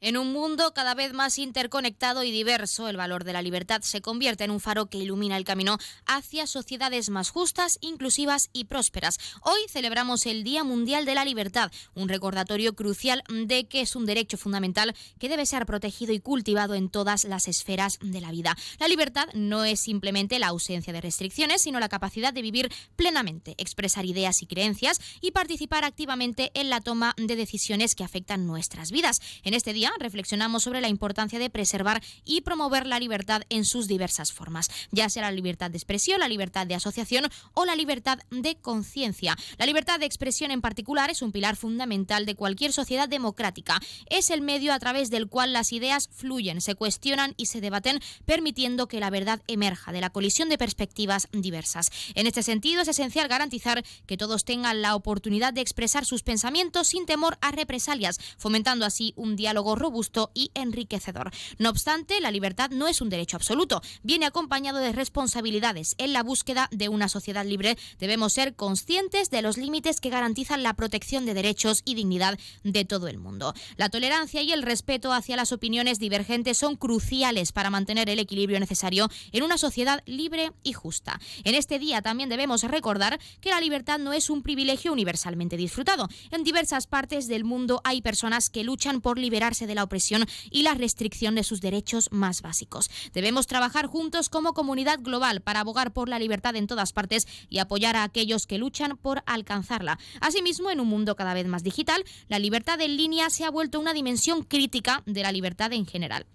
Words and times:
En 0.00 0.16
un 0.16 0.32
mundo 0.32 0.72
cada 0.74 0.94
vez 0.94 1.12
más 1.12 1.38
interconectado 1.38 2.22
y 2.22 2.30
diverso, 2.30 2.86
el 2.86 2.96
valor 2.96 3.24
de 3.24 3.32
la 3.32 3.42
libertad 3.42 3.82
se 3.82 4.00
convierte 4.00 4.44
en 4.44 4.52
un 4.52 4.60
faro 4.60 4.86
que 4.86 4.98
ilumina 4.98 5.36
el 5.36 5.42
camino 5.42 5.76
hacia 6.06 6.46
sociedades 6.46 7.10
más 7.10 7.30
justas, 7.30 7.78
inclusivas 7.80 8.48
y 8.52 8.66
prósperas. 8.66 9.18
Hoy 9.42 9.58
celebramos 9.68 10.26
el 10.26 10.44
Día 10.44 10.62
Mundial 10.62 11.04
de 11.04 11.16
la 11.16 11.24
Libertad, 11.24 11.72
un 11.94 12.08
recordatorio 12.08 12.76
crucial 12.76 13.24
de 13.28 13.66
que 13.66 13.80
es 13.80 13.96
un 13.96 14.06
derecho 14.06 14.38
fundamental 14.38 14.94
que 15.18 15.28
debe 15.28 15.44
ser 15.46 15.66
protegido 15.66 16.12
y 16.12 16.20
cultivado 16.20 16.76
en 16.76 16.90
todas 16.90 17.24
las 17.24 17.48
esferas 17.48 17.98
de 18.00 18.20
la 18.20 18.30
vida. 18.30 18.56
La 18.78 18.86
libertad 18.86 19.26
no 19.34 19.64
es 19.64 19.80
simplemente 19.80 20.38
la 20.38 20.46
ausencia 20.46 20.92
de 20.92 21.00
restricciones, 21.00 21.62
sino 21.62 21.80
la 21.80 21.88
capacidad 21.88 22.32
de 22.32 22.42
vivir 22.42 22.70
plenamente, 22.94 23.56
expresar 23.58 24.06
ideas 24.06 24.42
y 24.42 24.46
creencias 24.46 25.00
y 25.20 25.32
participar 25.32 25.82
activamente 25.82 26.52
en 26.54 26.70
la 26.70 26.80
toma 26.80 27.14
de 27.16 27.34
decisiones 27.34 27.96
que 27.96 28.04
afectan 28.04 28.46
nuestras 28.46 28.92
vidas. 28.92 29.20
En 29.42 29.54
este 29.54 29.72
día 29.72 29.87
reflexionamos 29.98 30.62
sobre 30.62 30.80
la 30.80 30.88
importancia 30.88 31.38
de 31.38 31.50
preservar 31.50 32.02
y 32.24 32.40
promover 32.42 32.86
la 32.86 32.98
libertad 32.98 33.42
en 33.48 33.64
sus 33.64 33.88
diversas 33.88 34.32
formas, 34.32 34.70
ya 34.90 35.08
sea 35.08 35.22
la 35.22 35.32
libertad 35.32 35.70
de 35.70 35.78
expresión, 35.78 36.20
la 36.20 36.28
libertad 36.28 36.66
de 36.66 36.74
asociación 36.74 37.28
o 37.54 37.64
la 37.64 37.76
libertad 37.76 38.18
de 38.30 38.56
conciencia. 38.56 39.36
La 39.58 39.66
libertad 39.66 39.98
de 39.98 40.06
expresión 40.06 40.50
en 40.50 40.60
particular 40.60 41.10
es 41.10 41.22
un 41.22 41.32
pilar 41.32 41.56
fundamental 41.56 42.26
de 42.26 42.34
cualquier 42.34 42.72
sociedad 42.72 43.08
democrática. 43.08 43.80
Es 44.10 44.30
el 44.30 44.42
medio 44.42 44.72
a 44.72 44.78
través 44.78 45.10
del 45.10 45.28
cual 45.28 45.52
las 45.52 45.72
ideas 45.72 46.08
fluyen, 46.12 46.60
se 46.60 46.74
cuestionan 46.74 47.34
y 47.36 47.46
se 47.46 47.60
debaten, 47.60 48.00
permitiendo 48.24 48.88
que 48.88 49.00
la 49.00 49.10
verdad 49.10 49.42
emerja 49.46 49.92
de 49.92 50.00
la 50.00 50.10
colisión 50.10 50.48
de 50.48 50.58
perspectivas 50.58 51.28
diversas. 51.32 51.90
En 52.14 52.26
este 52.26 52.42
sentido, 52.42 52.82
es 52.82 52.88
esencial 52.88 53.28
garantizar 53.28 53.84
que 54.06 54.16
todos 54.16 54.44
tengan 54.44 54.82
la 54.82 54.94
oportunidad 54.94 55.52
de 55.52 55.60
expresar 55.60 56.04
sus 56.04 56.22
pensamientos 56.22 56.88
sin 56.88 57.06
temor 57.06 57.38
a 57.40 57.50
represalias, 57.50 58.18
fomentando 58.36 58.84
así 58.84 59.12
un 59.16 59.36
diálogo 59.36 59.74
robusto 59.78 60.30
y 60.34 60.50
enriquecedor. 60.54 61.30
No 61.58 61.70
obstante, 61.70 62.20
la 62.20 62.30
libertad 62.30 62.70
no 62.70 62.88
es 62.88 63.00
un 63.00 63.08
derecho 63.08 63.36
absoluto, 63.36 63.82
viene 64.02 64.26
acompañado 64.26 64.78
de 64.78 64.92
responsabilidades. 64.92 65.94
En 65.98 66.12
la 66.12 66.22
búsqueda 66.22 66.68
de 66.70 66.88
una 66.88 67.08
sociedad 67.08 67.44
libre 67.44 67.78
debemos 67.98 68.32
ser 68.32 68.54
conscientes 68.54 69.30
de 69.30 69.42
los 69.42 69.56
límites 69.56 70.00
que 70.00 70.10
garantizan 70.10 70.62
la 70.62 70.74
protección 70.74 71.26
de 71.26 71.34
derechos 71.34 71.82
y 71.84 71.94
dignidad 71.94 72.38
de 72.64 72.84
todo 72.84 73.08
el 73.08 73.18
mundo. 73.18 73.54
La 73.76 73.88
tolerancia 73.88 74.42
y 74.42 74.52
el 74.52 74.62
respeto 74.62 75.12
hacia 75.12 75.36
las 75.36 75.52
opiniones 75.52 75.98
divergentes 75.98 76.58
son 76.58 76.76
cruciales 76.76 77.52
para 77.52 77.70
mantener 77.70 78.10
el 78.10 78.18
equilibrio 78.18 78.60
necesario 78.60 79.08
en 79.32 79.42
una 79.42 79.58
sociedad 79.58 80.02
libre 80.06 80.52
y 80.62 80.72
justa. 80.72 81.20
En 81.44 81.54
este 81.54 81.78
día 81.78 82.02
también 82.02 82.28
debemos 82.28 82.62
recordar 82.62 83.20
que 83.40 83.50
la 83.50 83.60
libertad 83.60 83.98
no 83.98 84.12
es 84.12 84.30
un 84.30 84.42
privilegio 84.42 84.92
universalmente 84.92 85.56
disfrutado. 85.56 86.08
En 86.30 86.44
diversas 86.44 86.86
partes 86.86 87.28
del 87.28 87.44
mundo 87.44 87.80
hay 87.84 88.02
personas 88.02 88.50
que 88.50 88.64
luchan 88.64 89.00
por 89.00 89.18
liberarse 89.18 89.66
de 89.68 89.76
la 89.76 89.84
opresión 89.84 90.26
y 90.50 90.62
la 90.62 90.74
restricción 90.74 91.36
de 91.36 91.44
sus 91.44 91.60
derechos 91.60 92.08
más 92.10 92.42
básicos. 92.42 92.90
Debemos 93.12 93.46
trabajar 93.46 93.86
juntos 93.86 94.28
como 94.28 94.54
comunidad 94.54 94.98
global 95.00 95.40
para 95.40 95.60
abogar 95.60 95.92
por 95.92 96.08
la 96.08 96.18
libertad 96.18 96.56
en 96.56 96.66
todas 96.66 96.92
partes 96.92 97.28
y 97.48 97.58
apoyar 97.58 97.94
a 97.94 98.02
aquellos 98.02 98.46
que 98.46 98.58
luchan 98.58 98.96
por 98.96 99.22
alcanzarla. 99.26 99.98
Asimismo, 100.20 100.70
en 100.70 100.80
un 100.80 100.88
mundo 100.88 101.14
cada 101.14 101.34
vez 101.34 101.46
más 101.46 101.62
digital, 101.62 102.04
la 102.28 102.40
libertad 102.40 102.80
en 102.80 102.96
línea 102.96 103.30
se 103.30 103.44
ha 103.44 103.50
vuelto 103.50 103.78
una 103.78 103.94
dimensión 103.94 104.42
crítica 104.42 105.02
de 105.06 105.22
la 105.22 105.30
libertad 105.30 105.72
en 105.72 105.86
general. 105.86 106.26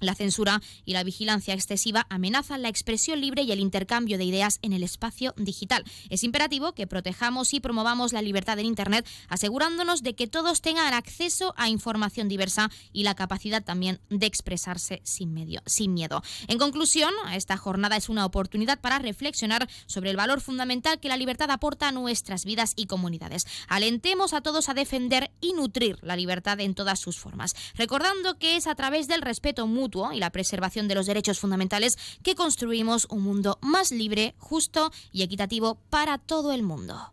La 0.00 0.14
censura 0.14 0.60
y 0.84 0.92
la 0.92 1.04
vigilancia 1.04 1.54
excesiva 1.54 2.06
amenazan 2.10 2.62
la 2.62 2.68
expresión 2.68 3.20
libre 3.20 3.42
y 3.42 3.52
el 3.52 3.60
intercambio 3.60 4.18
de 4.18 4.24
ideas 4.24 4.58
en 4.62 4.72
el 4.72 4.82
espacio 4.82 5.32
digital. 5.38 5.84
Es 6.10 6.22
imperativo 6.22 6.72
que 6.72 6.86
protejamos 6.86 7.54
y 7.54 7.60
promovamos 7.60 8.12
la 8.12 8.22
libertad 8.22 8.58
en 8.58 8.66
Internet, 8.66 9.06
asegurándonos 9.28 10.02
de 10.02 10.14
que 10.14 10.26
todos 10.26 10.60
tengan 10.60 10.92
acceso 10.92 11.54
a 11.56 11.68
información 11.68 12.28
diversa 12.28 12.70
y 12.92 13.04
la 13.04 13.14
capacidad 13.14 13.64
también 13.64 14.00
de 14.10 14.26
expresarse 14.26 15.00
sin, 15.04 15.32
medio, 15.32 15.62
sin 15.64 15.94
miedo. 15.94 16.22
En 16.48 16.58
conclusión, 16.58 17.14
esta 17.32 17.56
jornada 17.56 17.96
es 17.96 18.08
una 18.08 18.26
oportunidad 18.26 18.80
para 18.80 18.98
reflexionar 18.98 19.68
sobre 19.86 20.10
el 20.10 20.16
valor 20.16 20.40
fundamental 20.40 21.00
que 21.00 21.08
la 21.08 21.16
libertad 21.16 21.50
aporta 21.50 21.88
a 21.88 21.92
nuestras 21.92 22.44
vidas 22.44 22.74
y 22.76 22.86
comunidades. 22.86 23.46
Alentemos 23.68 24.34
a 24.34 24.42
todos 24.42 24.68
a 24.68 24.74
defender 24.74 25.30
y 25.40 25.54
nutrir 25.54 25.98
la 26.02 26.16
libertad 26.16 26.60
en 26.60 26.74
todas 26.74 27.00
sus 27.00 27.18
formas, 27.18 27.54
recordando 27.74 28.38
que 28.38 28.56
es 28.56 28.66
a 28.66 28.74
través 28.74 29.08
del 29.08 29.22
respeto 29.22 29.66
mutuo 29.66 29.85
y 30.12 30.18
la 30.18 30.30
preservación 30.30 30.88
de 30.88 30.94
los 30.94 31.06
derechos 31.06 31.38
fundamentales 31.38 31.96
que 32.22 32.34
construimos 32.34 33.06
un 33.10 33.22
mundo 33.22 33.58
más 33.62 33.90
libre, 33.92 34.34
justo 34.38 34.90
y 35.12 35.22
equitativo 35.22 35.78
para 35.90 36.18
todo 36.18 36.52
el 36.52 36.62
mundo. 36.62 37.12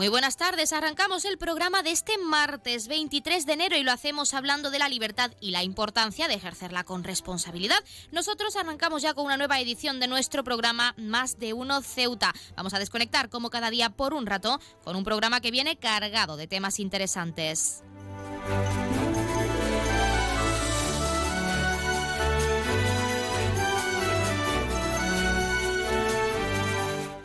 Muy 0.00 0.08
buenas 0.08 0.38
tardes, 0.38 0.72
arrancamos 0.72 1.26
el 1.26 1.36
programa 1.36 1.82
de 1.82 1.90
este 1.90 2.16
martes 2.16 2.88
23 2.88 3.44
de 3.44 3.52
enero 3.52 3.76
y 3.76 3.82
lo 3.82 3.92
hacemos 3.92 4.32
hablando 4.32 4.70
de 4.70 4.78
la 4.78 4.88
libertad 4.88 5.30
y 5.40 5.50
la 5.50 5.62
importancia 5.62 6.26
de 6.26 6.32
ejercerla 6.32 6.84
con 6.84 7.04
responsabilidad. 7.04 7.76
Nosotros 8.10 8.56
arrancamos 8.56 9.02
ya 9.02 9.12
con 9.12 9.26
una 9.26 9.36
nueva 9.36 9.60
edición 9.60 10.00
de 10.00 10.08
nuestro 10.08 10.42
programa 10.42 10.94
Más 10.96 11.38
de 11.38 11.52
Uno 11.52 11.82
Ceuta. 11.82 12.32
Vamos 12.56 12.72
a 12.72 12.78
desconectar 12.78 13.28
como 13.28 13.50
cada 13.50 13.68
día 13.68 13.90
por 13.90 14.14
un 14.14 14.24
rato 14.24 14.58
con 14.84 14.96
un 14.96 15.04
programa 15.04 15.42
que 15.42 15.50
viene 15.50 15.76
cargado 15.76 16.38
de 16.38 16.46
temas 16.46 16.80
interesantes. 16.80 17.82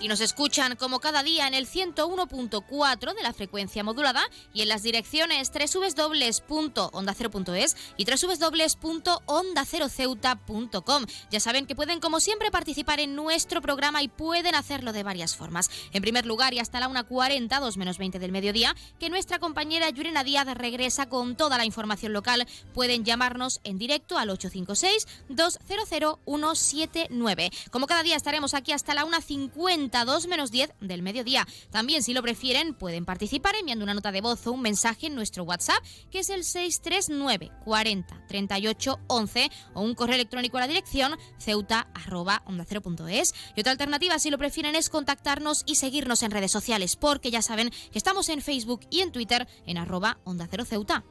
Y 0.05 0.07
nos 0.07 0.21
escuchan 0.21 0.75
como 0.75 0.99
cada 0.99 1.23
día 1.23 1.47
en 1.47 1.55
el 1.55 1.67
101.4 1.67 3.16
de 3.16 3.23
la 3.23 3.33
frecuencia 3.33 3.83
modulada 3.83 4.21
y 4.53 4.61
en 4.61 4.69
las 4.69 4.83
direcciones 4.83 5.51
www.ondacero.es 5.51 7.75
y 7.97 8.05
www.ondaceroceuta.com. 8.05 11.05
Ya 11.31 11.39
saben 11.39 11.66
que 11.66 11.75
pueden 11.75 11.99
como 11.99 12.19
siempre 12.19 12.51
participar 12.51 12.99
en 12.99 13.16
nuestro 13.16 13.63
programa 13.63 14.03
y 14.03 14.07
pueden 14.07 14.53
hacerlo 14.53 14.93
de 14.93 15.01
varias 15.01 15.35
formas. 15.35 15.71
En 15.91 16.03
primer 16.03 16.27
lugar 16.27 16.53
y 16.53 16.59
hasta 16.59 16.79
la 16.79 16.87
1.40, 16.87 17.59
2 17.59 17.77
menos 17.77 17.97
20 17.97 18.19
del 18.19 18.31
mediodía, 18.31 18.75
que 18.99 19.09
nuestra 19.09 19.39
compañera 19.39 19.89
Yurena 19.89 20.23
Díaz 20.23 20.45
regresa 20.53 21.09
con 21.09 21.35
toda 21.35 21.57
la 21.57 21.66
información 21.66 22.13
local. 22.13 22.45
Pueden 22.75 23.05
llamarnos 23.05 23.59
en 23.63 23.79
directo 23.79 24.19
al 24.19 24.29
856 24.29 25.07
200 25.29 26.19
179. 26.25 27.49
Como 27.72 27.87
cada 27.87 28.03
día 28.03 28.16
estaremos 28.16 28.53
aquí 28.53 28.72
hasta 28.72 28.93
la 28.93 29.03
1.50 29.03 29.94
2 30.03 30.28
menos 30.28 30.51
10 30.51 30.72
del 30.81 31.01
mediodía. 31.01 31.47
También, 31.72 32.03
si 32.03 32.13
lo 32.13 32.22
prefieren, 32.22 32.73
pueden 32.73 33.06
participar 33.06 33.56
enviando 33.56 33.83
una 33.85 33.94
nota 33.94 34.11
de 34.11 34.22
voz 34.22 34.45
o 34.47 34.51
un 34.51 34.61
mensaje 34.61 35.07
en 35.07 35.16
nuestro 35.16 35.44
WhatsApp, 35.44 35.81
que 36.11 36.19
es 36.19 36.29
el 36.29 36.44
639 36.44 37.51
40 37.63 38.25
38 38.28 39.00
11 39.07 39.51
o 39.73 39.81
un 39.81 39.95
correo 39.95 40.16
electrónico 40.16 40.57
a 40.57 40.61
la 40.61 40.67
dirección 40.67 41.16
ceuta 41.38 41.88
arroba 41.94 42.44
onda 42.45 42.66
Y 42.69 43.59
otra 43.59 43.72
alternativa, 43.72 44.19
si 44.19 44.29
lo 44.29 44.38
prefieren, 44.38 44.75
es 44.75 44.89
contactarnos 44.89 45.63
y 45.66 45.75
seguirnos 45.75 46.23
en 46.23 46.31
redes 46.31 46.51
sociales, 46.51 46.95
porque 46.95 47.31
ya 47.31 47.41
saben 47.41 47.69
que 47.69 47.97
estamos 47.97 48.29
en 48.29 48.41
Facebook 48.41 48.81
y 48.89 49.01
en 49.01 49.11
Twitter 49.11 49.47
en 49.66 49.78
arroba 49.78 50.19
onda 50.23 50.47
cero 50.50 50.66
ceuta. 50.66 51.03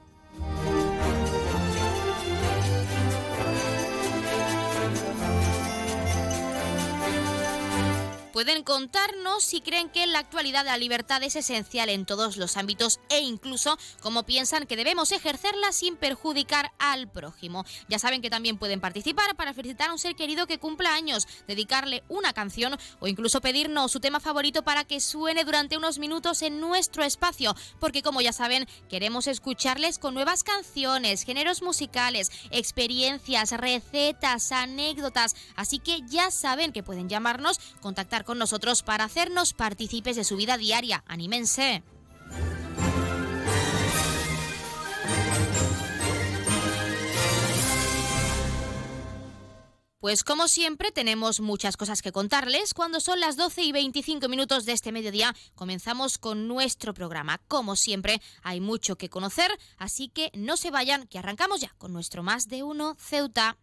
Pueden 8.34 8.64
contarnos 8.64 9.44
si 9.44 9.60
creen 9.60 9.88
que 9.88 10.02
en 10.02 10.12
la 10.12 10.19
actualidad 10.19 10.64
la 10.64 10.76
libertad 10.76 11.22
es 11.22 11.36
esencial 11.36 11.88
en 11.88 12.04
todos 12.04 12.36
los 12.36 12.56
ámbitos 12.56 12.98
e 13.08 13.20
incluso 13.20 13.78
cómo 14.00 14.25
piensan 14.25 14.66
que 14.66 14.75
debemos 14.75 15.12
ejercerla 15.12 15.70
sin 15.70 15.94
perjudicar 15.94 16.72
al 16.81 17.06
prójimo. 17.08 17.64
Ya 17.88 18.00
saben 18.00 18.22
que 18.22 18.31
también 18.31 18.58
pueden 18.58 18.81
participar 18.81 19.36
para 19.36 19.54
felicitar 19.54 19.90
a 19.90 19.92
un 19.92 20.00
ser 20.00 20.16
querido 20.16 20.48
que 20.48 20.58
cumpla 20.58 20.94
años, 20.94 21.28
dedicarle 21.46 22.02
una 22.08 22.32
canción 22.32 22.76
o 22.98 23.06
incluso 23.06 23.40
pedirnos 23.40 23.92
su 23.92 24.00
tema 24.00 24.19
favorito 24.19 24.64
para 24.64 24.82
que 24.82 24.98
suene 24.98 25.44
durante 25.44 25.76
unos 25.76 26.00
minutos 26.00 26.42
en 26.42 26.58
nuestro 26.58 27.04
espacio, 27.04 27.54
porque 27.78 28.02
como 28.02 28.20
ya 28.20 28.32
saben, 28.32 28.66
queremos 28.88 29.28
escucharles 29.28 30.00
con 30.00 30.12
nuevas 30.12 30.42
canciones, 30.42 31.22
géneros 31.22 31.62
musicales, 31.62 32.32
experiencias, 32.50 33.52
recetas, 33.52 34.50
anécdotas, 34.50 35.36
así 35.54 35.78
que 35.78 36.00
ya 36.08 36.32
saben 36.32 36.72
que 36.72 36.82
pueden 36.82 37.08
llamarnos, 37.08 37.60
contactar 37.81 38.24
con 38.25 38.38
nosotros 38.38 38.82
para 38.82 39.05
hacernos 39.05 39.53
partícipes 39.53 40.17
de 40.17 40.25
su 40.25 40.37
vida 40.37 40.56
diaria. 40.59 41.05
¡Anímense! 41.06 41.82
Pues 50.05 50.23
como 50.23 50.49
siempre 50.49 50.93
tenemos 50.93 51.41
muchas 51.41 51.79
cosas 51.79 52.03
que 52.03 52.12
contarles. 52.12 52.75
Cuando 52.75 53.00
son 53.00 53.21
las 53.21 53.38
12 53.38 53.62
y 53.62 53.73
25 53.73 54.29
minutos 54.29 54.67
de 54.67 54.73
este 54.73 54.93
mediodía 54.93 55.35
comenzamos 55.55 56.19
con 56.19 56.47
nuestro 56.47 56.93
programa. 56.93 57.41
Como 57.49 57.75
siempre 57.75 58.20
hay 58.43 58.61
mucho 58.61 58.97
que 58.97 59.09
conocer, 59.09 59.50
así 59.79 60.11
que 60.11 60.31
no 60.35 60.59
se 60.59 60.70
vayan, 60.70 61.06
que 61.06 61.19
arrancamos 61.19 61.62
ya 61.62 61.75
con 61.79 61.94
nuestro 61.94 62.23
Más 62.23 62.49
de 62.49 62.62
Uno 62.62 62.97
Ceuta. 62.99 63.56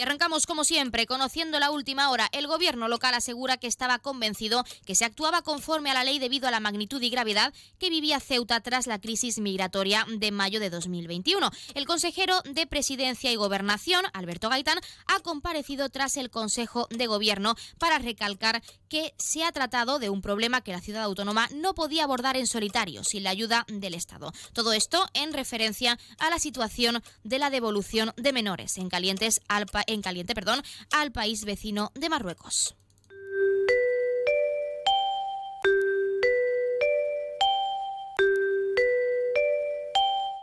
Y 0.00 0.02
arrancamos 0.02 0.46
como 0.46 0.64
siempre, 0.64 1.04
conociendo 1.04 1.58
la 1.58 1.70
última 1.70 2.08
hora. 2.08 2.26
El 2.32 2.46
gobierno 2.46 2.88
local 2.88 3.12
asegura 3.12 3.58
que 3.58 3.66
estaba 3.66 3.98
convencido 3.98 4.64
que 4.86 4.94
se 4.94 5.04
actuaba 5.04 5.42
conforme 5.42 5.90
a 5.90 5.94
la 5.94 6.04
ley 6.04 6.18
debido 6.18 6.48
a 6.48 6.50
la 6.50 6.58
magnitud 6.58 7.02
y 7.02 7.10
gravedad 7.10 7.52
que 7.78 7.90
vivía 7.90 8.18
Ceuta 8.18 8.60
tras 8.60 8.86
la 8.86 8.98
crisis 8.98 9.40
migratoria 9.40 10.06
de 10.08 10.30
mayo 10.30 10.58
de 10.58 10.70
2021. 10.70 11.50
El 11.74 11.84
consejero 11.84 12.40
de 12.44 12.66
Presidencia 12.66 13.30
y 13.30 13.36
Gobernación, 13.36 14.06
Alberto 14.14 14.48
Gaitán, 14.48 14.78
ha 15.06 15.20
comparecido 15.20 15.90
tras 15.90 16.16
el 16.16 16.30
Consejo 16.30 16.88
de 16.88 17.06
Gobierno 17.06 17.54
para 17.76 17.98
recalcar 17.98 18.62
que 18.88 19.12
se 19.18 19.44
ha 19.44 19.52
tratado 19.52 19.98
de 19.98 20.08
un 20.08 20.22
problema 20.22 20.62
que 20.62 20.72
la 20.72 20.80
ciudad 20.80 21.02
autónoma 21.02 21.46
no 21.52 21.74
podía 21.74 22.04
abordar 22.04 22.38
en 22.38 22.46
solitario 22.46 23.04
sin 23.04 23.24
la 23.24 23.30
ayuda 23.30 23.66
del 23.68 23.92
Estado. 23.92 24.32
Todo 24.54 24.72
esto 24.72 25.06
en 25.12 25.34
referencia 25.34 25.98
a 26.18 26.30
la 26.30 26.38
situación 26.38 27.02
de 27.22 27.38
la 27.38 27.50
devolución 27.50 28.14
de 28.16 28.32
menores 28.32 28.78
en 28.78 28.88
calientes 28.88 29.42
al 29.46 29.66
en 29.92 30.02
caliente, 30.02 30.34
perdón, 30.34 30.62
al 30.92 31.12
país 31.12 31.44
vecino 31.44 31.92
de 31.94 32.08
Marruecos. 32.08 32.76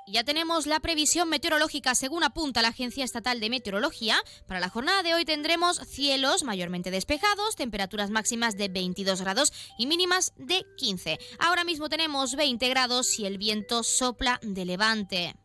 Ya 0.10 0.24
tenemos 0.24 0.66
la 0.68 0.80
previsión 0.80 1.28
meteorológica 1.28 1.94
según 1.94 2.24
apunta 2.24 2.62
la 2.62 2.70
Agencia 2.70 3.04
Estatal 3.04 3.42
de 3.42 3.50
Meteorología. 3.50 4.18
Para 4.48 4.62
la 4.62 4.70
jornada 4.70 5.04
de 5.04 5.14
hoy 5.14 5.26
tendremos 5.26 5.78
cielos 5.86 6.44
mayormente 6.44 6.92
despejados, 6.92 7.56
temperaturas 7.56 8.10
máximas 8.10 8.56
de 8.56 8.70
22 8.70 9.22
grados 9.22 9.52
y 9.78 9.86
mínimas 9.86 10.32
de 10.38 10.66
15. 10.78 11.20
Ahora 11.40 11.66
mismo 11.66 11.90
tenemos 11.90 12.36
20 12.36 12.70
grados 12.70 13.20
y 13.20 13.26
el 13.26 13.38
viento 13.38 13.84
sopla 13.84 14.40
de 14.42 14.66
levante. 14.66 15.36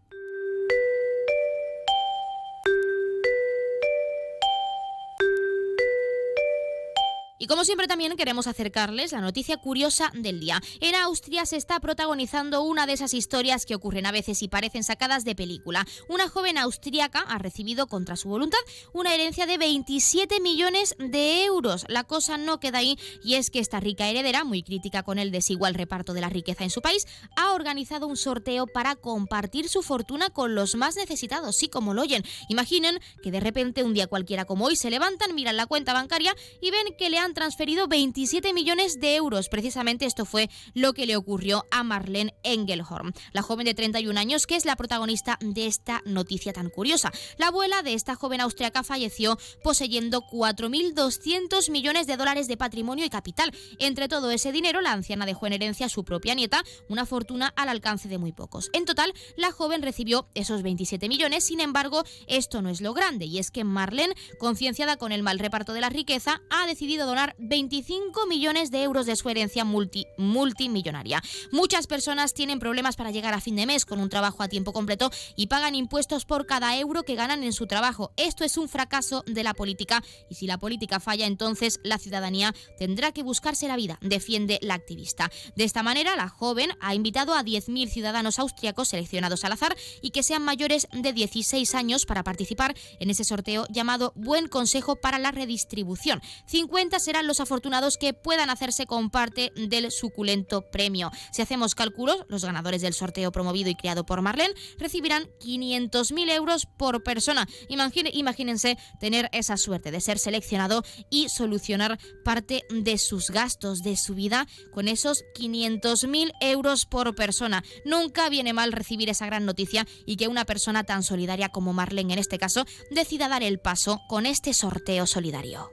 Y 7.43 7.49
como 7.49 7.65
siempre 7.65 7.89
también 7.89 8.15
queremos 8.17 8.47
acercarles 8.47 9.11
la 9.11 9.21
noticia 9.21 9.57
curiosa 9.57 10.13
del 10.15 10.39
día. 10.39 10.63
En 10.81 10.95
Austria 10.95 11.45
se 11.45 11.57
está 11.57 11.81
protagonizando 11.81 12.63
una 12.63 12.87
de 12.87 12.93
esas 12.93 13.15
historias 13.15 13.67
que 13.67 13.75
ocurren 13.75 14.07
a 14.07 14.13
veces 14.13 14.45
y 14.45 14.49
parecen 14.49 14.85
sacadas 14.85 15.25
de 15.25 15.35
película. 15.35 15.85
Una 16.09 16.29
joven 16.29 16.57
austríaca 16.57 17.19
ha 17.19 17.39
recibido 17.39 17.89
contra 17.89 18.15
su 18.15 18.29
voluntad 18.29 18.61
una 18.93 19.13
herencia 19.13 19.47
de 19.47 19.59
27 19.59 20.39
millones 20.39 20.95
de 21.01 21.43
euros. 21.43 21.85
La 21.89 22.05
cosa 22.05 22.39
no 22.39 22.61
queda 22.61 22.79
ahí 22.79 22.97
y 23.25 23.35
es 23.35 23.51
que 23.51 23.59
esta 23.59 23.81
rica 23.81 24.09
heredera, 24.09 24.45
muy 24.45 24.63
crítica 24.63 25.03
con 25.03 25.19
el 25.19 25.33
desigual 25.33 25.75
reparto 25.75 26.15
de 26.15 26.21
la 26.21 26.29
riqueza 26.29 26.63
en 26.63 26.71
su 26.71 26.81
país, 26.81 27.09
ha 27.35 27.55
organizado 27.55 28.07
un 28.07 28.17
sorteo 28.17 28.69
para 28.69 28.95
compartir 28.95 29.69
su 29.69 29.83
fortuna 29.83 30.31
con 30.31 30.55
los 30.55 30.77
más 30.77 30.95
necesitados, 30.95 31.57
sí 31.57 31.67
como 31.67 31.93
lo 31.93 32.03
oyen. 32.03 32.23
Imaginen 32.49 33.01
que 33.21 33.33
de 33.33 33.41
repente 33.41 33.83
un 33.83 33.95
día 33.95 34.07
cualquiera 34.07 34.45
como 34.45 34.67
hoy 34.67 34.77
se 34.77 34.91
levantan, 34.91 35.35
miran 35.35 35.57
la 35.57 35.67
cuenta 35.67 35.93
bancaria 35.93 36.37
y 36.61 36.71
ven 36.71 36.95
que 36.97 37.11
le 37.11 37.19
han 37.19 37.32
transferido 37.35 37.89
27 37.89 38.53
millones 38.53 39.01
de 39.01 39.17
euros. 39.17 39.49
Precisamente 39.49 40.07
esto 40.07 40.25
fue 40.25 40.51
lo 40.75 40.93
que 40.93 41.07
le 41.07 41.17
ocurrió 41.17 41.65
a 41.71 41.83
Marlene 41.83 42.35
Engelhorn, 42.43 43.13
la 43.33 43.43
joven 43.43 43.67
de 43.67 43.75
31 43.75 44.19
años 44.19 44.47
que 44.47 44.57
es 44.57 44.65
la 44.65 44.77
protagonista 44.77 45.39
de 45.41 45.67
esta 45.67 46.03
noticia 46.05 46.53
tan 46.53 46.71
curiosa. 46.71 47.13
La 47.39 47.49
abuela 47.49 47.83
de 47.83 47.95
esta 47.95 48.15
joven 48.15 48.41
austriaca 48.41 48.83
falleció 48.83 49.39
poseyendo 49.63 50.23
4.200 50.23 51.71
millones 51.71 52.07
de 52.07 52.17
dólares 52.17 52.49
de 52.49 52.57
patrimonio 52.57 53.05
y 53.05 53.11
capital. 53.11 53.53
Entre 53.79 54.09
todo 54.09 54.31
ese 54.31 54.53
dinero, 54.53 54.81
la 54.81 54.93
anciana 54.93 55.27
dejó 55.27 55.47
en 55.47 55.55
herencia 55.55 55.87
a 55.87 55.89
su 55.89 56.05
propia 56.05 56.35
nieta 56.35 56.63
una 56.89 57.07
fortuna 57.07 57.53
al 57.57 57.69
alcance 57.69 58.09
de 58.09 58.19
muy 58.19 58.33
pocos. 58.33 58.71
En 58.73 58.85
total, 58.85 59.13
la 59.37 59.53
joven 59.53 59.83
recibió 59.83 60.29
esos 60.35 60.63
27 60.63 61.09
millones, 61.09 61.45
sin 61.45 61.61
embargo, 61.61 62.05
esto 62.27 62.63
no 62.63 62.71
es 62.71 62.81
lo 62.81 62.95
grande, 62.95 63.27
y 63.27 63.39
es 63.39 63.51
que 63.51 63.65
Marlene, 63.65 64.15
concienciada 64.39 64.97
con 64.97 65.13
el 65.13 65.23
mal 65.23 65.39
reparto 65.39 65.73
de 65.73 65.81
la 65.81 65.89
riqueza, 65.89 66.41
ha 66.51 66.67
decidido 66.67 67.07
donar 67.07 67.22
25 67.39 68.27
millones 68.27 68.71
de 68.71 68.83
euros 68.83 69.07
de 69.07 69.17
su 69.17 69.29
herencia 69.29 69.65
multi, 69.65 70.07
multimillonaria. 70.17 71.23
Muchas 71.51 71.87
personas 71.87 72.35
tienen 72.35 72.59
problemas 72.59 72.97
para 72.97 73.11
llegar 73.11 73.35
a 73.35 73.41
fin 73.41 73.57
de 73.57 73.67
mes 73.67 73.87
con 73.87 74.01
un 74.01 74.09
trabajo 74.09 74.43
a 74.43 74.49
tiempo 74.49 74.73
completo 74.73 75.11
y 75.37 75.47
pagan 75.47 75.75
impuestos 75.75 76.25
por 76.25 76.47
cada 76.47 76.77
euro 76.79 77.03
que 77.03 77.15
ganan 77.15 77.43
en 77.43 77.53
su 77.53 77.67
trabajo. 77.67 78.13
Esto 78.17 78.45
es 78.45 78.57
un 78.57 78.69
fracaso 78.69 79.25
de 79.27 79.45
la 79.45 79.55
política 79.55 80.03
y 80.29 80.35
si 80.35 80.47
la 80.47 80.59
política 80.59 81.01
falla 81.01 81.27
entonces 81.27 81.81
la 81.83 81.99
ciudadanía 81.99 82.55
tendrá 82.79 83.13
que 83.13 83.23
buscarse 83.23 83.69
la 83.69 83.77
vida, 83.77 83.99
defiende 84.01 84.59
la 84.63 84.75
activista. 84.75 85.31
De 85.57 85.65
esta 85.65 85.83
manera 85.83 86.17
la 86.17 86.29
joven 86.29 86.71
ha 86.81 86.95
invitado 86.95 87.35
a 87.35 87.43
10.000 87.43 87.89
ciudadanos 87.89 88.39
austriacos 88.39 88.89
seleccionados 88.89 89.45
al 89.45 89.53
azar 89.53 89.77
y 90.01 90.11
que 90.11 90.23
sean 90.23 90.43
mayores 90.43 90.89
de 90.93 91.13
16 91.13 91.75
años 91.75 92.07
para 92.07 92.25
participar 92.25 92.75
en 92.99 93.11
ese 93.11 93.25
sorteo 93.25 93.67
llamado 93.71 94.13
Buen 94.17 94.49
Consejo 94.49 94.97
para 94.97 95.19
la 95.19 95.31
Redistribución. 95.31 96.21
50 96.47 96.99
serán 96.99 97.12
los 97.21 97.41
afortunados 97.41 97.99
que 97.99 98.15
puedan 98.15 98.49
hacerse 98.49 98.87
con 98.87 99.11
parte 99.11 99.53
del 99.55 99.91
suculento 99.91 100.63
premio. 100.71 101.11
Si 101.33 101.43
hacemos 101.43 101.75
cálculos, 101.75 102.25
los 102.29 102.45
ganadores 102.45 102.81
del 102.81 102.95
sorteo 102.95 103.33
promovido 103.33 103.69
y 103.69 103.75
creado 103.75 104.07
por 104.07 104.23
Marlene 104.23 104.55
recibirán 104.79 105.25
500.000 105.41 106.31
euros 106.33 106.67
por 106.79 107.03
persona. 107.03 107.47
imagínense 107.69 108.79
tener 109.01 109.29
esa 109.33 109.57
suerte 109.57 109.91
de 109.91 110.01
ser 110.01 110.19
seleccionado 110.19 110.83
y 111.11 111.29
solucionar 111.29 111.99
parte 112.25 112.65
de 112.71 112.97
sus 112.97 113.31
gastos 113.31 113.83
de 113.83 113.97
su 113.97 114.15
vida 114.15 114.47
con 114.73 114.89
esos 114.89 115.25
500.000 115.37 116.33
euros 116.41 116.87
por 116.87 117.15
persona. 117.15 117.63
Nunca 117.85 118.29
viene 118.29 118.53
mal 118.53 118.73
recibir 118.73 119.11
esa 119.11 119.27
gran 119.27 119.45
noticia 119.45 119.87
y 120.07 120.17
que 120.17 120.29
una 120.29 120.45
persona 120.45 120.85
tan 120.85 121.03
solidaria 121.03 121.51
como 121.51 121.73
Marlene 121.73 122.15
en 122.15 122.19
este 122.19 122.39
caso 122.39 122.65
decida 122.91 123.29
dar 123.29 123.43
el 123.43 123.59
paso 123.59 124.01
con 124.09 124.27
este 124.27 124.55
sorteo 124.55 125.07
solidario. 125.07 125.71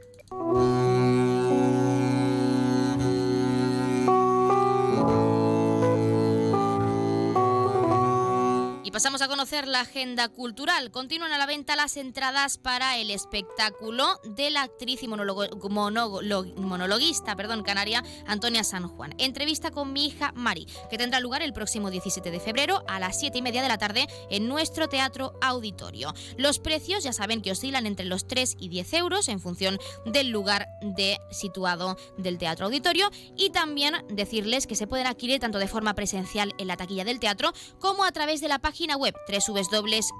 Pasamos 9.00 9.22
a 9.22 9.30
conocer 9.30 9.66
la 9.66 9.80
agenda 9.80 10.28
cultural. 10.28 10.92
Continúan 10.92 11.32
a 11.32 11.38
la 11.38 11.46
venta 11.46 11.78
las 11.78 11.96
entradas 11.96 12.58
para 12.58 12.98
el 12.98 13.12
espectáculo 13.12 14.20
de 14.26 14.50
la 14.50 14.64
actriz 14.64 15.04
y 15.04 15.08
monologuista 15.08 17.38
perdón, 17.38 17.64
canaria 17.64 18.04
Antonia 18.28 18.66
San 18.66 18.90
Juan. 18.90 19.16
Entrevista 19.18 19.72
con 19.72 19.94
mi 19.94 20.08
hija 20.08 20.34
Mari, 20.36 20.68
que 20.90 20.98
tendrá 20.98 21.22
lugar 21.22 21.42
el 21.42 21.54
próximo 21.54 21.92
17 21.92 22.30
de 22.30 22.42
febrero 22.42 22.84
a 22.90 23.00
las 23.00 23.18
7 23.18 23.38
y 23.38 23.42
media 23.42 23.62
de 23.62 23.70
la 23.70 23.78
tarde 23.78 24.06
en 24.30 24.50
nuestro 24.50 24.90
teatro 24.90 25.32
auditorio. 25.40 26.14
Los 26.36 26.60
precios 26.60 27.02
ya 27.02 27.14
saben 27.14 27.42
que 27.42 27.54
oscilan 27.54 27.86
entre 27.86 28.06
los 28.06 28.28
3 28.28 28.58
y 28.60 28.68
10 28.68 28.94
euros 28.96 29.30
en 29.30 29.40
función 29.40 29.80
del 30.08 30.30
lugar 30.30 30.68
de 30.82 31.20
situado 31.32 31.96
del 32.18 32.38
teatro 32.38 32.66
auditorio 32.66 33.10
y 33.38 33.52
también 33.52 33.96
decirles 34.10 34.68
que 34.68 34.76
se 34.76 34.88
pueden 34.88 35.08
adquirir 35.08 35.40
tanto 35.40 35.58
de 35.58 35.70
forma 35.70 35.94
presencial 35.94 36.54
en 36.58 36.68
la 36.68 36.76
taquilla 36.76 37.06
del 37.06 37.22
teatro 37.22 37.54
como 37.80 38.04
a 38.04 38.12
través 38.12 38.42
de 38.42 38.50
la 38.50 38.60
página 38.60 38.89
página 38.90 38.98
web 38.98 39.16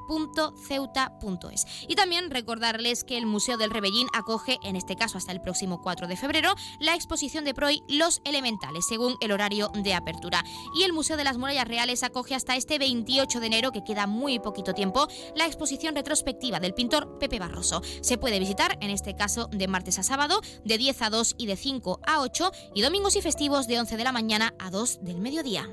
www.ceuta.es. 0.08 1.66
Y 1.88 1.96
también 1.96 2.30
recordarles 2.30 3.04
que 3.04 3.18
el 3.18 3.26
Museo 3.26 3.58
del 3.58 3.72
Rebellín 3.72 4.08
acoge, 4.14 4.60
en 4.64 4.76
este 4.76 4.96
caso 4.96 5.18
hasta 5.18 5.32
el 5.32 5.42
próximo 5.42 5.82
4 5.82 6.08
de 6.08 6.16
febrero, 6.16 6.54
la 6.80 6.94
exposición 6.94 7.46
de 7.46 7.56
Proy 7.56 7.82
Los 7.88 8.22
Elementales, 8.26 8.86
según 8.88 9.16
el 9.22 9.32
horario 9.32 9.72
de 9.74 9.96
apertura. 9.96 10.44
Y 10.76 10.84
el 10.84 10.94
Museo 10.94 11.18
de 11.18 11.24
las 11.24 11.40
Murallas 11.40 11.68
Reales 11.68 12.04
acoge 12.04 12.36
hasta 12.36 12.56
este 12.56 12.78
28 12.78 13.40
de 13.40 13.48
enero, 13.48 13.72
que 13.72 13.84
queda 13.84 14.06
muy 14.06 14.38
poquito 14.40 14.74
tiempo, 14.74 15.08
la 15.36 15.48
exposición 15.48 15.96
retrospectiva 15.96 16.60
del 16.60 16.76
pintor 16.76 17.18
Pepe 17.18 17.40
Barroso. 17.40 17.82
Se 18.02 18.20
puede 18.20 18.38
visitar, 18.40 18.78
en 18.82 18.92
este 18.92 19.16
caso, 19.16 19.48
de 19.52 19.68
martes 19.68 19.98
a 19.98 20.04
sábado, 20.04 20.42
de 20.64 20.78
10 20.78 21.02
a 21.02 21.10
2 21.10 21.36
y 21.40 21.48
de 21.48 21.56
5 21.56 22.02
a 22.06 22.22
8, 22.22 22.52
y 22.76 22.82
domingos 22.82 23.16
y 23.16 23.22
festivos 23.22 23.66
de 23.68 23.80
11 23.80 23.98
de 23.98 24.04
la 24.04 24.12
mañana 24.12 24.54
a 24.60 24.70
2 24.70 25.00
del 25.02 25.20
mediodía. 25.22 25.68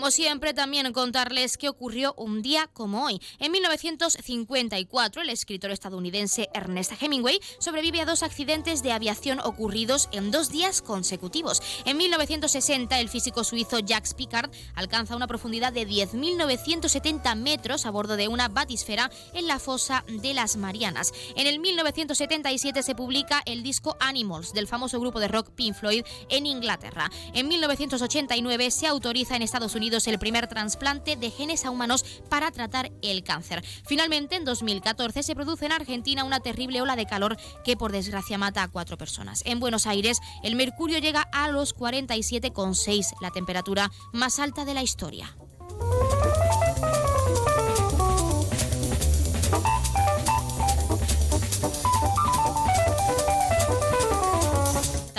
Como 0.00 0.10
siempre, 0.10 0.54
también 0.54 0.90
contarles 0.94 1.58
qué 1.58 1.68
ocurrió 1.68 2.14
un 2.16 2.40
día 2.40 2.70
como 2.72 3.04
hoy. 3.04 3.20
En 3.38 3.52
1954, 3.52 5.20
el 5.20 5.28
escritor 5.28 5.72
estadounidense 5.72 6.48
Ernest 6.54 6.92
Hemingway 7.02 7.38
sobrevive 7.58 8.00
a 8.00 8.06
dos 8.06 8.22
accidentes 8.22 8.82
de 8.82 8.92
aviación 8.92 9.40
ocurridos 9.40 10.08
en 10.12 10.30
dos 10.30 10.48
días 10.48 10.80
consecutivos. 10.80 11.60
En 11.84 11.98
1960, 11.98 12.98
el 12.98 13.10
físico 13.10 13.44
suizo 13.44 13.78
Jacques 13.80 14.14
Picard 14.14 14.50
alcanza 14.74 15.16
una 15.16 15.26
profundidad 15.26 15.70
de 15.70 15.86
10.970 15.86 17.36
metros 17.36 17.84
a 17.84 17.90
bordo 17.90 18.16
de 18.16 18.28
una 18.28 18.48
batisfera 18.48 19.10
en 19.34 19.46
la 19.46 19.58
fosa 19.58 20.06
de 20.08 20.32
las 20.32 20.56
Marianas. 20.56 21.12
En 21.36 21.46
el 21.46 21.58
1977 21.58 22.82
se 22.82 22.94
publica 22.94 23.42
el 23.44 23.62
disco 23.62 23.98
Animals 24.00 24.54
del 24.54 24.66
famoso 24.66 24.98
grupo 24.98 25.20
de 25.20 25.28
rock 25.28 25.50
Pink 25.50 25.74
Floyd 25.74 26.06
en 26.30 26.46
Inglaterra. 26.46 27.10
En 27.34 27.48
1989 27.48 28.70
se 28.70 28.86
autoriza 28.86 29.36
en 29.36 29.42
Estados 29.42 29.74
Unidos 29.74 29.89
el 29.90 30.18
primer 30.18 30.46
trasplante 30.46 31.16
de 31.16 31.30
genes 31.30 31.64
a 31.64 31.70
humanos 31.70 32.04
para 32.28 32.50
tratar 32.50 32.90
el 33.02 33.24
cáncer. 33.24 33.64
Finalmente, 33.86 34.36
en 34.36 34.44
2014 34.44 35.22
se 35.22 35.34
produce 35.34 35.66
en 35.66 35.72
Argentina 35.72 36.24
una 36.24 36.40
terrible 36.40 36.80
ola 36.80 36.96
de 36.96 37.06
calor 37.06 37.36
que 37.64 37.76
por 37.76 37.92
desgracia 37.92 38.38
mata 38.38 38.62
a 38.62 38.68
cuatro 38.68 38.96
personas. 38.96 39.42
En 39.44 39.60
Buenos 39.60 39.86
Aires, 39.86 40.20
el 40.42 40.54
mercurio 40.54 40.98
llega 40.98 41.22
a 41.32 41.48
los 41.48 41.76
47,6, 41.76 43.14
la 43.20 43.30
temperatura 43.30 43.90
más 44.12 44.38
alta 44.38 44.64
de 44.64 44.74
la 44.74 44.82
historia. 44.82 45.36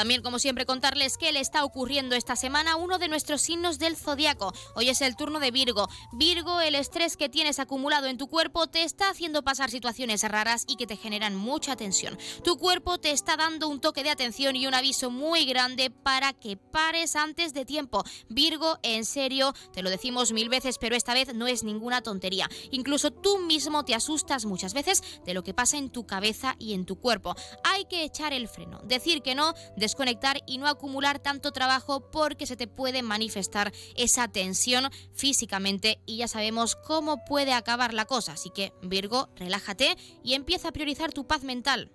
También, 0.01 0.23
como 0.23 0.39
siempre, 0.39 0.65
contarles 0.65 1.19
qué 1.19 1.31
le 1.31 1.41
está 1.41 1.63
ocurriendo 1.63 2.15
esta 2.15 2.35
semana 2.35 2.75
uno 2.75 2.97
de 2.97 3.07
nuestros 3.07 3.43
signos 3.43 3.77
del 3.77 3.95
zodiaco. 3.95 4.51
Hoy 4.73 4.89
es 4.89 4.99
el 5.01 5.15
turno 5.15 5.39
de 5.39 5.51
Virgo. 5.51 5.87
Virgo, 6.11 6.59
el 6.59 6.73
estrés 6.73 7.17
que 7.17 7.29
tienes 7.29 7.59
acumulado 7.59 8.07
en 8.07 8.17
tu 8.17 8.27
cuerpo 8.27 8.65
te 8.65 8.81
está 8.81 9.11
haciendo 9.11 9.43
pasar 9.43 9.69
situaciones 9.69 10.23
raras 10.23 10.65
y 10.67 10.75
que 10.75 10.87
te 10.87 10.97
generan 10.97 11.35
mucha 11.35 11.75
tensión. 11.75 12.17
Tu 12.43 12.57
cuerpo 12.57 12.97
te 12.97 13.11
está 13.11 13.37
dando 13.37 13.67
un 13.67 13.79
toque 13.79 14.01
de 14.01 14.09
atención 14.09 14.55
y 14.55 14.65
un 14.65 14.73
aviso 14.73 15.11
muy 15.11 15.45
grande 15.45 15.91
para 15.91 16.33
que 16.33 16.57
pares 16.57 17.15
antes 17.15 17.53
de 17.53 17.63
tiempo. 17.65 18.03
Virgo, 18.27 18.79
en 18.81 19.05
serio, 19.05 19.53
te 19.71 19.83
lo 19.83 19.91
decimos 19.91 20.31
mil 20.31 20.49
veces, 20.49 20.79
pero 20.79 20.95
esta 20.95 21.13
vez 21.13 21.35
no 21.35 21.45
es 21.45 21.63
ninguna 21.63 22.01
tontería. 22.01 22.49
Incluso 22.71 23.11
tú 23.11 23.37
mismo 23.37 23.85
te 23.85 23.93
asustas 23.93 24.45
muchas 24.45 24.73
veces 24.73 25.03
de 25.27 25.35
lo 25.35 25.43
que 25.43 25.53
pasa 25.53 25.77
en 25.77 25.91
tu 25.91 26.07
cabeza 26.07 26.55
y 26.57 26.73
en 26.73 26.87
tu 26.87 26.99
cuerpo. 26.99 27.35
Hay 27.63 27.85
que 27.85 28.03
echar 28.03 28.33
el 28.33 28.47
freno, 28.47 28.81
decir 28.83 29.21
que 29.21 29.35
no, 29.35 29.53
desconectar 29.91 30.37
y 30.45 30.57
no 30.57 30.67
acumular 30.67 31.19
tanto 31.19 31.51
trabajo 31.51 32.09
porque 32.11 32.47
se 32.47 32.55
te 32.55 32.67
puede 32.67 33.01
manifestar 33.01 33.73
esa 33.95 34.29
tensión 34.29 34.89
físicamente 35.13 35.99
y 36.05 36.17
ya 36.17 36.29
sabemos 36.29 36.75
cómo 36.75 37.25
puede 37.25 37.51
acabar 37.51 37.93
la 37.93 38.05
cosa. 38.05 38.33
Así 38.33 38.49
que 38.49 38.71
Virgo, 38.81 39.29
relájate 39.35 39.97
y 40.23 40.33
empieza 40.33 40.69
a 40.69 40.71
priorizar 40.71 41.11
tu 41.11 41.27
paz 41.27 41.43
mental. 41.43 41.91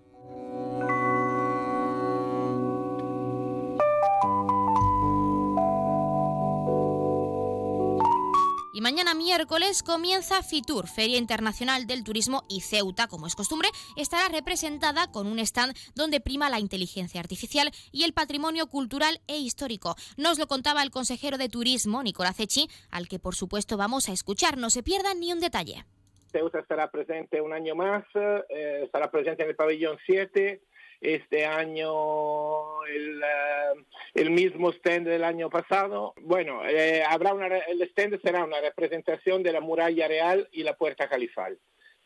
Y 8.76 8.82
mañana 8.82 9.14
miércoles 9.14 9.82
comienza 9.82 10.42
FITUR, 10.42 10.86
Feria 10.86 11.16
Internacional 11.16 11.86
del 11.86 12.04
Turismo, 12.04 12.42
y 12.46 12.60
Ceuta, 12.60 13.06
como 13.08 13.26
es 13.26 13.34
costumbre, 13.34 13.70
estará 13.96 14.28
representada 14.28 15.10
con 15.10 15.28
un 15.28 15.38
stand 15.38 15.74
donde 15.94 16.20
prima 16.20 16.50
la 16.50 16.60
inteligencia 16.60 17.18
artificial 17.18 17.70
y 17.90 18.04
el 18.04 18.12
patrimonio 18.12 18.66
cultural 18.66 19.22
e 19.28 19.38
histórico. 19.38 19.94
Nos 20.18 20.38
lo 20.38 20.46
contaba 20.46 20.82
el 20.82 20.90
consejero 20.90 21.38
de 21.38 21.48
Turismo, 21.48 22.02
Nicolás 22.02 22.38
Echi, 22.38 22.68
al 22.90 23.08
que 23.08 23.18
por 23.18 23.34
supuesto 23.34 23.78
vamos 23.78 24.10
a 24.10 24.12
escuchar. 24.12 24.58
No 24.58 24.68
se 24.68 24.82
pierdan 24.82 25.20
ni 25.20 25.32
un 25.32 25.40
detalle. 25.40 25.86
Ceuta 26.30 26.58
estará 26.58 26.90
presente 26.90 27.40
un 27.40 27.54
año 27.54 27.74
más, 27.74 28.04
eh, 28.14 28.82
estará 28.84 29.10
presente 29.10 29.42
en 29.42 29.48
el 29.48 29.56
pabellón 29.56 29.96
7 30.04 30.60
este 31.00 31.44
año 31.44 32.84
el, 32.84 33.22
eh, 33.22 33.84
el, 34.14 34.30
mismo 34.30 34.70
stand 34.72 35.06
del 35.06 35.24
año 35.24 35.50
pasado. 35.50 36.14
Bueno, 36.22 36.66
eh, 36.66 37.02
habrá 37.06 37.34
una, 37.34 37.46
el 37.46 37.82
stand 37.82 38.20
será 38.22 38.44
una 38.44 38.60
representación 38.60 39.42
de 39.42 39.52
la 39.52 39.60
muralla 39.60 40.08
real 40.08 40.48
y 40.52 40.62
la 40.62 40.76
puerta 40.76 41.08
califal, 41.08 41.58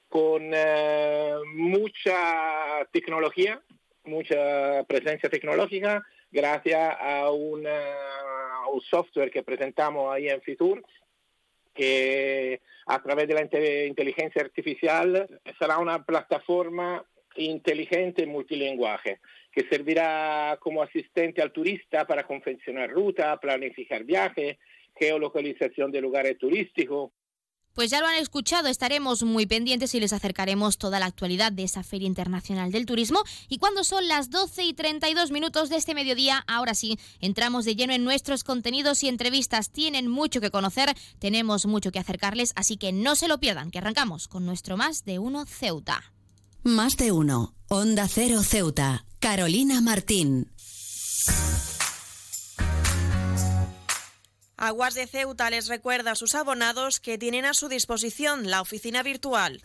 con 0.08 0.50
eh, 0.52 1.34
mucha 1.54 2.84
tecnología, 2.92 3.60
mucha 4.04 4.84
presencia 4.84 5.28
tecnológica, 5.28 6.04
gracias 6.30 6.78
a, 6.78 7.22
a 7.22 7.30
un 7.30 7.66
software 8.88 9.30
que 9.30 9.42
presentamos 9.42 10.12
ahí 10.12 10.28
en 10.28 10.40
Fitur, 10.42 10.82
que 11.74 12.60
a 12.86 13.00
través 13.02 13.28
de 13.28 13.34
la 13.34 13.86
inteligencia 13.86 14.42
artificial 14.42 15.28
será 15.58 15.78
una 15.78 16.04
plataforma 16.04 17.04
inteligente 17.36 18.26
multilinguaje 18.26 19.20
que 19.52 19.66
servirá 19.68 20.58
como 20.60 20.82
asistente 20.82 21.42
al 21.42 21.52
turista 21.52 22.06
para 22.06 22.26
confeccionar 22.26 22.90
ruta, 22.90 23.38
planificar 23.40 24.04
viaje, 24.04 24.58
geolocalización 24.96 25.90
de 25.90 26.00
lugares 26.00 26.38
turísticos. 26.38 27.10
Pues 27.74 27.88
ya 27.88 28.00
lo 28.00 28.06
han 28.08 28.16
escuchado, 28.16 28.66
estaremos 28.66 29.22
muy 29.22 29.46
pendientes 29.46 29.94
y 29.94 30.00
les 30.00 30.12
acercaremos 30.12 30.76
toda 30.76 30.98
la 30.98 31.06
actualidad 31.06 31.52
de 31.52 31.62
esa 31.62 31.84
Feria 31.84 32.08
Internacional 32.08 32.72
del 32.72 32.84
Turismo. 32.84 33.22
Y 33.48 33.58
cuando 33.58 33.84
son 33.84 34.08
las 34.08 34.28
12 34.30 34.64
y 34.64 34.74
32 34.74 35.30
minutos 35.30 35.70
de 35.70 35.76
este 35.76 35.94
mediodía, 35.94 36.44
ahora 36.48 36.74
sí, 36.74 36.98
entramos 37.20 37.64
de 37.64 37.76
lleno 37.76 37.92
en 37.92 38.04
nuestros 38.04 38.42
contenidos 38.42 39.04
y 39.04 39.08
entrevistas. 39.08 39.70
Tienen 39.70 40.08
mucho 40.08 40.40
que 40.40 40.50
conocer, 40.50 40.90
tenemos 41.20 41.64
mucho 41.66 41.92
que 41.92 42.00
acercarles, 42.00 42.52
así 42.56 42.76
que 42.76 42.90
no 42.92 43.14
se 43.14 43.28
lo 43.28 43.38
pierdan, 43.38 43.70
que 43.70 43.78
arrancamos 43.78 44.26
con 44.26 44.44
nuestro 44.44 44.76
Más 44.76 45.04
de 45.04 45.20
Uno 45.20 45.46
Ceuta. 45.46 46.12
Más 46.62 46.98
de 46.98 47.10
uno. 47.10 47.54
Onda 47.68 48.06
Cero 48.06 48.42
Ceuta. 48.42 49.06
Carolina 49.18 49.80
Martín. 49.80 50.52
Aguas 54.58 54.92
de 54.94 55.06
Ceuta 55.06 55.48
les 55.48 55.68
recuerda 55.68 56.12
a 56.12 56.16
sus 56.16 56.34
abonados 56.34 57.00
que 57.00 57.16
tienen 57.16 57.46
a 57.46 57.54
su 57.54 57.70
disposición 57.70 58.50
la 58.50 58.60
oficina 58.60 59.02
virtual 59.02 59.62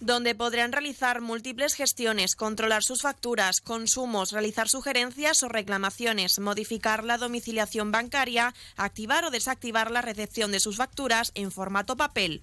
donde 0.00 0.34
podrán 0.34 0.72
realizar 0.72 1.20
múltiples 1.20 1.74
gestiones, 1.74 2.36
controlar 2.36 2.82
sus 2.82 3.02
facturas, 3.02 3.60
consumos, 3.60 4.32
realizar 4.32 4.68
sugerencias 4.68 5.42
o 5.42 5.48
reclamaciones, 5.48 6.38
modificar 6.38 7.04
la 7.04 7.18
domiciliación 7.18 7.90
bancaria, 7.90 8.54
activar 8.76 9.24
o 9.24 9.30
desactivar 9.30 9.90
la 9.90 10.02
recepción 10.02 10.52
de 10.52 10.60
sus 10.60 10.76
facturas 10.76 11.32
en 11.34 11.50
formato 11.50 11.96
papel. 11.96 12.42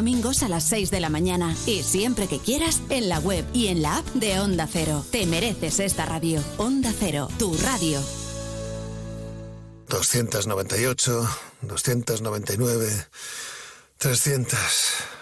a 0.01 0.49
las 0.49 0.63
6 0.63 0.89
de 0.89 0.99
la 0.99 1.09
mañana 1.09 1.55
y 1.67 1.83
siempre 1.83 2.27
que 2.27 2.39
quieras 2.39 2.81
en 2.89 3.07
la 3.07 3.19
web 3.19 3.45
y 3.53 3.67
en 3.67 3.83
la 3.83 3.97
app 3.97 4.07
de 4.15 4.39
Onda 4.39 4.67
Cero. 4.67 5.05
Te 5.11 5.27
mereces 5.27 5.79
esta 5.79 6.07
radio. 6.07 6.43
Onda 6.57 6.91
Cero, 6.97 7.27
tu 7.37 7.55
radio. 7.57 8.01
298, 9.89 11.29
299, 11.61 13.07
300. 13.97 14.59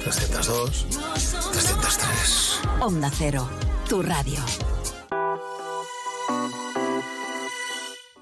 302, 0.00 0.86
303. 1.52 2.60
Onda 2.80 3.10
Cero, 3.16 3.48
tu 3.88 4.02
radio. 4.02 4.40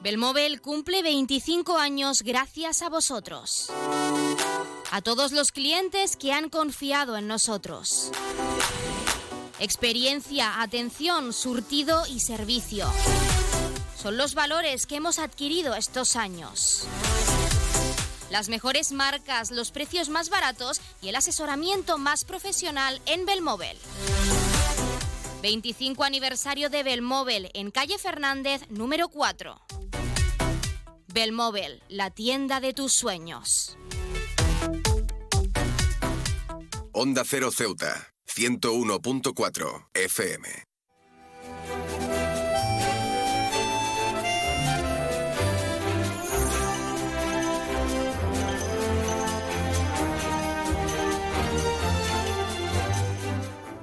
Belmóvil 0.00 0.60
cumple 0.60 1.02
25 1.02 1.78
años 1.78 2.22
gracias 2.22 2.82
a 2.82 2.88
vosotros. 2.88 3.70
A 4.90 5.02
todos 5.02 5.32
los 5.32 5.52
clientes 5.52 6.16
que 6.16 6.32
han 6.32 6.48
confiado 6.48 7.16
en 7.16 7.28
nosotros. 7.28 8.10
Experiencia, 9.60 10.60
atención, 10.62 11.32
surtido 11.32 12.06
y 12.06 12.20
servicio. 12.20 12.86
Son 14.00 14.16
los 14.16 14.34
valores 14.34 14.86
que 14.86 14.96
hemos 14.96 15.18
adquirido 15.18 15.74
estos 15.74 16.16
años. 16.16 16.86
Las 18.30 18.48
mejores 18.48 18.92
marcas, 18.92 19.50
los 19.50 19.70
precios 19.70 20.08
más 20.08 20.28
baratos 20.28 20.80
y 21.00 21.08
el 21.08 21.16
asesoramiento 21.16 21.98
más 21.98 22.24
profesional 22.24 23.00
en 23.06 23.24
Belmóvil. 23.24 23.78
25 25.42 26.04
aniversario 26.04 26.68
de 26.68 26.82
Belmóvil 26.82 27.50
en 27.54 27.70
calle 27.70 27.96
Fernández 27.98 28.62
número 28.70 29.08
4. 29.08 29.60
Belmóvil, 31.14 31.82
la 31.88 32.10
tienda 32.10 32.60
de 32.60 32.74
tus 32.74 32.92
sueños. 32.92 33.76
Onda 36.92 37.22
Cero 37.24 37.50
Ceuta, 37.50 38.12
101.4 38.26 39.88
FM. 39.94 40.67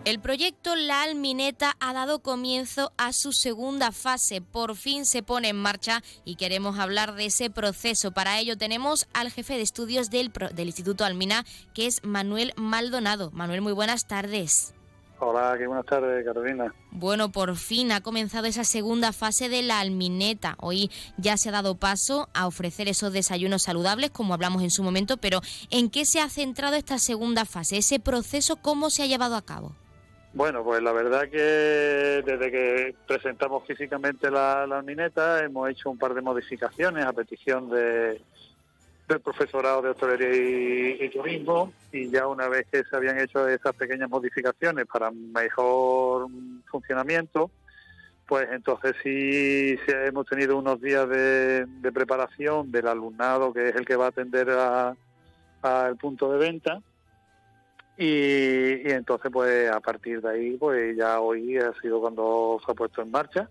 El 0.05 0.19
proyecto 0.19 0.75
La 0.75 1.01
Almineta 1.01 1.75
ha 1.79 1.91
dado 1.91 2.19
comienzo 2.19 2.93
a 2.95 3.11
su 3.11 3.31
segunda 3.31 3.91
fase. 3.91 4.39
Por 4.39 4.75
fin 4.75 5.03
se 5.03 5.23
pone 5.23 5.49
en 5.49 5.55
marcha 5.55 6.03
y 6.23 6.35
queremos 6.35 6.77
hablar 6.77 7.15
de 7.15 7.25
ese 7.25 7.49
proceso. 7.49 8.11
Para 8.11 8.37
ello 8.37 8.55
tenemos 8.55 9.07
al 9.15 9.31
jefe 9.31 9.55
de 9.55 9.63
estudios 9.63 10.11
del, 10.11 10.31
del 10.53 10.67
Instituto 10.67 11.05
Almina, 11.05 11.43
que 11.73 11.87
es 11.87 12.03
Manuel 12.03 12.53
Maldonado. 12.55 13.31
Manuel, 13.31 13.61
muy 13.61 13.73
buenas 13.73 14.05
tardes. 14.05 14.75
Hola, 15.17 15.55
qué 15.57 15.65
buenas 15.65 15.87
tardes, 15.87 16.23
Carolina. 16.23 16.71
Bueno, 16.91 17.31
por 17.31 17.55
fin 17.55 17.91
ha 17.91 18.01
comenzado 18.01 18.45
esa 18.45 18.63
segunda 18.63 19.11
fase 19.11 19.49
de 19.49 19.63
la 19.63 19.79
almineta. 19.79 20.55
Hoy 20.59 20.91
ya 21.17 21.35
se 21.35 21.49
ha 21.49 21.53
dado 21.53 21.77
paso 21.77 22.29
a 22.35 22.45
ofrecer 22.45 22.87
esos 22.87 23.11
desayunos 23.11 23.63
saludables, 23.63 24.11
como 24.11 24.35
hablamos 24.35 24.61
en 24.61 24.69
su 24.69 24.83
momento, 24.83 25.17
pero 25.17 25.41
¿en 25.71 25.89
qué 25.89 26.05
se 26.05 26.19
ha 26.19 26.29
centrado 26.29 26.75
esta 26.75 26.99
segunda 26.99 27.45
fase? 27.45 27.77
¿Ese 27.77 27.99
proceso 27.99 28.57
cómo 28.57 28.91
se 28.91 29.01
ha 29.01 29.07
llevado 29.07 29.35
a 29.35 29.41
cabo? 29.41 29.73
Bueno, 30.35 30.65
pues 30.65 30.83
la 30.83 30.91
verdad 30.91 31.29
que 31.29 31.37
desde 31.37 32.51
que 32.51 32.95
presentamos 33.07 33.65
físicamente 33.65 34.29
la, 34.29 34.67
la 34.67 34.81
mineta 34.81 35.41
hemos 35.41 35.69
hecho 35.69 35.89
un 35.89 35.97
par 35.97 36.13
de 36.13 36.21
modificaciones 36.21 37.05
a 37.05 37.13
petición 37.13 37.69
de, 37.69 38.21
del 39.07 39.21
profesorado 39.21 39.81
de 39.81 39.91
hostelería 39.91 41.05
y, 41.05 41.09
turismo 41.09 41.71
y 41.93 42.09
ya 42.09 42.27
una 42.27 42.49
vez 42.49 42.67
que 42.69 42.83
se 42.83 42.97
habían 42.97 43.17
hecho 43.17 43.47
esas 43.47 43.73
pequeñas 43.77 44.09
modificaciones 44.09 44.85
para 44.87 45.09
mejor 45.09 46.27
funcionamiento, 46.65 47.49
pues 48.27 48.49
entonces 48.51 48.93
sí, 49.01 49.77
hemos 49.87 50.25
tenido 50.25 50.57
unos 50.57 50.81
días 50.81 51.07
de, 51.07 51.65
preparación 51.93 52.73
del 52.73 52.89
alumnado 52.89 53.53
que 53.53 53.69
es 53.69 53.75
el 53.77 53.85
que 53.85 53.95
va 53.95 54.07
a 54.07 54.09
atender 54.09 54.49
al 54.49 55.95
punto 55.95 56.29
de 56.33 56.39
venta 56.39 56.81
y, 57.97 58.91
entonces, 58.91 59.31
pues 59.31 59.69
a 59.71 59.79
partir 59.79 60.21
de 60.21 60.29
ahí, 60.29 60.57
pues 60.57 60.97
ya 60.97 61.19
hoy 61.19 61.57
ha 61.57 61.73
sido 61.81 62.01
cuando 62.01 62.59
se 62.65 62.71
ha 62.71 62.75
puesto 62.75 63.01
en 63.01 63.11
marcha. 63.11 63.49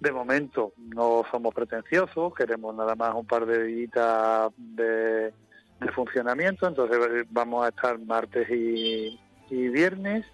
De 0.00 0.12
momento 0.12 0.72
no 0.76 1.22
somos 1.30 1.54
pretenciosos, 1.54 2.34
queremos 2.34 2.74
nada 2.74 2.94
más 2.94 3.14
un 3.14 3.26
par 3.26 3.46
de 3.46 3.64
días 3.64 4.50
de, 4.56 5.32
funcionamiento, 5.94 6.66
entonces 6.66 7.26
vamos 7.30 7.64
a 7.64 7.68
estar 7.68 7.98
martes 7.98 8.48
y, 8.50 9.18
viernes. 9.50 10.26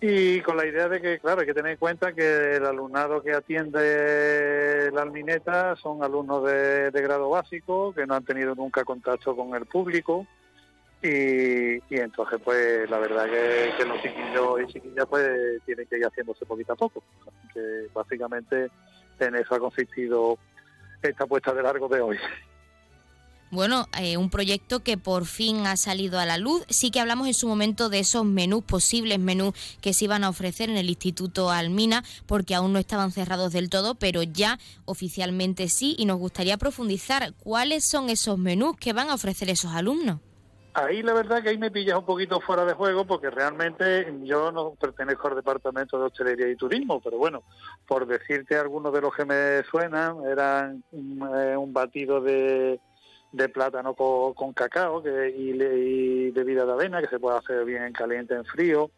Y 0.00 0.40
con 0.40 0.56
la 0.56 0.66
idea 0.66 0.88
de 0.88 1.00
que, 1.00 1.18
claro, 1.20 1.40
hay 1.40 1.46
que 1.46 1.54
tener 1.54 1.72
en 1.72 1.78
cuenta 1.78 2.12
que 2.12 2.56
el 2.56 2.66
alumnado 2.66 3.22
que 3.22 3.32
atiende 3.32 4.90
la 4.92 5.02
almineta 5.02 5.76
son 5.76 6.02
alumnos 6.02 6.44
de 6.44 6.90
grado 7.02 7.30
básico, 7.30 7.94
que 7.94 8.06
no 8.06 8.14
han 8.14 8.24
tenido 8.24 8.54
nunca 8.54 8.84
contacto 8.84 9.36
con 9.36 9.54
el 9.54 9.64
público, 9.66 10.26
y, 11.02 11.80
entonces, 11.90 12.40
pues 12.44 12.88
la 12.88 12.98
verdad 12.98 13.24
que, 13.26 13.72
que, 13.76 13.84
los 13.84 14.00
chiquillos 14.00 14.60
y 14.62 14.72
chiquillas 14.72 15.06
pues 15.08 15.60
tienen 15.66 15.86
que 15.86 15.98
ir 15.98 16.04
haciéndose 16.04 16.46
poquito 16.46 16.72
a 16.72 16.76
poco. 16.76 17.02
que 17.52 17.88
básicamente 17.92 18.70
en 19.18 19.36
eso 19.36 19.54
ha 19.54 19.58
consistido 19.58 20.38
esta 21.02 21.26
puesta 21.26 21.52
de 21.52 21.62
largo 21.62 21.88
de 21.88 22.00
hoy. 22.00 22.18
Bueno, 23.50 23.86
eh, 24.00 24.16
un 24.16 24.30
proyecto 24.30 24.82
que 24.82 24.96
por 24.96 25.26
fin 25.26 25.66
ha 25.66 25.76
salido 25.76 26.18
a 26.18 26.24
la 26.24 26.38
luz. 26.38 26.64
Sí 26.70 26.90
que 26.90 27.00
hablamos 27.00 27.26
en 27.26 27.34
su 27.34 27.46
momento 27.46 27.90
de 27.90 27.98
esos 27.98 28.24
menús, 28.24 28.64
posibles 28.64 29.18
menús 29.18 29.52
que 29.82 29.92
se 29.92 30.06
iban 30.06 30.24
a 30.24 30.30
ofrecer 30.30 30.70
en 30.70 30.78
el 30.78 30.88
Instituto 30.88 31.50
Almina, 31.50 32.02
porque 32.24 32.54
aún 32.54 32.72
no 32.72 32.78
estaban 32.78 33.12
cerrados 33.12 33.52
del 33.52 33.68
todo, 33.68 33.94
pero 33.94 34.22
ya 34.22 34.58
oficialmente 34.86 35.68
sí. 35.68 35.94
Y 35.98 36.06
nos 36.06 36.18
gustaría 36.18 36.56
profundizar 36.56 37.34
cuáles 37.34 37.84
son 37.84 38.08
esos 38.08 38.38
menús 38.38 38.74
que 38.78 38.94
van 38.94 39.10
a 39.10 39.14
ofrecer 39.14 39.50
esos 39.50 39.72
alumnos. 39.72 40.20
Ahí 40.74 41.02
la 41.02 41.12
verdad 41.12 41.42
que 41.42 41.50
ahí 41.50 41.58
me 41.58 41.70
pillas 41.70 41.98
un 41.98 42.06
poquito 42.06 42.40
fuera 42.40 42.64
de 42.64 42.72
juego 42.72 43.04
porque 43.04 43.28
realmente 43.28 44.10
yo 44.22 44.50
no 44.50 44.70
pertenezco 44.70 45.28
al 45.28 45.34
departamento 45.34 45.98
de 45.98 46.06
hostelería 46.06 46.48
y 46.48 46.56
turismo, 46.56 46.98
pero 47.02 47.18
bueno, 47.18 47.42
por 47.86 48.06
decirte 48.06 48.56
algunos 48.56 48.92
de 48.94 49.02
los 49.02 49.14
que 49.14 49.26
me 49.26 49.62
suenan, 49.64 50.24
eran 50.24 50.82
un, 50.92 51.30
eh, 51.36 51.56
batido 51.68 52.22
de, 52.22 52.80
plátano 53.52 53.94
con, 53.94 54.52
cacao 54.54 55.02
que, 55.02 55.34
y, 55.36 55.50
y, 55.50 56.30
bebida 56.30 56.64
de 56.64 56.72
avena 56.72 57.02
que 57.02 57.08
se 57.08 57.20
puede 57.20 57.36
hacer 57.36 57.66
bien 57.66 57.82
en 57.82 57.92
caliente, 57.92 58.34
en 58.34 58.44
frío, 58.46 58.90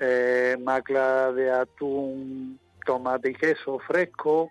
eh, 0.00 0.58
macla 0.60 1.32
de 1.32 1.50
atún, 1.50 2.58
tomate 2.84 3.30
y 3.30 3.34
queso 3.34 3.78
fresco, 3.78 4.50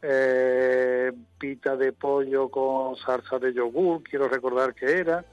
eh, 0.00 1.10
pita 1.38 1.76
de 1.76 1.92
pollo 1.92 2.48
con 2.50 2.94
salsa 2.96 3.40
de 3.40 3.52
yogur, 3.52 4.04
quiero 4.04 4.28
recordar 4.28 4.74
que 4.74 4.98
era 4.98 5.24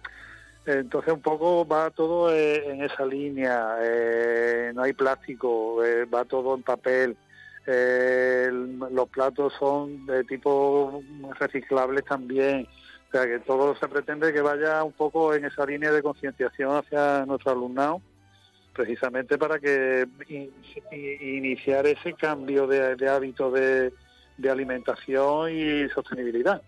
entonces 0.66 1.14
un 1.14 1.22
poco 1.22 1.66
va 1.66 1.90
todo 1.90 2.34
eh, 2.34 2.72
en 2.72 2.84
esa 2.84 3.06
línea, 3.06 3.78
eh, 3.82 4.72
no 4.76 4.84
hay 4.84 4.94
plástico, 4.94 5.84
eh, 5.84 6.06
va 6.06 6.26
todo 6.26 6.56
en 6.56 6.64
papel, 6.64 7.18
los 7.66 9.10
platos 9.10 9.54
son 9.58 10.06
de 10.06 10.24
tipo 10.24 11.02
reciclables 11.40 12.04
también, 12.06 12.68
o 13.08 13.12
sea 13.12 13.26
que 13.26 13.40
todo 13.40 13.76
se 13.76 13.88
pretende 13.88 14.34
que 14.34 14.42
vaya 14.42 14.84
un 14.84 14.94
poco 14.94 15.34
en 15.34 15.46
esa 15.46 15.66
línea 15.66 15.92
de 15.92 16.02
concienciación 16.02 16.76
hacia 16.76 17.26
nuestro 17.26 17.52
alumnado, 17.52 18.02
precisamente 18.74 19.38
para 19.38 19.60
que 19.60 20.08
iniciar 21.22 21.86
ese 21.86 22.14
cambio 22.14 22.68
de 22.68 23.10
hábito 23.10 23.52
de 23.52 23.92
alimentación 24.50 25.52
y 25.52 25.88
sostenibilidad 25.90 26.62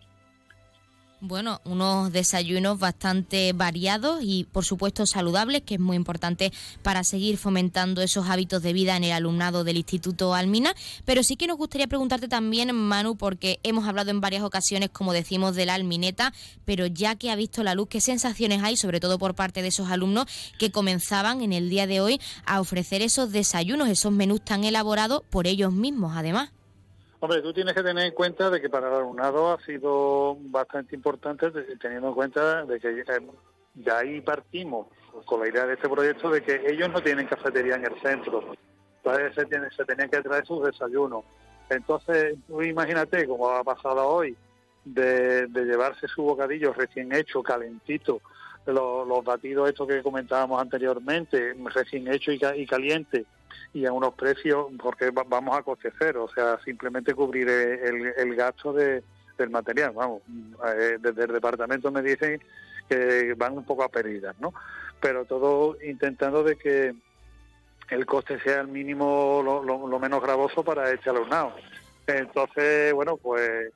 bueno, 1.25 1.61
unos 1.63 2.11
desayunos 2.11 2.79
bastante 2.79 3.53
variados 3.53 4.19
y 4.21 4.43
por 4.43 4.65
supuesto 4.65 5.05
saludables, 5.05 5.61
que 5.61 5.75
es 5.75 5.79
muy 5.79 5.95
importante 5.95 6.51
para 6.81 7.05
seguir 7.05 7.37
fomentando 7.37 8.01
esos 8.01 8.27
hábitos 8.27 8.61
de 8.61 8.73
vida 8.73 8.97
en 8.97 9.05
el 9.05 9.13
alumnado 9.13 9.63
del 9.63 9.77
Instituto 9.77 10.33
Almina. 10.33 10.75
Pero 11.05 11.23
sí 11.23 11.37
que 11.37 11.47
nos 11.47 11.57
gustaría 11.57 11.87
preguntarte 11.87 12.27
también, 12.27 12.75
Manu, 12.75 13.15
porque 13.15 13.61
hemos 13.63 13.87
hablado 13.87 14.11
en 14.11 14.19
varias 14.19 14.43
ocasiones, 14.43 14.89
como 14.89 15.13
decimos, 15.13 15.55
de 15.55 15.65
la 15.65 15.75
almineta, 15.75 16.33
pero 16.65 16.87
ya 16.87 17.15
que 17.15 17.31
ha 17.31 17.35
visto 17.37 17.63
la 17.63 17.73
luz, 17.73 17.87
¿qué 17.87 18.01
sensaciones 18.01 18.61
hay, 18.61 18.75
sobre 18.75 18.99
todo 18.99 19.17
por 19.17 19.33
parte 19.33 19.61
de 19.61 19.69
esos 19.69 19.89
alumnos 19.89 20.25
que 20.59 20.71
comenzaban 20.71 21.41
en 21.41 21.53
el 21.53 21.69
día 21.69 21.87
de 21.87 22.01
hoy 22.01 22.19
a 22.45 22.59
ofrecer 22.59 23.01
esos 23.01 23.31
desayunos, 23.31 23.87
esos 23.87 24.11
menús 24.11 24.43
tan 24.43 24.65
elaborados 24.65 25.23
por 25.29 25.47
ellos 25.47 25.71
mismos, 25.71 26.17
además? 26.17 26.49
Hombre, 27.23 27.41
tú 27.41 27.53
tienes 27.53 27.73
que 27.73 27.83
tener 27.83 28.05
en 28.05 28.11
cuenta 28.11 28.49
de 28.49 28.59
que 28.59 28.69
para 28.69 28.89
el 28.89 28.95
alumnado 28.95 29.53
ha 29.53 29.61
sido 29.61 30.35
bastante 30.41 30.93
importante, 30.93 31.51
teniendo 31.79 32.09
en 32.09 32.13
cuenta 32.13 32.65
de 32.65 32.81
que 32.81 33.05
ya 33.75 33.99
ahí 33.99 34.19
partimos 34.19 34.87
con 35.23 35.39
la 35.39 35.47
idea 35.47 35.65
de 35.65 35.75
este 35.75 35.87
proyecto 35.87 36.29
de 36.29 36.43
que 36.43 36.61
ellos 36.67 36.89
no 36.91 37.01
tienen 37.01 37.25
cafetería 37.25 37.75
en 37.75 37.85
el 37.85 38.01
centro, 38.01 38.53
entonces 38.97 39.35
se, 39.35 39.45
tiene, 39.45 39.69
se 39.71 39.85
tenían 39.85 40.09
que 40.09 40.21
traer 40.21 40.45
sus 40.45 40.65
desayunos. 40.65 41.23
Entonces, 41.69 42.35
imagínate, 42.61 43.25
como 43.25 43.49
ha 43.51 43.63
pasado 43.63 44.05
hoy, 44.05 44.35
de, 44.83 45.47
llevarse 45.47 46.09
su 46.09 46.23
bocadillo 46.23 46.73
recién 46.73 47.15
hecho, 47.15 47.41
calentito, 47.41 48.19
los, 48.65 49.23
batidos 49.23 49.69
estos 49.69 49.87
que 49.87 50.03
comentábamos 50.03 50.61
anteriormente, 50.61 51.55
recién 51.73 52.13
hecho 52.13 52.33
y, 52.33 52.41
y 52.57 52.67
caliente, 52.67 53.25
y 53.73 53.85
a 53.85 53.91
unos 53.91 54.13
precios, 54.13 54.67
porque 54.81 55.11
vamos 55.11 55.57
a 55.57 55.63
coste 55.63 55.91
cero, 55.97 56.25
o 56.25 56.33
sea, 56.33 56.59
simplemente 56.63 57.13
cubrir 57.13 57.49
el, 57.49 58.35
gasto 58.35 58.73
de, 58.73 59.03
del 59.37 59.49
material. 59.49 59.91
Vamos, 59.91 60.21
eh, 60.77 60.97
desde 60.99 61.23
el 61.23 61.31
departamento 61.33 61.91
me 61.91 62.01
dicen 62.01 62.41
que 62.89 63.33
van 63.35 63.53
un 63.53 63.65
poco 63.65 63.83
a 63.83 63.89
pérdidas, 63.89 64.35
¿no? 64.39 64.53
Pero 64.99 65.25
todo 65.25 65.77
intentando 65.83 66.43
de 66.43 66.55
que 66.55 66.93
el 67.89 68.05
coste 68.05 68.39
sea 68.39 68.61
el 68.61 68.67
mínimo, 68.67 69.41
lo, 69.43 69.99
menos 69.99 70.21
gravoso 70.21 70.63
para 70.63 70.91
este 70.91 71.09
alumnado. 71.09 71.53
Entonces, 72.07 72.93
bueno, 72.93 73.17
pues 73.17 73.71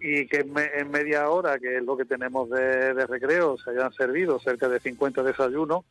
y 0.00 0.26
que 0.26 0.38
en, 0.74 0.90
media 0.90 1.28
hora, 1.30 1.58
que 1.58 1.76
es 1.76 1.82
lo 1.84 1.96
que 1.96 2.04
tenemos 2.04 2.50
de, 2.50 2.92
de, 2.92 3.06
recreo, 3.06 3.56
se 3.58 3.70
hayan 3.70 3.92
servido 3.92 4.40
cerca 4.40 4.68
de 4.68 4.80
50 4.80 5.22
desayunos, 5.22 5.84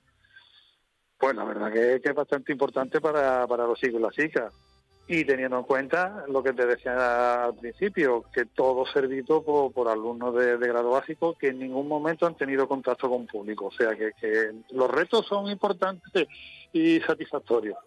pues 1.21 1.35
la 1.35 1.43
verdad 1.43 1.71
que, 1.71 2.01
es 2.03 2.15
bastante 2.15 2.51
importante 2.51 2.99
para, 2.99 3.45
para 3.45 3.67
los 3.67 3.79
chicos 3.79 3.99
y 3.99 4.03
las 4.03 4.15
chicas. 4.15 4.53
Y 5.07 5.23
teniendo 5.23 5.59
en 5.59 5.63
cuenta 5.65 6.23
lo 6.27 6.41
que 6.41 6.53
te 6.53 6.65
decía 6.65 7.45
al 7.45 7.55
principio, 7.55 8.25
que 8.33 8.45
todo 8.45 8.85
servido 8.87 9.43
por, 9.43 9.87
alumnos 9.87 10.33
de, 10.35 10.57
grado 10.57 10.89
básico 10.89 11.37
que 11.37 11.49
en 11.49 11.59
ningún 11.59 11.87
momento 11.87 12.25
han 12.25 12.35
tenido 12.35 12.67
contacto 12.67 13.07
con 13.07 13.27
público. 13.27 13.67
O 13.67 13.71
sea 13.71 13.95
que 13.95 14.11
los 14.71 14.89
retos 14.89 15.27
son 15.27 15.47
importantes 15.47 16.27
y 16.73 16.99
satisfactorios. 17.01 17.77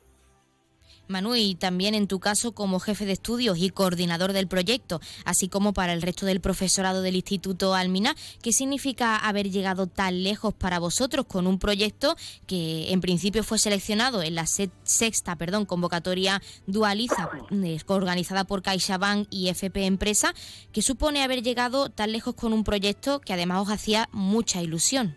Manu, 1.06 1.34
y 1.34 1.54
también 1.54 1.94
en 1.94 2.08
tu 2.08 2.18
caso 2.18 2.52
como 2.52 2.80
jefe 2.80 3.04
de 3.04 3.12
estudios 3.12 3.58
y 3.58 3.70
coordinador 3.70 4.32
del 4.32 4.48
proyecto, 4.48 5.00
así 5.24 5.48
como 5.48 5.72
para 5.72 5.92
el 5.92 6.02
resto 6.02 6.26
del 6.26 6.40
profesorado 6.40 7.02
del 7.02 7.16
Instituto 7.16 7.74
Almina, 7.74 8.14
¿qué 8.42 8.52
significa 8.52 9.16
haber 9.16 9.50
llegado 9.50 9.86
tan 9.86 10.22
lejos 10.22 10.54
para 10.54 10.78
vosotros 10.78 11.26
con 11.26 11.46
un 11.46 11.58
proyecto 11.58 12.16
que 12.46 12.90
en 12.92 13.00
principio 13.00 13.44
fue 13.44 13.58
seleccionado 13.58 14.22
en 14.22 14.34
la 14.34 14.46
sexta 14.46 15.36
convocatoria 15.66 16.40
Dualiza, 16.66 17.28
eh, 17.50 17.78
organizada 17.86 18.44
por 18.44 18.62
CaixaBank 18.62 19.26
y 19.30 19.48
FP 19.48 19.86
Empresa, 19.86 20.32
que 20.72 20.82
supone 20.82 21.22
haber 21.22 21.42
llegado 21.42 21.90
tan 21.90 22.12
lejos 22.12 22.34
con 22.34 22.52
un 22.52 22.64
proyecto 22.64 23.20
que 23.20 23.32
además 23.32 23.62
os 23.62 23.70
hacía 23.70 24.08
mucha 24.12 24.62
ilusión? 24.62 25.16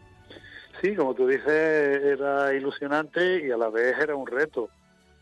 Sí, 0.81 0.95
como 0.95 1.15
tú 1.15 1.27
dices, 1.27 1.47
era 1.47 2.53
ilusionante 2.53 3.47
y 3.47 3.51
a 3.51 3.57
la 3.57 3.69
vez 3.69 3.95
era 3.99 4.15
un 4.15 4.27
reto 4.27 4.69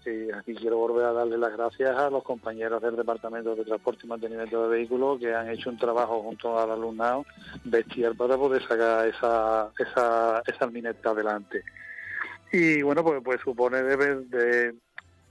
y 0.05 0.31
aquí 0.31 0.53
quiero 0.55 0.77
volver 0.77 1.05
a 1.05 1.13
darle 1.13 1.37
las 1.37 1.51
gracias 1.51 1.95
a 1.97 2.09
los 2.09 2.23
compañeros 2.23 2.81
del 2.81 2.95
Departamento 2.95 3.55
de 3.55 3.65
Transporte 3.65 4.01
y 4.03 4.07
Mantenimiento 4.07 4.63
de 4.63 4.77
Vehículos 4.77 5.19
que 5.19 5.33
han 5.33 5.49
hecho 5.49 5.69
un 5.69 5.77
trabajo 5.77 6.21
junto 6.21 6.59
al 6.59 6.71
alumnado 6.71 7.25
bestial 7.63 8.15
para 8.15 8.37
poder 8.37 8.61
sacar 8.67 9.07
esa, 9.07 9.71
esa, 9.77 10.43
esa 10.45 10.67
mineta 10.67 11.09
adelante. 11.09 11.63
Y 12.51 12.81
bueno, 12.81 13.03
pues, 13.03 13.21
pues 13.23 13.41
supone 13.41 13.81
de, 13.81 14.73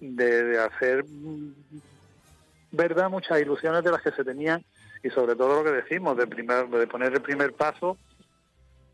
de, 0.00 0.58
hacer 0.58 1.04
verdad 2.72 3.08
muchas 3.08 3.40
ilusiones 3.40 3.84
de 3.84 3.90
las 3.90 4.02
que 4.02 4.10
se 4.10 4.24
tenían 4.24 4.64
y 5.02 5.10
sobre 5.10 5.37
todo 5.37 5.62
lo 5.62 5.64
que 5.64 5.76
decimos, 5.76 6.16
de, 6.16 6.26
primer, 6.26 6.68
de 6.68 6.87
poner 6.87 7.12
el 7.12 7.22
primer 7.22 7.52
paso 7.52 7.96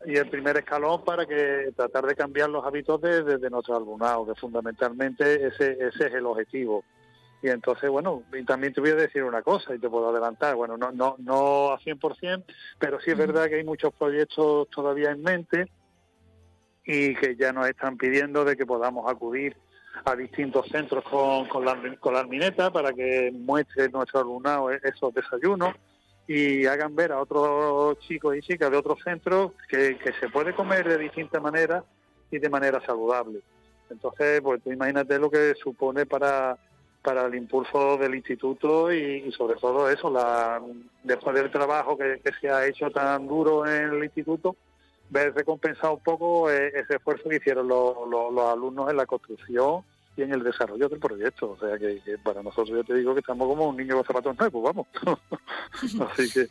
y 0.05 0.15
el 0.15 0.29
primer 0.29 0.57
escalón 0.57 1.03
para 1.03 1.25
que 1.25 1.71
tratar 1.75 2.05
de 2.05 2.15
cambiar 2.15 2.49
los 2.49 2.65
hábitos 2.65 3.01
desde 3.01 3.37
de, 3.37 3.49
nuestro 3.49 3.75
alumnado, 3.75 4.25
que 4.25 4.35
fundamentalmente 4.35 5.47
ese, 5.47 5.73
ese 5.73 6.07
es 6.07 6.13
el 6.13 6.25
objetivo. 6.25 6.83
Y 7.43 7.49
entonces, 7.49 7.89
bueno, 7.89 8.23
y 8.33 8.43
también 8.43 8.73
te 8.73 8.81
voy 8.81 8.91
a 8.91 8.95
decir 8.95 9.23
una 9.23 9.41
cosa 9.41 9.73
y 9.73 9.79
te 9.79 9.89
puedo 9.89 10.09
adelantar, 10.09 10.55
bueno, 10.55 10.77
no, 10.77 10.91
no, 10.91 11.15
no 11.17 11.71
a 11.71 11.79
100%, 11.79 12.43
pero 12.77 12.99
sí 12.99 13.11
es 13.11 13.17
verdad 13.17 13.47
que 13.47 13.55
hay 13.55 13.63
muchos 13.63 13.93
proyectos 13.93 14.69
todavía 14.69 15.11
en 15.11 15.23
mente 15.23 15.71
y 16.85 17.15
que 17.15 17.35
ya 17.35 17.51
nos 17.51 17.67
están 17.67 17.97
pidiendo 17.97 18.45
de 18.45 18.55
que 18.55 18.65
podamos 18.65 19.11
acudir 19.11 19.57
a 20.05 20.15
distintos 20.15 20.67
centros 20.67 21.03
con, 21.03 21.47
con, 21.47 21.65
la, 21.65 21.77
con 21.99 22.13
la 22.13 22.23
mineta 22.23 22.71
para 22.71 22.93
que 22.93 23.31
muestre 23.33 23.89
nuestro 23.89 24.21
alumnado 24.21 24.71
esos 24.71 25.13
desayunos 25.13 25.75
y 26.27 26.65
hagan 26.65 26.95
ver 26.95 27.11
a 27.11 27.21
otros 27.21 27.99
chicos 27.99 28.35
y 28.35 28.41
chicas 28.41 28.71
de 28.71 28.77
otros 28.77 28.99
centros 29.03 29.51
que, 29.67 29.97
se 30.19 30.29
puede 30.29 30.53
comer 30.53 30.87
de 30.87 30.97
distintas 30.97 31.41
maneras 31.41 31.83
y 32.29 32.39
de 32.39 32.49
manera 32.49 32.79
saludable. 32.85 33.41
Entonces, 33.89 34.41
pues 34.41 34.61
tú 34.63 34.71
imagínate 34.71 35.19
lo 35.19 35.29
que 35.29 35.53
supone 35.55 36.05
para, 36.05 36.57
para 37.01 37.25
el 37.25 37.35
impulso 37.35 37.97
del 37.97 38.15
instituto 38.15 38.91
y, 38.93 39.31
sobre 39.33 39.59
todo 39.59 39.89
eso, 39.89 40.09
la, 40.09 40.61
después 41.03 41.35
del 41.35 41.51
trabajo 41.51 41.97
que, 41.97 42.21
se 42.39 42.49
ha 42.49 42.65
hecho 42.65 42.89
tan 42.91 43.27
duro 43.27 43.67
en 43.67 43.93
el 43.93 44.03
instituto, 44.03 44.55
ver 45.09 45.33
recompensado 45.33 45.95
un 45.95 46.03
poco 46.03 46.49
eh, 46.49 46.71
ese 46.73 46.95
esfuerzo 46.95 47.27
que 47.27 47.35
hicieron 47.35 47.67
los, 47.67 48.07
los 48.07 48.45
alumnos 48.45 48.89
en 48.89 48.95
la 48.95 49.05
construcción 49.05 49.83
y 50.15 50.21
en 50.23 50.33
el 50.33 50.43
desarrollo 50.43 50.89
del 50.89 50.99
proyecto. 50.99 51.51
O 51.51 51.57
sea 51.57 51.77
que, 51.77 52.01
para 52.23 52.43
nosotros 52.43 52.69
yo 52.69 52.83
te 52.83 52.95
digo 52.95 53.13
que 53.13 53.21
estamos 53.21 53.47
como 53.47 53.69
un 53.69 53.77
niño 53.77 53.95
con 53.95 54.05
zapatos 54.05 54.37
nuevos, 54.37 54.63
vamos. 54.63 54.87
Así 56.11 56.31
que 56.31 56.49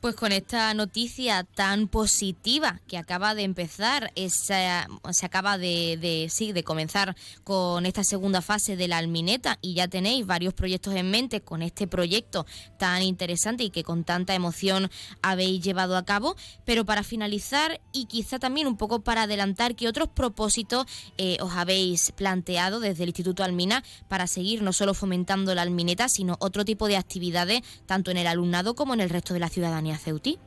pues 0.00 0.14
con 0.14 0.32
esta 0.32 0.72
noticia 0.74 1.44
tan 1.44 1.88
positiva 1.88 2.80
que 2.86 2.98
acaba 2.98 3.34
de 3.34 3.42
empezar, 3.42 4.12
esa, 4.14 4.86
se 5.10 5.26
acaba 5.26 5.58
de, 5.58 5.98
de, 6.00 6.28
sí, 6.30 6.52
de 6.52 6.62
comenzar 6.62 7.16
con 7.44 7.86
esta 7.86 8.04
segunda 8.04 8.42
fase 8.42 8.76
de 8.76 8.88
la 8.88 8.98
Almineta 8.98 9.58
y 9.62 9.74
ya 9.74 9.88
tenéis 9.88 10.26
varios 10.26 10.54
proyectos 10.54 10.94
en 10.94 11.10
mente 11.10 11.40
con 11.40 11.62
este 11.62 11.86
proyecto 11.86 12.46
tan 12.78 13.02
interesante 13.02 13.64
y 13.64 13.70
que 13.70 13.84
con 13.84 14.04
tanta 14.04 14.34
emoción 14.34 14.90
habéis 15.22 15.62
llevado 15.62 15.96
a 15.96 16.04
cabo. 16.04 16.36
Pero 16.64 16.84
para 16.84 17.02
finalizar 17.02 17.80
y 17.92 18.06
quizá 18.06 18.38
también 18.38 18.66
un 18.66 18.76
poco 18.76 19.00
para 19.00 19.22
adelantar, 19.22 19.74
¿qué 19.74 19.88
otros 19.88 20.08
propósitos 20.08 20.86
eh, 21.18 21.38
os 21.40 21.52
habéis 21.52 22.12
planteado 22.12 22.80
desde 22.80 23.04
el 23.04 23.10
Instituto 23.10 23.44
Almina 23.44 23.82
para 24.08 24.26
seguir 24.26 24.62
no 24.62 24.72
solo 24.72 24.94
fomentando 24.94 25.54
la 25.54 25.62
Almineta, 25.62 26.08
sino 26.08 26.36
otro 26.40 26.64
tipo 26.64 26.88
de 26.88 26.96
actividades 26.96 27.62
tanto 27.86 28.10
en 28.10 28.18
el 28.18 28.26
alumnado 28.26 28.74
como 28.74 28.94
en 28.94 29.00
el 29.00 29.10
resto 29.10 29.34
de 29.34 29.40
la 29.40 29.48
ciudadanía? 29.48 29.85
Ceuti? 29.94 30.38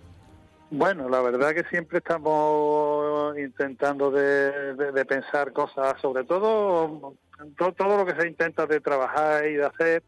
Bueno, 0.72 1.10
la 1.10 1.22
verdad 1.22 1.56
que 1.56 1.64
siempre 1.64 1.98
estamos 1.98 3.36
intentando 3.40 4.12
de, 4.12 5.06
pensar 5.06 5.52
cosas, 5.52 6.00
sobre 6.00 6.26
todo, 6.26 7.16
todo, 7.58 7.98
lo 7.98 8.06
que 8.06 8.20
se 8.22 8.28
intenta 8.28 8.68
de 8.68 8.80
trabajar 8.80 9.48
y 9.48 9.56
de 9.56 9.66
hacer 9.66 10.04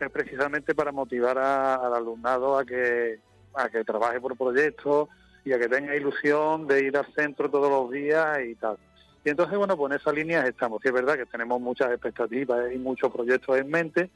es 0.00 0.10
precisamente 0.10 0.74
para 0.74 0.90
motivar 0.90 1.38
al 1.38 1.94
alumnado 1.94 2.58
a 2.58 2.64
que, 2.64 3.20
a 3.54 3.68
que 3.68 3.84
trabaje 3.84 4.20
por 4.20 4.36
proyectos 4.36 5.08
y 5.44 5.52
a 5.52 5.58
que 5.60 5.68
tenga 5.68 5.94
ilusión 5.94 6.66
de 6.66 6.84
ir 6.84 6.96
al 6.96 7.06
centro 7.14 7.48
todos 7.48 7.70
los 7.70 7.90
días 7.92 8.40
y 8.44 8.56
tal. 8.56 8.78
Y 9.24 9.30
entonces, 9.30 9.56
bueno, 9.56 9.76
pues 9.76 9.94
esas 9.94 10.14
líneas 10.14 10.48
estamos. 10.48 10.80
Sí 10.82 10.88
es 10.88 10.94
verdad 10.94 11.16
que 11.16 11.26
tenemos 11.26 11.60
muchas 11.60 11.90
expectativas 11.92 12.72
y 12.72 12.78
muchos 12.78 13.12
proyectos 13.12 13.58
en 13.58 13.68
mente, 13.68 14.10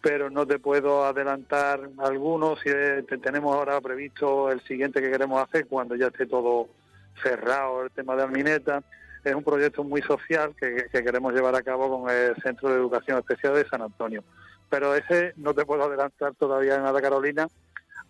pero 0.00 0.30
no 0.30 0.46
te 0.46 0.58
puedo 0.58 1.04
adelantar 1.04 1.88
algunos. 1.98 2.60
Si 2.60 2.70
tenemos 3.18 3.54
ahora 3.54 3.80
previsto 3.80 4.50
el 4.50 4.60
siguiente 4.62 5.00
que 5.00 5.10
queremos 5.10 5.42
hacer 5.42 5.66
cuando 5.66 5.96
ya 5.96 6.08
esté 6.08 6.26
todo 6.26 6.68
cerrado 7.22 7.84
el 7.84 7.90
tema 7.90 8.16
de 8.16 8.22
Almineta. 8.22 8.82
Es 9.24 9.34
un 9.34 9.42
proyecto 9.42 9.82
muy 9.82 10.02
social 10.02 10.54
que, 10.58 10.88
queremos 10.92 11.34
llevar 11.34 11.54
a 11.56 11.62
cabo 11.62 12.00
con 12.00 12.10
el 12.10 12.36
Centro 12.42 12.68
de 12.68 12.76
Educación 12.76 13.18
Especial 13.18 13.54
de 13.54 13.68
San 13.68 13.82
Antonio. 13.82 14.22
Pero 14.70 14.94
ese 14.94 15.32
no 15.36 15.54
te 15.54 15.64
puedo 15.64 15.84
adelantar 15.84 16.34
todavía 16.34 16.78
nada, 16.78 17.00
Carolina, 17.00 17.48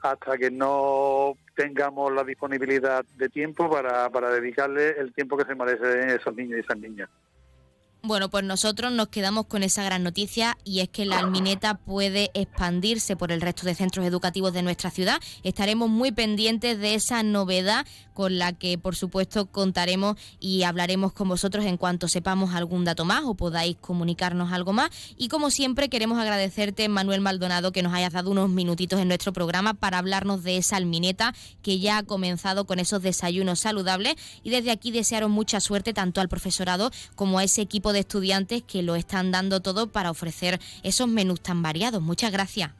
hasta 0.02 0.36
que 0.36 0.50
no 0.50 1.34
tengamos 1.54 2.12
la 2.12 2.24
disponibilidad 2.24 3.04
de 3.16 3.28
tiempo 3.28 3.70
para, 3.70 4.10
para 4.10 4.30
dedicarle 4.30 4.98
el 4.98 5.14
tiempo 5.14 5.36
que 5.36 5.46
se 5.46 5.54
merecen 5.54 6.10
esos 6.10 6.34
niños 6.34 6.58
y 6.58 6.60
esas 6.60 6.78
niñas. 6.78 7.08
Bueno, 8.06 8.30
pues 8.30 8.44
nosotros 8.44 8.92
nos 8.92 9.08
quedamos 9.08 9.46
con 9.46 9.64
esa 9.64 9.82
gran 9.82 10.04
noticia 10.04 10.56
y 10.62 10.78
es 10.78 10.88
que 10.88 11.06
la 11.06 11.18
Almineta 11.18 11.74
puede 11.74 12.30
expandirse 12.34 13.16
por 13.16 13.32
el 13.32 13.40
resto 13.40 13.66
de 13.66 13.74
centros 13.74 14.06
educativos 14.06 14.52
de 14.52 14.62
nuestra 14.62 14.92
ciudad. 14.92 15.20
Estaremos 15.42 15.90
muy 15.90 16.12
pendientes 16.12 16.78
de 16.78 16.94
esa 16.94 17.24
novedad 17.24 17.84
con 18.14 18.38
la 18.38 18.52
que 18.52 18.78
por 18.78 18.94
supuesto 18.94 19.46
contaremos 19.46 20.16
y 20.38 20.62
hablaremos 20.62 21.12
con 21.14 21.28
vosotros 21.28 21.64
en 21.64 21.76
cuanto 21.76 22.06
sepamos 22.06 22.54
algún 22.54 22.84
dato 22.84 23.04
más 23.04 23.24
o 23.24 23.34
podáis 23.34 23.76
comunicarnos 23.76 24.52
algo 24.52 24.72
más. 24.72 24.90
Y 25.18 25.26
como 25.26 25.50
siempre 25.50 25.88
queremos 25.88 26.20
agradecerte 26.20 26.88
Manuel 26.88 27.20
Maldonado 27.20 27.72
que 27.72 27.82
nos 27.82 27.92
hayas 27.92 28.12
dado 28.12 28.30
unos 28.30 28.50
minutitos 28.50 29.00
en 29.00 29.08
nuestro 29.08 29.32
programa 29.32 29.74
para 29.74 29.98
hablarnos 29.98 30.44
de 30.44 30.58
esa 30.58 30.76
Almineta 30.76 31.34
que 31.60 31.80
ya 31.80 31.98
ha 31.98 32.02
comenzado 32.04 32.66
con 32.66 32.78
esos 32.78 33.02
desayunos 33.02 33.58
saludables 33.58 34.14
y 34.44 34.50
desde 34.50 34.70
aquí 34.70 34.92
desearos 34.92 35.28
mucha 35.28 35.60
suerte 35.60 35.92
tanto 35.92 36.20
al 36.20 36.28
profesorado 36.28 36.92
como 37.16 37.40
a 37.40 37.44
ese 37.44 37.62
equipo 37.62 37.92
de 37.92 37.95
de 37.96 38.00
estudiantes 38.00 38.62
que 38.62 38.82
lo 38.82 38.94
están 38.94 39.32
dando 39.32 39.60
todo 39.60 39.88
para 39.88 40.10
ofrecer 40.10 40.60
esos 40.82 41.08
menús 41.08 41.40
tan 41.40 41.62
variados. 41.62 42.02
Muchas 42.02 42.30
gracias. 42.30 42.70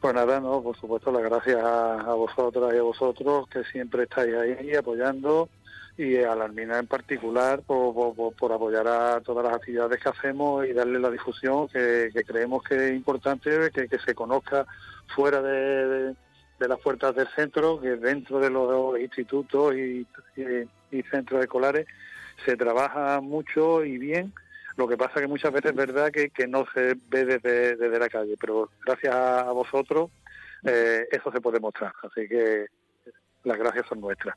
Pues 0.00 0.14
nada, 0.14 0.40
no, 0.40 0.62
por 0.62 0.76
supuesto, 0.76 1.12
las 1.12 1.22
gracias 1.22 1.62
a, 1.62 2.14
vosotras 2.14 2.72
y 2.74 2.78
a 2.78 2.82
vosotros 2.82 3.46
que 3.48 3.62
siempre 3.64 4.04
estáis 4.04 4.34
ahí 4.34 4.74
apoyando 4.74 5.48
y 5.96 6.16
a 6.16 6.34
la 6.34 6.46
Almina 6.46 6.78
en 6.78 6.86
particular 6.86 7.60
por, 7.60 8.52
apoyar 8.52 8.88
a 8.88 9.20
todas 9.20 9.44
las 9.44 9.54
actividades 9.54 10.00
que 10.00 10.08
hacemos 10.08 10.66
y 10.66 10.72
darle 10.72 10.98
la 10.98 11.10
difusión 11.10 11.68
que, 11.68 12.10
creemos 12.26 12.62
que 12.64 12.88
es 12.88 12.94
importante, 12.94 13.70
que, 13.70 13.98
se 13.98 14.14
conozca 14.14 14.66
fuera 15.14 15.42
de, 15.42 16.14
las 16.58 16.78
puertas 16.80 17.14
del 17.14 17.28
centro, 17.36 17.78
que 17.80 17.96
dentro 17.96 18.40
de 18.40 18.48
los 18.48 18.98
institutos 18.98 19.74
y, 19.74 20.06
centros 21.10 21.42
escolares 21.42 21.86
se 22.44 22.56
trabaja 22.56 23.20
mucho 23.20 23.84
y 23.84 23.98
bien. 23.98 24.32
Lo 24.76 24.88
que 24.88 24.96
pasa 24.96 25.20
que 25.20 25.26
muchas 25.26 25.52
veces 25.52 25.72
es 25.72 25.76
verdad 25.76 26.10
que, 26.10 26.46
no 26.46 26.64
se 26.72 26.94
ve 27.08 27.24
desde, 27.38 27.98
la 27.98 28.08
calle, 28.08 28.36
pero 28.40 28.70
gracias 28.84 29.14
a 29.14 29.50
vosotros 29.52 30.10
eh, 30.64 31.06
eso 31.10 31.30
se 31.32 31.40
puede 31.40 31.60
mostrar. 31.60 31.92
Así 32.02 32.28
que 32.28 32.66
las 33.44 33.58
gracias 33.58 33.86
son 33.86 34.00
nuestras. 34.00 34.36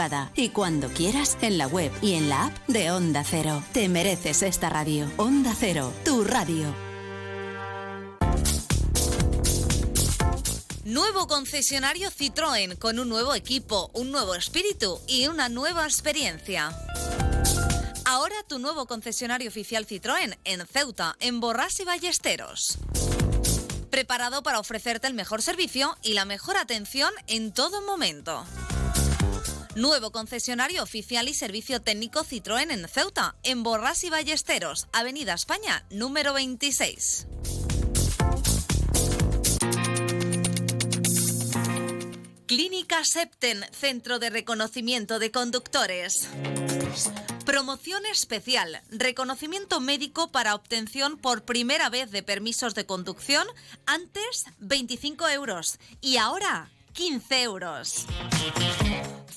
y 0.35 0.49
cuando 0.49 0.87
quieras 0.87 1.37
en 1.43 1.59
la 1.59 1.67
web 1.67 1.91
y 2.01 2.13
en 2.13 2.27
la 2.27 2.45
app 2.45 2.67
de 2.67 2.89
Onda 2.89 3.23
Cero. 3.23 3.63
Te 3.71 3.87
mereces 3.87 4.41
esta 4.41 4.67
radio. 4.67 5.11
Onda 5.17 5.53
Cero, 5.55 5.93
tu 6.03 6.23
radio. 6.23 6.73
Nuevo 10.85 11.27
concesionario 11.27 12.09
Citroën 12.09 12.79
con 12.79 12.97
un 12.97 13.09
nuevo 13.09 13.35
equipo, 13.35 13.91
un 13.93 14.11
nuevo 14.11 14.33
espíritu 14.33 14.99
y 15.07 15.27
una 15.27 15.49
nueva 15.49 15.83
experiencia. 15.83 16.75
Ahora 18.05 18.35
tu 18.47 18.57
nuevo 18.57 18.87
concesionario 18.87 19.49
oficial 19.49 19.85
Citroën 19.85 20.35
en 20.45 20.65
Ceuta, 20.65 21.15
en 21.19 21.39
Borras 21.39 21.79
y 21.79 21.83
Ballesteros. 21.83 22.79
Preparado 23.91 24.41
para 24.41 24.59
ofrecerte 24.59 25.05
el 25.05 25.13
mejor 25.13 25.43
servicio 25.43 25.95
y 26.01 26.13
la 26.13 26.25
mejor 26.25 26.57
atención 26.57 27.11
en 27.27 27.53
todo 27.53 27.83
momento. 27.83 28.43
Nuevo 29.75 30.11
concesionario 30.11 30.83
oficial 30.83 31.29
y 31.29 31.33
servicio 31.33 31.81
técnico 31.81 32.25
Citroën 32.25 32.71
en 32.71 32.85
Ceuta, 32.89 33.35
en 33.43 33.63
Borras 33.63 34.03
y 34.03 34.09
Ballesteros, 34.09 34.87
Avenida 34.91 35.33
España, 35.33 35.85
número 35.89 36.33
26. 36.33 37.27
Clínica 42.47 43.05
Septen, 43.05 43.63
Centro 43.71 44.19
de 44.19 44.29
Reconocimiento 44.29 45.19
de 45.19 45.31
Conductores. 45.31 46.27
Promoción 47.45 48.05
especial, 48.07 48.81
reconocimiento 48.89 49.79
médico 49.79 50.33
para 50.33 50.53
obtención 50.53 51.17
por 51.17 51.45
primera 51.45 51.89
vez 51.89 52.11
de 52.11 52.23
permisos 52.23 52.75
de 52.75 52.85
conducción, 52.85 53.47
antes 53.85 54.47
25 54.59 55.29
euros 55.29 55.79
y 56.01 56.17
ahora 56.17 56.69
15 56.91 57.43
euros 57.43 58.05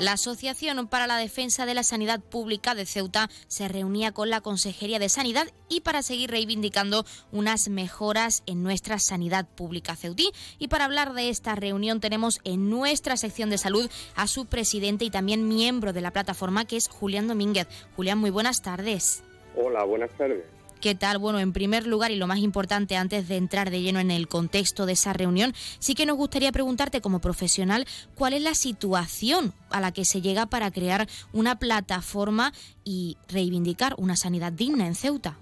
La 0.00 0.12
Asociación 0.12 0.88
para 0.88 1.06
la 1.06 1.18
Defensa 1.18 1.66
de 1.66 1.74
la 1.74 1.82
Sanidad 1.82 2.20
Pública 2.20 2.74
de 2.74 2.86
Ceuta 2.86 3.28
se 3.48 3.68
reunía 3.68 4.12
con 4.12 4.30
la 4.30 4.40
Consejería 4.40 4.98
de 4.98 5.10
Sanidad 5.10 5.48
y 5.68 5.82
para 5.82 6.02
seguir 6.02 6.30
reivindicando 6.30 7.04
unas 7.32 7.68
mejoras 7.68 8.42
en 8.46 8.62
nuestra 8.62 8.98
sanidad 8.98 9.46
pública 9.46 9.96
ceutí. 9.96 10.30
Y 10.58 10.68
para 10.68 10.86
hablar 10.86 11.12
de 11.12 11.28
esta 11.28 11.54
reunión 11.54 12.00
tenemos 12.00 12.40
en 12.44 12.70
nuestra 12.70 13.18
sección 13.18 13.50
de 13.50 13.58
salud 13.58 13.90
a 14.16 14.26
su 14.26 14.46
presidente 14.46 15.04
y 15.04 15.10
también 15.10 15.48
miembro 15.48 15.92
de 15.92 16.00
la 16.00 16.12
plataforma 16.12 16.64
que 16.64 16.78
es 16.78 16.88
Julián 16.88 17.28
Domínguez. 17.28 17.68
Julián, 17.94 18.16
muy 18.16 18.30
buenas 18.30 18.62
tardes. 18.62 19.22
Hola, 19.54 19.84
buenas 19.84 20.10
tardes. 20.16 20.59
¿Qué 20.80 20.94
tal? 20.94 21.18
Bueno, 21.18 21.38
en 21.40 21.52
primer 21.52 21.86
lugar 21.86 22.10
y 22.10 22.16
lo 22.16 22.26
más 22.26 22.38
importante 22.38 22.96
antes 22.96 23.28
de 23.28 23.36
entrar 23.36 23.68
de 23.68 23.82
lleno 23.82 24.00
en 24.00 24.10
el 24.10 24.28
contexto 24.28 24.86
de 24.86 24.94
esa 24.94 25.12
reunión, 25.12 25.52
sí 25.78 25.94
que 25.94 26.06
nos 26.06 26.16
gustaría 26.16 26.52
preguntarte 26.52 27.02
como 27.02 27.20
profesional 27.20 27.86
cuál 28.14 28.32
es 28.32 28.40
la 28.40 28.54
situación 28.54 29.52
a 29.68 29.82
la 29.82 29.92
que 29.92 30.06
se 30.06 30.22
llega 30.22 30.46
para 30.46 30.70
crear 30.70 31.06
una 31.34 31.58
plataforma 31.58 32.54
y 32.82 33.18
reivindicar 33.28 33.94
una 33.98 34.16
sanidad 34.16 34.52
digna 34.52 34.86
en 34.86 34.94
Ceuta. 34.94 35.36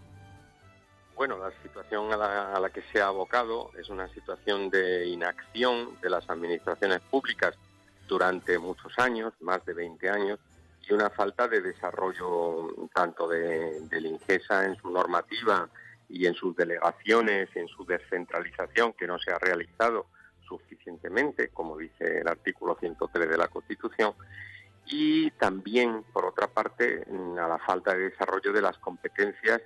Bueno, 1.14 1.38
la 1.38 1.52
situación 1.62 2.12
a 2.12 2.16
la, 2.58 2.70
que 2.70 2.82
se 2.92 3.00
ha 3.00 3.06
abocado 3.06 3.70
es 3.78 3.88
una 3.90 4.08
situación 4.14 4.70
de 4.70 5.06
inacción 5.06 6.00
de 6.02 6.10
las 6.10 6.28
administraciones 6.28 6.98
públicas 7.12 7.54
durante 8.08 8.58
muchos 8.58 8.92
años, 8.98 9.32
más 9.38 9.64
de 9.64 9.74
20 9.74 10.10
años, 10.10 10.40
y 10.88 10.94
una 10.94 11.10
falta 11.10 11.48
de 11.48 11.60
desarrollo 11.60 12.88
tanto 12.94 13.28
de, 13.28 13.80
de 13.82 14.00
la 14.00 14.08
INGESA 14.08 14.64
en 14.64 14.76
su 14.76 14.90
normativa 14.90 15.68
y 16.08 16.26
en 16.26 16.34
sus 16.34 16.56
delegaciones, 16.56 17.48
en 17.54 17.68
su 17.68 17.84
descentralización, 17.84 18.94
que 18.94 19.06
no 19.06 19.18
se 19.18 19.30
ha 19.30 19.38
realizado 19.38 20.06
suficientemente, 20.48 21.48
como 21.48 21.76
dice 21.76 22.20
el 22.20 22.28
artículo 22.28 22.76
103 22.80 23.28
de 23.28 23.36
la 23.36 23.48
Constitución, 23.48 24.14
y 24.86 25.30
también, 25.32 26.02
por 26.14 26.24
otra 26.24 26.46
parte, 26.46 27.04
a 27.38 27.46
la 27.46 27.58
falta 27.58 27.94
de 27.94 28.10
desarrollo 28.10 28.52
de 28.52 28.62
las 28.62 28.78
competencias 28.78 29.60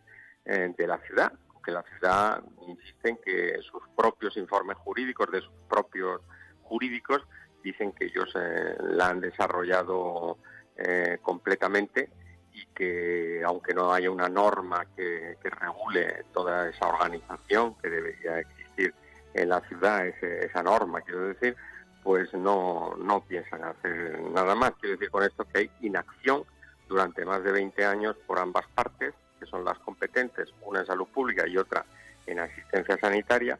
eh, 0.44 0.74
de 0.76 0.86
la 0.86 0.98
ciudad, 0.98 1.32
que 1.64 1.70
la 1.70 1.84
ciudad 1.84 2.42
insiste 2.66 3.10
en 3.10 3.16
que 3.18 3.60
sus 3.62 3.82
propios 3.96 4.36
informes 4.36 4.76
jurídicos, 4.78 5.30
de 5.30 5.40
sus 5.40 5.54
propios 5.68 6.20
jurídicos, 6.62 7.22
dicen 7.62 7.92
que 7.92 8.06
ellos 8.06 8.28
eh, 8.34 8.76
la 8.80 9.10
han 9.10 9.20
desarrollado 9.20 10.38
eh, 10.76 11.18
completamente 11.22 12.10
y 12.52 12.66
que 12.66 13.42
aunque 13.44 13.74
no 13.74 13.92
haya 13.92 14.10
una 14.10 14.28
norma 14.28 14.86
que, 14.96 15.36
regule 15.42 16.24
toda 16.32 16.68
esa 16.68 16.88
organización 16.88 17.74
que 17.76 17.88
debería 17.88 18.40
existir 18.40 18.94
en 19.34 19.48
la 19.48 19.60
ciudad, 19.62 20.06
esa 20.06 20.62
norma, 20.62 21.00
quiero 21.00 21.28
decir, 21.28 21.56
pues 22.02 22.32
no, 22.34 22.94
no 22.96 23.24
piensan 23.24 23.64
hacer 23.64 24.20
nada 24.20 24.54
más. 24.54 24.72
Quiero 24.80 24.96
decir 24.96 25.10
con 25.10 25.22
esto 25.22 25.44
que 25.44 25.60
hay 25.60 25.70
inacción 25.80 26.44
durante 26.88 27.24
más 27.24 27.42
de 27.42 27.52
20 27.52 27.84
años 27.84 28.16
por 28.26 28.38
ambas 28.38 28.66
partes 28.74 29.14
que 29.38 29.46
son 29.46 29.64
las 29.64 29.78
competentes, 29.78 30.52
una 30.62 30.80
en 30.80 30.86
salud 30.86 31.06
pública 31.08 31.46
y 31.46 31.56
otra 31.56 31.84
en 32.26 32.38
asistencia 32.38 32.96
sanitaria, 32.98 33.58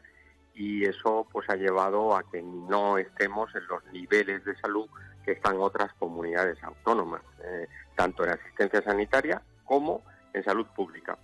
y 0.54 0.84
eso 0.84 1.26
pues 1.32 1.48
ha 1.50 1.56
llevado 1.56 2.14
a 2.14 2.22
que 2.30 2.42
no 2.42 2.98
estemos 2.98 3.52
en 3.54 3.66
los 3.66 3.84
niveles 3.92 4.44
de 4.44 4.54
salud 4.56 4.88
que 5.24 5.32
están 5.32 5.60
otras 5.60 5.92
comunidades 5.94 6.62
autónomas, 6.62 7.22
eh, 7.44 7.68
tanto 7.96 8.24
en 8.24 8.30
asistencia 8.30 8.82
sanitaria 8.82 9.42
como 9.64 10.02
en 10.32 10.44
salud 10.44 10.66
pública 10.74 11.18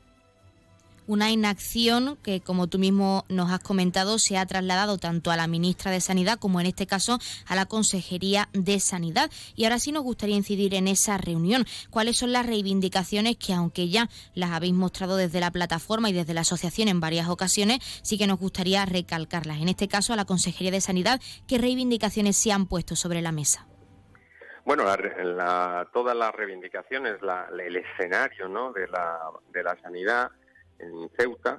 una 1.09 1.33
inacción 1.33 2.19
que, 2.23 2.41
como 2.41 2.69
tú 2.69 2.79
mismo 2.79 3.25
nos 3.29 3.51
has 3.51 3.61
comentado, 3.61 4.19
se 4.19 4.37
ha 4.37 4.47
trasladado 4.47 4.99
tanto 4.99 5.31
a 5.31 5.37
la 5.37 5.47
ministra 5.47 5.91
de 5.91 6.01
Sanidad 6.01 6.39
como 6.39 6.61
en 6.61 6.67
este 6.67 6.87
caso 6.87 7.19
a 7.47 7.57
la 7.57 7.67
Consejería 7.67 8.51
de 8.53 8.79
Sanidad. 8.79 9.31
Y 9.57 9.65
ahora 9.65 9.81
sí 9.81 9.91
nos 9.91 10.05
gustaría 10.05 10.37
incidir 10.37 10.75
en 10.75 10.87
esa 10.87 11.17
reunión. 11.17 11.67
¿Cuáles 11.91 12.19
son 12.19 12.33
las 12.33 12.47
reivindicaciones 12.47 13.37
que, 13.39 13.55
aunque 13.55 13.89
ya 13.89 14.11
las 14.35 14.51
habéis 14.51 14.75
mostrado 14.75 15.17
desde 15.17 15.41
la 15.41 15.51
plataforma 15.51 16.11
y 16.11 16.13
desde 16.13 16.35
la 16.35 16.43
asociación 16.43 16.89
en 16.89 17.01
varias 17.01 17.29
ocasiones, 17.29 17.79
sí 18.03 18.19
que 18.19 18.27
nos 18.27 18.39
gustaría 18.39 18.85
recalcarlas? 18.85 19.63
En 19.63 19.71
este 19.71 19.89
caso, 19.89 20.13
a 20.13 20.17
la 20.17 20.27
Consejería 20.27 20.71
de 20.71 20.83
Sanidad, 20.83 21.21
¿qué 21.47 21.57
reivindicaciones 21.57 22.37
se 22.37 22.53
han 22.53 22.67
puesto 22.67 22.97
sobre 22.97 23.23
la 23.23 23.33
mesa? 23.33 23.67
Bueno, 24.69 24.85
todas 25.95 26.15
las 26.15 26.35
reivindicaciones, 26.35 27.17
el 27.59 27.77
escenario 27.77 28.51
¿no? 28.51 28.71
de, 28.71 28.87
la, 28.87 29.19
de 29.51 29.63
la 29.63 29.75
sanidad 29.81 30.31
en 30.79 31.09
Ceuta, 31.17 31.59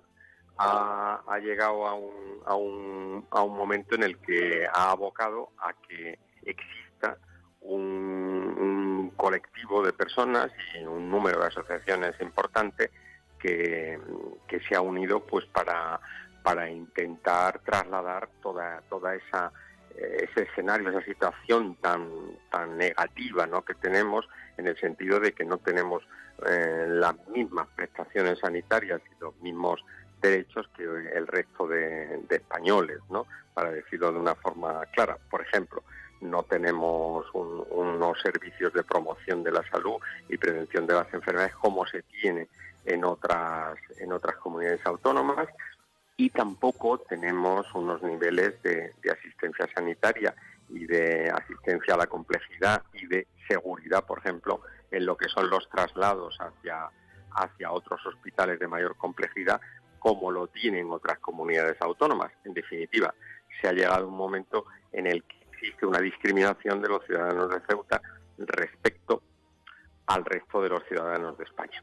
ha, 0.59 1.39
llegado 1.41 1.87
a 1.87 1.95
un, 1.95 2.43
a, 2.45 2.53
un, 2.53 3.25
a 3.31 3.41
un 3.41 3.57
momento 3.57 3.95
en 3.95 4.03
el 4.03 4.19
que 4.19 4.63
ha 4.71 4.91
abocado 4.91 5.49
a 5.57 5.73
que 5.87 6.19
exista 6.43 7.17
un, 7.61 9.11
colectivo 9.17 9.83
de 9.83 9.91
personas 9.91 10.51
y 10.75 10.85
un 10.85 11.09
número 11.09 11.39
de 11.39 11.47
asociaciones 11.47 12.13
importante 12.21 12.91
que, 13.39 13.99
que 14.47 14.59
se 14.59 14.75
ha 14.75 14.81
unido 14.81 15.25
pues 15.25 15.47
para, 15.47 15.99
para 16.43 16.69
intentar 16.69 17.57
trasladar 17.61 18.29
toda, 18.43 18.83
toda 18.87 19.15
esa 19.15 19.51
ese 19.97 20.43
escenario, 20.43 20.89
esa 20.89 21.03
situación 21.03 21.75
tan 21.75 22.09
tan 22.49 22.77
negativa 22.77 23.45
¿no? 23.47 23.63
que 23.63 23.75
tenemos 23.75 24.27
en 24.57 24.67
el 24.67 24.77
sentido 24.77 25.19
de 25.19 25.33
que 25.33 25.45
no 25.45 25.57
tenemos 25.57 26.03
eh, 26.47 26.85
las 26.87 27.15
mismas 27.27 27.67
prestaciones 27.75 28.39
sanitarias 28.39 29.01
y 29.05 29.21
los 29.21 29.35
mismos 29.41 29.83
derechos 30.21 30.69
que 30.75 30.83
el 30.83 31.27
resto 31.27 31.67
de, 31.67 32.21
españoles, 32.29 32.99
¿no? 33.09 33.25
Para 33.53 33.71
decirlo 33.71 34.11
de 34.11 34.19
una 34.19 34.35
forma 34.35 34.85
clara. 34.93 35.17
Por 35.29 35.41
ejemplo, 35.41 35.83
no 36.21 36.43
tenemos 36.43 37.25
unos 37.33 38.21
servicios 38.21 38.73
de 38.73 38.83
promoción 38.83 39.43
de 39.43 39.51
la 39.51 39.63
salud 39.69 39.95
y 40.27 40.37
prevención 40.37 40.85
de 40.85 40.93
las 40.93 41.13
enfermedades 41.13 41.55
como 41.55 41.85
se 41.85 42.03
tiene 42.03 42.47
en 42.85 43.03
otras 43.05 43.77
en 43.97 44.11
otras 44.11 44.35
comunidades 44.37 44.85
autónomas 44.85 45.47
y 46.19 46.29
tampoco 46.31 46.97
tenemos 46.97 47.65
unos 47.73 48.03
niveles 48.03 48.61
de 48.61 48.93
asistencia 49.09 49.65
sanitaria 49.73 50.35
y 50.67 50.85
de 50.85 51.29
asistencia 51.29 51.93
a 51.93 51.97
la 51.97 52.07
complejidad 52.07 52.83
y 52.91 53.07
de 53.07 53.25
seguridad, 53.47 54.05
por 54.05 54.19
ejemplo, 54.19 54.61
en 54.91 55.05
lo 55.05 55.15
que 55.15 55.29
son 55.29 55.49
los 55.49 55.69
traslados 55.69 56.37
hacia, 56.41 56.89
hacia 57.31 57.71
otros 57.71 58.05
hospitales 58.05 58.59
de 58.59 58.67
mayor 58.67 58.97
complejidad, 58.97 59.61
como 59.97 60.29
lo 60.29 60.47
tienen 60.47 60.91
otras 60.91 61.19
comunidades 61.19 61.77
autónomas. 61.79 62.33
En 62.43 62.53
definitiva, 62.53 63.15
se 63.61 63.69
ha 63.69 63.71
llegado 63.71 64.05
un 64.05 64.17
momento 64.17 64.65
en 64.91 65.07
el 65.07 65.23
que 65.23 65.37
existe 65.53 65.85
una 65.85 66.01
discriminación 66.01 66.81
de 66.81 66.89
los 66.89 67.05
ciudadanos 67.05 67.49
de 67.49 67.61
Ceuta 67.65 68.01
respecto 68.39 69.23
al 70.07 70.25
resto 70.25 70.61
de 70.61 70.67
los 70.67 70.83
ciudadanos 70.83 71.37
de 71.37 71.45
España 71.45 71.81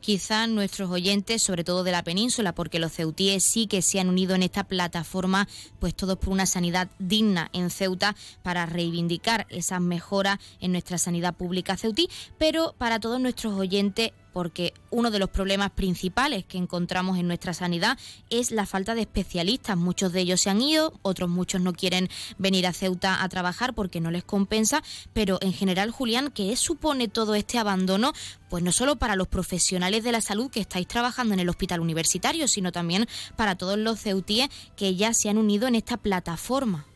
quizás 0.00 0.48
nuestros 0.48 0.90
oyentes, 0.90 1.42
sobre 1.42 1.64
todo 1.64 1.84
de 1.84 1.92
la 1.92 2.02
península, 2.02 2.54
porque 2.54 2.78
los 2.78 2.92
ceutíes 2.92 3.42
sí 3.42 3.66
que 3.66 3.82
se 3.82 4.00
han 4.00 4.08
unido 4.08 4.34
en 4.34 4.42
esta 4.42 4.64
plataforma, 4.64 5.48
pues 5.78 5.94
todos 5.94 6.18
por 6.18 6.30
una 6.30 6.46
sanidad 6.46 6.88
digna 6.98 7.50
en 7.52 7.70
Ceuta 7.70 8.16
para 8.42 8.66
reivindicar 8.66 9.46
esas 9.50 9.80
mejoras 9.80 10.38
en 10.60 10.72
nuestra 10.72 10.98
sanidad 10.98 11.34
pública 11.34 11.76
ceutí, 11.76 12.08
pero 12.38 12.74
para 12.78 13.00
todos 13.00 13.20
nuestros 13.20 13.54
oyentes 13.54 14.12
porque 14.32 14.72
uno 14.90 15.10
de 15.10 15.18
los 15.18 15.30
problemas 15.30 15.70
principales 15.70 16.44
que 16.44 16.58
encontramos 16.58 17.18
en 17.18 17.26
nuestra 17.26 17.54
sanidad 17.54 17.98
es 18.30 18.50
la 18.50 18.66
falta 18.66 18.94
de 18.94 19.02
especialistas. 19.02 19.76
Muchos 19.76 20.12
de 20.12 20.20
ellos 20.20 20.40
se 20.40 20.50
han 20.50 20.60
ido, 20.60 20.92
otros 21.02 21.28
muchos 21.28 21.60
no 21.60 21.72
quieren 21.72 22.08
venir 22.38 22.66
a 22.66 22.72
Ceuta 22.72 23.22
a 23.22 23.28
trabajar 23.28 23.74
porque 23.74 24.00
no 24.00 24.10
les 24.10 24.24
compensa, 24.24 24.82
pero 25.12 25.38
en 25.40 25.52
general, 25.52 25.90
Julián, 25.90 26.30
¿qué 26.30 26.54
supone 26.56 27.08
todo 27.08 27.34
este 27.34 27.58
abandono? 27.58 28.12
Pues 28.50 28.62
no 28.62 28.72
solo 28.72 28.96
para 28.96 29.16
los 29.16 29.28
profesionales 29.28 30.04
de 30.04 30.12
la 30.12 30.20
salud 30.20 30.50
que 30.50 30.60
estáis 30.60 30.86
trabajando 30.86 31.34
en 31.34 31.40
el 31.40 31.48
hospital 31.48 31.80
universitario, 31.80 32.48
sino 32.48 32.72
también 32.72 33.06
para 33.36 33.56
todos 33.56 33.78
los 33.78 34.00
ceutíes 34.00 34.48
que 34.76 34.96
ya 34.96 35.14
se 35.14 35.28
han 35.28 35.38
unido 35.38 35.66
en 35.66 35.74
esta 35.74 35.96
plataforma. 35.96 36.86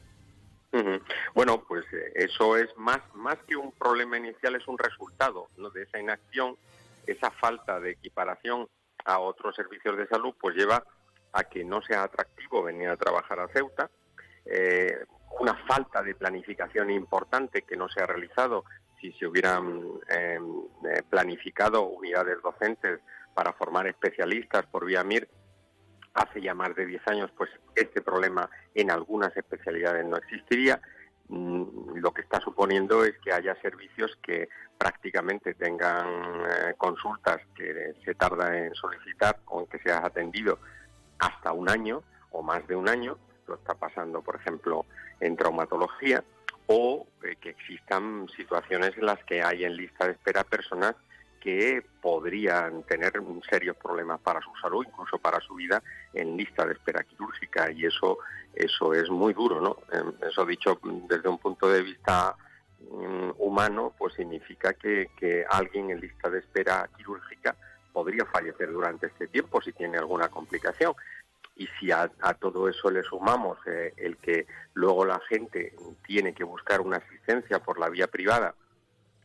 Bueno, 1.35 1.62
pues 1.68 1.85
eh, 1.92 2.12
eso 2.14 2.57
es 2.57 2.68
más, 2.79 3.01
más 3.14 3.37
que 3.47 3.57
un 3.57 3.73
problema 3.73 4.16
inicial, 4.16 4.55
es 4.55 4.66
un 4.66 4.79
resultado 4.79 5.49
de 5.75 5.83
esa 5.83 6.01
inacción 6.01 6.57
esa 7.07 7.31
falta 7.31 7.81
de 7.81 7.91
equiparación 7.91 8.69
a 9.05 9.19
otros 9.19 9.57
servicios 9.57 9.97
de 9.97 10.07
salud 10.07 10.35
pues 10.41 10.57
lleva 10.57 10.85
a 11.33 11.45
que 11.45 11.65
no 11.65 11.83
sea 11.83 12.05
atractivo 12.05 12.62
venir 12.62 12.88
a 12.88 12.97
trabajar 12.97 13.41
a 13.41 13.49
Ceuta, 13.49 13.91
eh, 14.45 15.05
una 15.41 15.55
falta 15.67 16.03
de 16.03 16.15
planificación 16.15 16.91
importante 16.91 17.62
que 17.62 17.77
no 17.77 17.88
se 17.88 18.03
ha 18.03 18.07
realizado 18.07 18.65
si 19.01 19.12
se 19.12 19.27
hubieran 19.27 19.83
em, 20.09 20.62
eh, 20.85 21.03
planificado 21.09 21.83
unidades 21.85 22.41
docentes 22.43 23.01
para 23.35 23.53
formar 23.55 23.87
especialistas 23.87 24.67
por 24.67 24.85
vía 24.85 25.03
MIR 25.03 25.29
hace 26.15 26.41
ya 26.41 26.55
más 26.55 26.75
de 26.75 26.87
10 26.87 27.09
años, 27.09 27.31
pues 27.37 27.51
este 27.75 28.03
problema 28.03 28.49
en 28.75 28.91
algunas 28.91 29.35
especialidades 29.37 30.05
no 30.05 30.17
existiría. 30.19 30.81
Mm, 31.33 31.95
lo 31.95 32.12
que 32.12 32.21
está 32.21 32.40
suponiendo 32.40 33.07
es 33.07 33.16
que 33.25 33.33
haya 33.33 33.55
servicios 33.62 34.18
que 34.23 34.51
prácticamente 34.77 35.55
tengan 35.55 36.07
eh, 36.07 36.75
consultas 36.77 37.40
que 37.55 37.95
se 38.05 38.14
tarda 38.14 38.55
en 38.59 38.75
solicitar 38.75 39.38
o 39.47 39.61
en 39.61 39.66
que 39.66 39.79
seas 39.79 40.05
atendido 40.05 40.59
hasta 41.18 41.53
un 41.53 41.71
año 41.71 42.03
o 42.33 42.42
más 42.42 42.66
de 42.66 42.77
un 42.77 42.87
año, 42.87 43.16
lo 43.47 43.55
está 43.55 43.73
pasando 43.73 44.21
por 44.21 44.37
ejemplo 44.37 44.85
en 45.21 45.35
traumatología, 45.35 46.23
o 46.66 47.07
eh, 47.23 47.37
que 47.40 47.49
existan 47.49 48.29
situaciones 48.37 48.92
en 48.99 49.07
las 49.07 49.25
que 49.25 49.42
hay 49.42 49.64
en 49.64 49.75
lista 49.75 50.05
de 50.05 50.12
espera 50.12 50.45
personas 50.45 50.97
que 51.42 51.83
podrían 52.00 52.85
tener 52.85 53.14
serios 53.50 53.76
problemas 53.76 54.20
para 54.20 54.40
su 54.40 54.50
salud, 54.61 54.87
incluso 54.87 55.18
para 55.18 55.40
su 55.40 55.55
vida, 55.55 55.83
en 56.14 56.37
lista 56.37 56.64
de 56.64 56.74
espera 56.74 57.02
quirúrgica 57.02 57.70
y 57.72 57.85
eso 57.85 58.18
eso 58.55 58.92
es 58.92 59.09
muy 59.09 59.33
duro, 59.33 59.60
¿no? 59.60 59.79
Em, 59.92 60.12
eso 60.29 60.44
dicho 60.44 60.79
desde 61.08 61.29
un 61.29 61.38
punto 61.38 61.69
de 61.69 61.83
vista 61.83 62.37
mm, 62.81 63.31
humano, 63.38 63.94
pues 63.96 64.14
significa 64.14 64.75
que, 64.75 65.10
que 65.17 65.44
alguien 65.48 65.90
en 65.90 66.00
lista 66.00 66.29
de 66.29 66.40
espera 66.40 66.88
quirúrgica 66.96 67.56
podría 67.92 68.25
fallecer 68.27 68.71
durante 68.71 69.06
este 69.06 69.29
tiempo 69.29 69.60
si 69.62 69.73
tiene 69.73 69.98
alguna 69.98 70.29
complicación. 70.29 70.94
Y 71.54 71.67
si 71.79 71.90
a, 71.90 72.08
todo 72.40 72.69
eso 72.69 72.90
le 72.90 73.02
sumamos 73.02 73.58
eh, 73.67 73.92
el 73.98 74.17
que 74.17 74.46
luego 74.73 75.04
la 75.04 75.21
gente 75.29 75.75
tiene 76.06 76.33
que 76.33 76.44
buscar 76.44 76.81
una 76.81 76.96
asistencia 76.96 77.58
por 77.58 77.79
la 77.79 77.90
vía 77.90 78.06
privada 78.06 78.54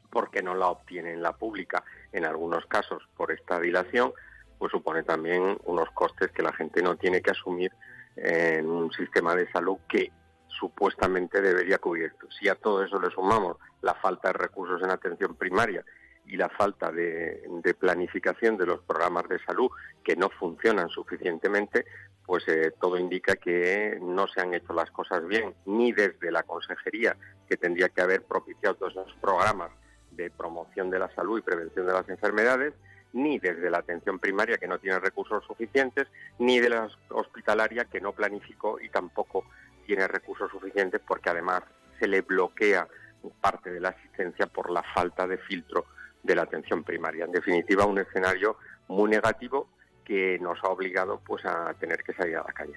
porque 0.10 0.42
no 0.42 0.54
la 0.56 0.68
obtiene 0.68 1.14
en 1.14 1.22
la 1.22 1.34
pública, 1.34 1.84
en 2.12 2.26
algunos 2.26 2.66
casos 2.66 3.08
por 3.16 3.32
esta 3.32 3.60
dilación, 3.60 4.14
pues 4.58 4.72
supone 4.72 5.04
también 5.04 5.58
unos 5.66 5.90
costes 5.92 6.32
que 6.32 6.42
la 6.42 6.54
gente 6.54 6.82
no 6.82 6.96
tiene 6.96 7.22
que 7.22 7.32
asumir 7.32 7.72
en 8.16 8.68
un 8.68 8.92
sistema 8.92 9.36
de 9.36 9.50
salud 9.52 9.78
que 9.88 10.12
supuestamente 10.48 11.42
debería 11.42 11.78
cubrir. 11.78 12.14
Si 12.40 12.50
a 12.50 12.56
todo 12.56 12.84
eso 12.84 13.00
le 13.00 13.12
sumamos 13.12 13.58
la 13.82 13.94
falta 13.96 14.30
de 14.30 14.34
recursos 14.34 14.82
en 14.82 14.90
atención 14.90 15.36
primaria 15.36 15.84
y 16.26 16.36
la 16.36 16.50
falta 16.50 16.92
de, 16.92 17.44
planificación 17.80 18.58
de 18.58 18.66
los 18.66 18.82
programas 18.82 19.30
de 19.30 19.40
salud 19.40 19.70
que 20.04 20.16
no 20.16 20.30
funcionan 20.30 20.90
suficientemente, 20.90 21.86
pues 22.26 22.46
eh, 22.48 22.74
todo 22.82 22.98
indica 22.98 23.36
que 23.36 23.98
no 24.02 24.28
se 24.28 24.42
han 24.42 24.54
hecho 24.54 24.74
las 24.74 24.92
cosas 24.92 25.26
bien, 25.26 25.54
ni 25.66 25.94
desde 25.94 26.32
la 26.32 26.44
consejería, 26.44 27.16
que 27.48 27.56
tendría 27.56 27.90
que 27.90 28.02
haber 28.02 28.24
propiciado 28.24 28.76
todos 28.76 28.94
esos 28.94 29.14
programas 29.22 29.72
de 30.18 30.30
promoción 30.30 30.90
de 30.90 31.00
la 31.00 31.10
salud 31.16 31.40
y 31.40 31.44
prevención 31.44 31.86
de 31.86 31.94
las 31.94 32.10
enfermedades, 32.10 32.74
ni 33.14 33.40
desde 33.40 33.70
la 33.70 33.78
atención 33.78 34.20
primaria, 34.20 34.58
que 34.58 34.68
no 34.68 34.80
tiene 34.80 35.00
recursos 35.00 35.44
suficientes, 35.46 36.08
ni 36.40 36.60
de 36.60 36.70
la 36.70 36.90
hospitalaria, 37.10 37.86
que 37.86 38.02
no 38.02 38.12
planificó 38.12 38.80
y 38.82 38.90
tampoco 38.90 39.46
tiene 39.86 40.08
recursos 40.08 40.52
suficientes, 40.52 41.00
porque 41.08 41.30
además 41.30 41.64
se 42.00 42.08
le 42.08 42.22
bloquea 42.22 42.88
parte 43.42 43.72
de 43.72 43.80
la 43.80 43.90
asistencia 43.90 44.48
por 44.48 44.70
la 44.70 44.84
falta 44.84 45.26
de 45.28 45.38
filtro 45.38 45.86
de 46.24 46.36
la 46.36 46.44
atención 46.44 46.84
primaria. 46.84 47.26
En 47.26 47.32
definitiva, 47.32 47.86
un 47.86 48.00
escenario 48.00 48.58
muy 48.88 49.10
negativo 49.10 49.70
que 50.04 50.38
nos 50.40 50.62
ha 50.64 50.70
obligado 50.70 51.20
pues 51.26 51.46
a 51.46 51.74
tener 51.76 52.04
que 52.04 52.14
salir 52.14 52.38
a 52.38 52.44
la 52.44 52.54
calle. 52.54 52.74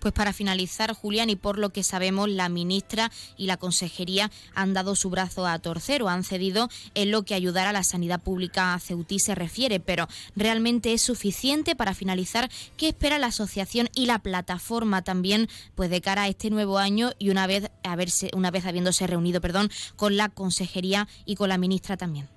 Pues 0.00 0.14
para 0.14 0.32
finalizar, 0.32 0.94
Julián, 0.94 1.30
y 1.30 1.36
por 1.36 1.58
lo 1.58 1.70
que 1.70 1.82
sabemos, 1.82 2.28
la 2.28 2.48
ministra 2.48 3.10
y 3.36 3.46
la 3.46 3.58
consejería 3.58 4.30
han 4.54 4.74
dado 4.74 4.94
su 4.96 5.10
brazo 5.10 5.46
a 5.46 5.58
torcer 5.58 6.02
o 6.02 6.08
han 6.08 6.24
cedido 6.24 6.68
en 6.94 7.10
lo 7.10 7.22
que 7.22 7.34
ayudar 7.34 7.66
a 7.66 7.72
la 7.72 7.84
sanidad 7.84 8.20
pública 8.20 8.78
ceutí 8.78 9.18
se 9.18 9.34
refiere, 9.34 9.78
pero 9.78 10.06
¿realmente 10.34 10.92
es 10.92 11.02
suficiente 11.02 11.76
para 11.76 11.94
finalizar? 11.94 12.48
¿Qué 12.76 12.88
espera 12.88 13.18
la 13.18 13.28
asociación 13.28 13.88
y 13.94 14.06
la 14.06 14.18
plataforma 14.18 15.02
también 15.02 15.48
pues 15.74 15.90
de 15.90 16.00
cara 16.00 16.22
a 16.22 16.28
este 16.28 16.50
nuevo 16.50 16.78
año 16.78 17.10
y 17.18 17.30
una 17.30 17.46
vez, 17.46 17.70
haberse, 17.84 18.30
una 18.34 18.50
vez 18.50 18.66
habiéndose 18.66 19.06
reunido 19.06 19.40
perdón, 19.40 19.68
con 19.96 20.16
la 20.16 20.28
consejería 20.28 21.08
y 21.24 21.36
con 21.36 21.48
la 21.48 21.58
ministra 21.58 21.96
también? 21.96 22.28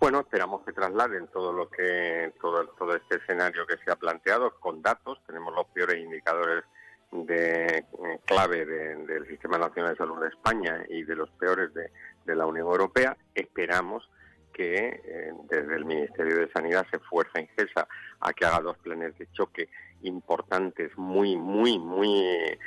Bueno, 0.00 0.20
esperamos 0.20 0.64
que 0.64 0.72
trasladen 0.72 1.26
todo 1.28 1.52
lo 1.52 1.68
que 1.68 2.32
todo, 2.40 2.66
todo 2.78 2.94
este 2.94 3.16
escenario 3.16 3.66
que 3.66 3.76
se 3.84 3.90
ha 3.90 3.96
planteado 3.96 4.54
con 4.60 4.80
datos. 4.80 5.18
Tenemos 5.26 5.52
los 5.54 5.66
peores 5.66 5.96
indicadores 5.96 6.64
de 7.10 7.78
eh, 7.78 7.84
clave 8.26 8.66
del 8.66 9.26
Sistema 9.26 9.58
Nacional 9.58 9.92
de 9.92 9.98
Salud 9.98 10.20
de 10.20 10.28
España 10.28 10.84
y 10.88 11.02
de 11.04 11.16
los 11.16 11.30
peores 11.30 11.70
de, 11.74 11.90
la 12.34 12.44
Unión 12.44 12.66
Europea, 12.66 13.16
esperamos 13.34 14.10
que 14.52 15.00
eh, 15.02 15.32
desde 15.48 15.76
el 15.76 15.86
Ministerio 15.86 16.36
de 16.36 16.52
Sanidad 16.52 16.86
se 16.90 16.98
fuerza 16.98 17.40
GESA 17.56 17.88
a 18.20 18.32
que 18.34 18.44
haga 18.44 18.60
dos 18.60 18.76
planes 18.78 19.16
de 19.16 19.26
choque 19.32 19.70
importantes, 20.02 20.96
muy, 20.98 21.36
muy, 21.36 21.78
muy, 21.78 22.10
eh, 22.28 22.58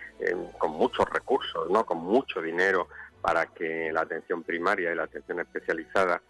con 0.57 0.71
muchos 0.71 1.07
recursos, 1.09 1.69
no, 1.69 1.85
con 1.85 1.99
mucho 1.99 2.41
dinero 2.41 2.87
para 3.21 3.45
que 3.45 3.91
la 3.93 4.01
atención 4.01 4.41
primaria 4.41 4.91
y 4.91 4.95
la 4.95 5.03
atención 5.03 5.39
especializada 5.39 6.23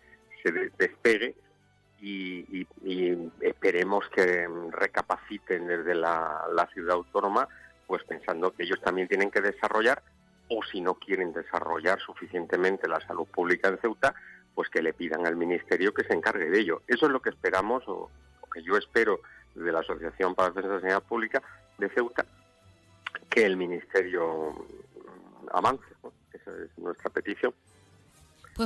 se 0.44 0.52
despegue 0.78 1.36
y, 2.02 2.68
esperemos 3.40 4.10
que 4.10 4.48
recapaciten 4.72 5.68
desde 5.68 5.94
la 5.96 6.68
ciudad 6.74 6.96
autónoma 6.96 7.48
pues 7.92 8.06
pensando 8.06 8.54
que 8.54 8.64
ellos 8.64 8.80
también 8.80 9.10
tienen 9.10 9.30
que 9.30 9.42
desarrollar, 9.42 10.02
o 10.48 10.64
si 10.64 10.80
no 10.80 10.94
quieren 10.94 11.34
desarrollar 11.34 12.00
suficientemente 12.00 12.88
la 12.88 13.02
salud 13.02 13.28
pública 13.28 13.68
en 13.68 13.80
Ceuta, 13.80 14.16
pues 14.56 14.70
que 14.70 14.82
le 14.82 14.94
pidan 14.94 15.28
al 15.28 15.36
Ministerio 15.36 15.94
que 15.94 16.06
se 16.06 16.14
encargue 16.14 16.50
de 16.50 16.58
ello. 16.58 16.84
Eso 16.88 17.08
es 17.08 17.12
lo 17.12 17.22
que 17.22 17.32
esperamos, 17.32 17.84
o, 17.88 18.10
que 18.50 18.64
yo 18.64 18.78
espero 18.78 19.20
de 19.56 19.74
la 19.74 19.80
Asociación 19.80 20.36
para 20.36 20.48
la 20.48 20.54
Defensa 20.54 20.70
de 20.70 20.76
la 20.76 20.80
Sanidad 20.80 21.04
Pública 21.04 21.44
de 21.78 21.90
Ceuta, 21.90 22.26
que 23.30 23.46
el 23.46 23.58
Ministerio 23.58 24.56
avance. 25.52 25.84
Esa 26.32 26.52
es 26.64 26.78
nuestra 26.78 27.10
petición. 27.10 27.54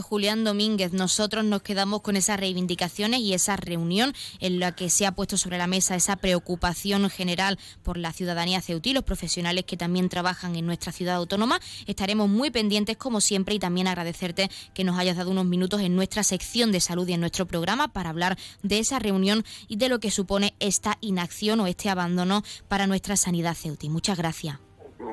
Julián 0.02 0.44
Domínguez, 0.44 0.94
nosotros 0.94 1.46
nos 1.46 1.62
quedamos 1.62 2.02
con 2.02 2.16
esas 2.16 2.40
reivindicaciones 2.40 3.22
y 3.22 3.34
esa 3.34 3.56
reunión 3.56 4.14
en 4.40 4.60
la 4.60 4.76
que 4.76 4.90
se 4.90 5.06
ha 5.06 5.12
puesto 5.12 5.38
sobre 5.38 5.58
la 5.58 5.68
mesa 5.68 5.96
esa 5.96 6.16
preocupación 6.16 7.10
general 7.10 7.60
por 7.84 7.98
la 7.98 8.14
ciudadanía 8.14 8.62
ceutí, 8.62 8.94
los 8.94 9.04
profesionales 9.04 9.66
que 9.66 9.78
también 9.78 10.10
trabajan 10.10 10.56
en 10.56 10.66
nuestra 10.66 10.92
ciudad 10.92 11.16
autónoma. 11.16 11.60
Estaremos 11.88 12.30
muy 12.30 12.52
pendientes 12.52 12.98
como 12.98 13.22
siempre 13.22 13.56
y 13.56 13.60
también 13.60 13.88
agradecerte 13.88 14.50
que 14.74 14.84
nos 14.84 14.98
hayas 14.98 15.18
dado 15.18 15.32
unos 15.32 15.46
minutos 15.46 15.82
en 15.82 15.96
nuestra 15.96 16.24
sección 16.24 16.72
de 16.72 16.82
salud 16.82 17.08
y 17.08 17.14
en 17.14 17.20
nuestro 17.20 17.46
programa 17.46 17.88
para 17.90 18.10
hablar 18.10 18.38
de 18.64 18.80
esa 18.80 19.00
reunión 19.00 19.44
y 19.68 19.78
de 19.78 19.90
lo 19.90 20.00
que 20.00 20.12
supone 20.12 20.56
esta 20.60 20.98
inacción 21.02 21.60
o 21.60 21.68
este 21.68 21.90
abandono 21.90 22.44
para 22.68 22.88
nuestra 22.88 23.18
sanidad 23.18 23.56
ceutí. 23.56 23.90
Muchas 23.90 24.18
gracias. 24.18 24.60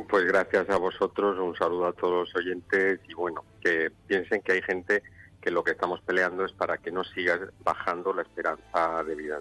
Pues 0.08 0.24
gracias 0.24 0.70
a 0.70 0.78
vosotros, 0.78 1.38
un 1.38 1.54
saludo 1.54 1.86
a 1.86 1.92
todos 1.92 2.28
los 2.28 2.36
oyentes 2.36 3.00
y 3.08 3.14
bueno, 3.14 3.44
que 3.60 3.90
piensen 4.06 4.40
que 4.40 4.52
hay 4.52 4.62
gente 4.62 5.02
que 5.40 5.50
lo 5.50 5.62
que 5.62 5.72
estamos 5.72 6.00
peleando 6.00 6.44
es 6.44 6.52
para 6.52 6.78
que 6.78 6.90
no 6.90 7.04
siga 7.04 7.38
bajando 7.62 8.14
la 8.14 8.22
esperanza 8.22 9.02
de 9.04 9.14
vida. 9.14 9.40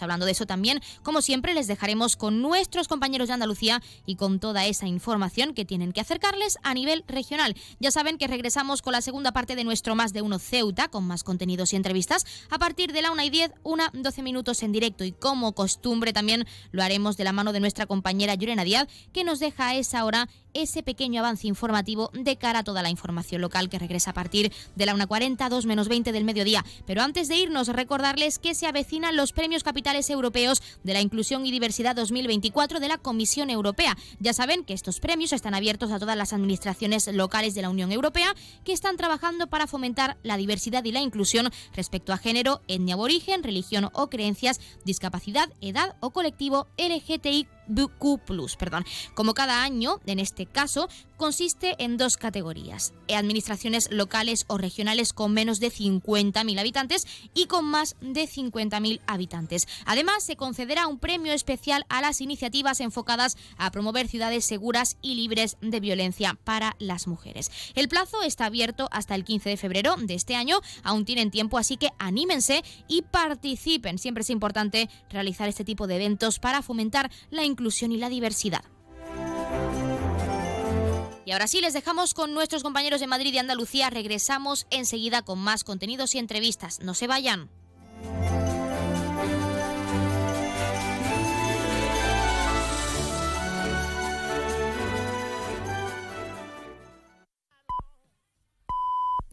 Hablando 0.00 0.24
de 0.24 0.32
eso 0.32 0.46
también, 0.46 0.80
como 1.02 1.20
siempre, 1.20 1.52
les 1.52 1.66
dejaremos 1.66 2.16
con 2.16 2.40
nuestros 2.40 2.88
compañeros 2.88 3.28
de 3.28 3.34
Andalucía 3.34 3.82
y 4.06 4.16
con 4.16 4.38
toda 4.38 4.64
esa 4.64 4.86
información 4.86 5.52
que 5.52 5.64
tienen 5.64 5.92
que 5.92 6.00
acercarles 6.00 6.58
a 6.62 6.72
nivel 6.72 7.04
regional. 7.08 7.56
Ya 7.80 7.90
saben 7.90 8.16
que 8.16 8.28
regresamos 8.28 8.80
con 8.80 8.92
la 8.92 9.02
segunda 9.02 9.32
parte 9.32 9.56
de 9.56 9.64
nuestro 9.64 9.94
Más 9.94 10.12
de 10.12 10.22
Uno 10.22 10.38
Ceuta, 10.38 10.88
con 10.88 11.04
más 11.04 11.24
contenidos 11.24 11.72
y 11.72 11.76
entrevistas, 11.76 12.24
a 12.48 12.58
partir 12.58 12.92
de 12.92 13.02
la 13.02 13.10
1 13.10 13.22
y 13.24 13.30
10, 13.30 13.52
una 13.64 13.90
12 13.92 14.22
minutos 14.22 14.62
en 14.62 14.72
directo. 14.72 15.04
Y 15.04 15.12
como 15.12 15.52
costumbre 15.52 16.12
también 16.12 16.46
lo 16.70 16.82
haremos 16.82 17.16
de 17.16 17.24
la 17.24 17.32
mano 17.32 17.52
de 17.52 17.60
nuestra 17.60 17.86
compañera 17.86 18.34
Llorena 18.34 18.64
Díaz, 18.64 18.88
que 19.12 19.24
nos 19.24 19.40
deja 19.40 19.68
a 19.68 19.74
esa 19.74 20.04
hora 20.04 20.28
ese 20.54 20.82
pequeño 20.82 21.20
avance 21.20 21.46
informativo 21.46 22.10
de 22.12 22.36
cara 22.36 22.60
a 22.60 22.64
toda 22.64 22.82
la 22.82 22.90
información 22.90 23.40
local 23.40 23.68
que 23.68 23.78
regresa 23.78 24.10
a 24.10 24.14
partir 24.14 24.52
de 24.76 24.86
la 24.86 24.94
1.40, 24.94 25.48
2 25.48 25.66
menos 25.66 25.88
20 25.88 26.12
del 26.12 26.24
mediodía. 26.24 26.64
Pero 26.86 27.02
antes 27.02 27.28
de 27.28 27.36
irnos, 27.36 27.68
recordarles 27.68 28.38
que 28.38 28.54
se 28.54 28.66
avecinan 28.66 29.16
los 29.16 29.32
premios 29.32 29.62
capitales 29.62 30.10
europeos 30.10 30.62
de 30.82 30.92
la 30.92 31.00
inclusión 31.00 31.46
y 31.46 31.50
diversidad 31.50 31.96
2024 31.96 32.80
de 32.80 32.88
la 32.88 32.98
Comisión 32.98 33.50
Europea. 33.50 33.96
Ya 34.20 34.32
saben 34.32 34.64
que 34.64 34.74
estos 34.74 35.00
premios 35.00 35.32
están 35.32 35.54
abiertos 35.54 35.90
a 35.90 35.98
todas 35.98 36.16
las 36.16 36.32
administraciones 36.32 37.06
locales 37.08 37.54
de 37.54 37.62
la 37.62 37.70
Unión 37.70 37.92
Europea 37.92 38.34
que 38.64 38.72
están 38.72 38.96
trabajando 38.96 39.46
para 39.46 39.66
fomentar 39.66 40.16
la 40.22 40.36
diversidad 40.36 40.84
y 40.84 40.92
la 40.92 41.00
inclusión 41.00 41.50
respecto 41.74 42.12
a 42.12 42.18
género, 42.18 42.62
etnia 42.68 42.96
o 42.96 43.00
origen, 43.00 43.42
religión 43.42 43.88
o 43.92 44.08
creencias, 44.08 44.60
discapacidad, 44.84 45.50
edad 45.60 45.96
o 46.00 46.10
colectivo 46.10 46.66
LGTBIQ+. 47.68 48.56
Perdón. 48.58 48.84
Como 49.14 49.34
cada 49.34 49.62
año, 49.62 50.00
en 50.06 50.18
este 50.18 50.46
caso, 50.46 50.88
consiste 51.22 51.76
en 51.78 51.98
dos 51.98 52.16
categorías, 52.16 52.94
administraciones 53.14 53.92
locales 53.92 54.44
o 54.48 54.58
regionales 54.58 55.12
con 55.12 55.32
menos 55.32 55.60
de 55.60 55.70
50.000 55.70 56.58
habitantes 56.58 57.06
y 57.32 57.46
con 57.46 57.64
más 57.64 57.94
de 58.00 58.28
50.000 58.28 59.00
habitantes. 59.06 59.68
Además, 59.86 60.24
se 60.24 60.34
concederá 60.34 60.88
un 60.88 60.98
premio 60.98 61.32
especial 61.32 61.86
a 61.88 62.00
las 62.00 62.20
iniciativas 62.20 62.80
enfocadas 62.80 63.36
a 63.56 63.70
promover 63.70 64.08
ciudades 64.08 64.44
seguras 64.44 64.96
y 65.00 65.14
libres 65.14 65.58
de 65.60 65.78
violencia 65.78 66.36
para 66.42 66.74
las 66.80 67.06
mujeres. 67.06 67.52
El 67.76 67.86
plazo 67.86 68.24
está 68.24 68.46
abierto 68.46 68.88
hasta 68.90 69.14
el 69.14 69.22
15 69.22 69.50
de 69.50 69.56
febrero 69.56 69.94
de 69.96 70.14
este 70.14 70.34
año, 70.34 70.60
aún 70.82 71.04
tienen 71.04 71.30
tiempo, 71.30 71.56
así 71.56 71.76
que 71.76 71.90
anímense 72.00 72.64
y 72.88 73.02
participen. 73.02 74.00
Siempre 74.00 74.22
es 74.22 74.30
importante 74.30 74.90
realizar 75.08 75.48
este 75.48 75.64
tipo 75.64 75.86
de 75.86 75.94
eventos 75.94 76.40
para 76.40 76.62
fomentar 76.62 77.12
la 77.30 77.44
inclusión 77.44 77.92
y 77.92 77.98
la 77.98 78.08
diversidad. 78.08 78.64
Y 81.24 81.30
ahora 81.30 81.46
sí, 81.46 81.60
les 81.60 81.72
dejamos 81.72 82.14
con 82.14 82.34
nuestros 82.34 82.62
compañeros 82.62 83.00
de 83.00 83.06
Madrid 83.06 83.32
y 83.32 83.38
Andalucía. 83.38 83.90
Regresamos 83.90 84.66
enseguida 84.70 85.22
con 85.22 85.38
más 85.38 85.62
contenidos 85.62 86.14
y 86.14 86.18
entrevistas. 86.18 86.80
No 86.80 86.94
se 86.94 87.06
vayan. 87.06 87.48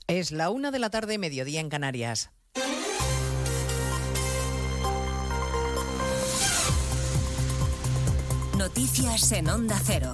Es 0.07 0.31
la 0.31 0.49
una 0.49 0.71
de 0.71 0.79
la 0.79 0.89
tarde, 0.89 1.19
mediodía 1.19 1.59
en 1.59 1.69
Canarias. 1.69 2.31
Noticias 8.57 9.31
en 9.31 9.49
Onda 9.49 9.79
Cero. 9.85 10.13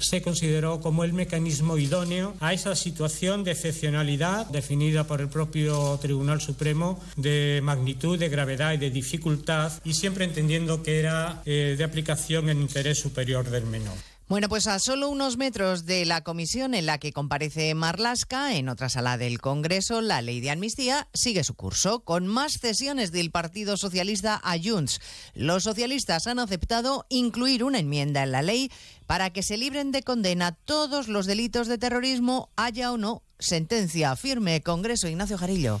se 0.00 0.22
consideró 0.22 0.80
como 0.80 1.04
el 1.04 1.12
mecanismo 1.12 1.78
idóneo 1.78 2.34
a 2.40 2.52
esa 2.52 2.74
situación 2.74 3.44
de 3.44 3.52
excepcionalidad 3.52 4.46
definida 4.46 5.04
por 5.04 5.20
el 5.20 5.28
propio 5.28 5.98
Tribunal 6.00 6.40
Supremo 6.40 7.00
de 7.16 7.60
magnitud, 7.62 8.18
de 8.18 8.28
gravedad 8.28 8.72
y 8.72 8.78
de 8.78 8.90
dificultad 8.90 9.72
y 9.84 9.94
siempre 9.94 10.24
entendiendo 10.24 10.82
que 10.82 10.98
era 10.98 11.42
eh, 11.44 11.74
de 11.76 11.84
aplicación 11.84 12.48
en 12.48 12.60
interés 12.60 12.98
superior 12.98 13.48
del 13.48 13.66
menor. 13.66 13.96
Bueno, 14.30 14.48
pues 14.48 14.68
a 14.68 14.78
solo 14.78 15.08
unos 15.08 15.38
metros 15.38 15.86
de 15.86 16.04
la 16.04 16.20
comisión 16.20 16.74
en 16.74 16.86
la 16.86 16.98
que 16.98 17.12
comparece 17.12 17.74
Marlasca, 17.74 18.54
en 18.54 18.68
otra 18.68 18.88
sala 18.88 19.18
del 19.18 19.40
Congreso, 19.40 20.02
la 20.02 20.22
ley 20.22 20.38
de 20.38 20.52
amnistía 20.52 21.08
sigue 21.12 21.42
su 21.42 21.54
curso, 21.54 22.04
con 22.04 22.28
más 22.28 22.60
cesiones 22.60 23.10
del 23.10 23.32
Partido 23.32 23.76
Socialista 23.76 24.40
a. 24.44 25.00
Los 25.34 25.64
socialistas 25.64 26.28
han 26.28 26.38
aceptado 26.38 27.06
incluir 27.08 27.64
una 27.64 27.80
enmienda 27.80 28.22
en 28.22 28.30
la 28.30 28.42
ley 28.42 28.70
para 29.08 29.30
que 29.30 29.42
se 29.42 29.56
libren 29.56 29.90
de 29.90 30.04
condena 30.04 30.52
todos 30.52 31.08
los 31.08 31.26
delitos 31.26 31.66
de 31.66 31.78
terrorismo, 31.78 32.50
haya 32.54 32.92
o 32.92 32.98
no 32.98 33.24
sentencia 33.40 34.14
firme. 34.14 34.62
Congreso 34.62 35.08
Ignacio 35.08 35.38
Jarillo. 35.38 35.80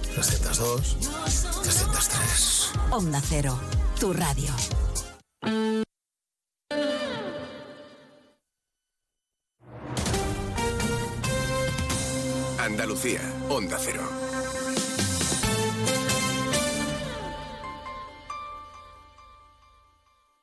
302, 0.13 0.97
303. 1.63 2.71
Onda 2.91 3.21
Cero, 3.21 3.57
tu 3.99 4.11
radio. 4.11 4.53
Andalucía, 12.59 13.21
Onda 13.49 13.77
Cero. 13.79 14.03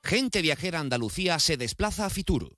Gente 0.02 0.40
viajera 0.40 0.80
Andalucía 0.80 1.38
se 1.38 1.58
desplaza 1.58 2.06
a 2.06 2.10
Fitur 2.10 2.57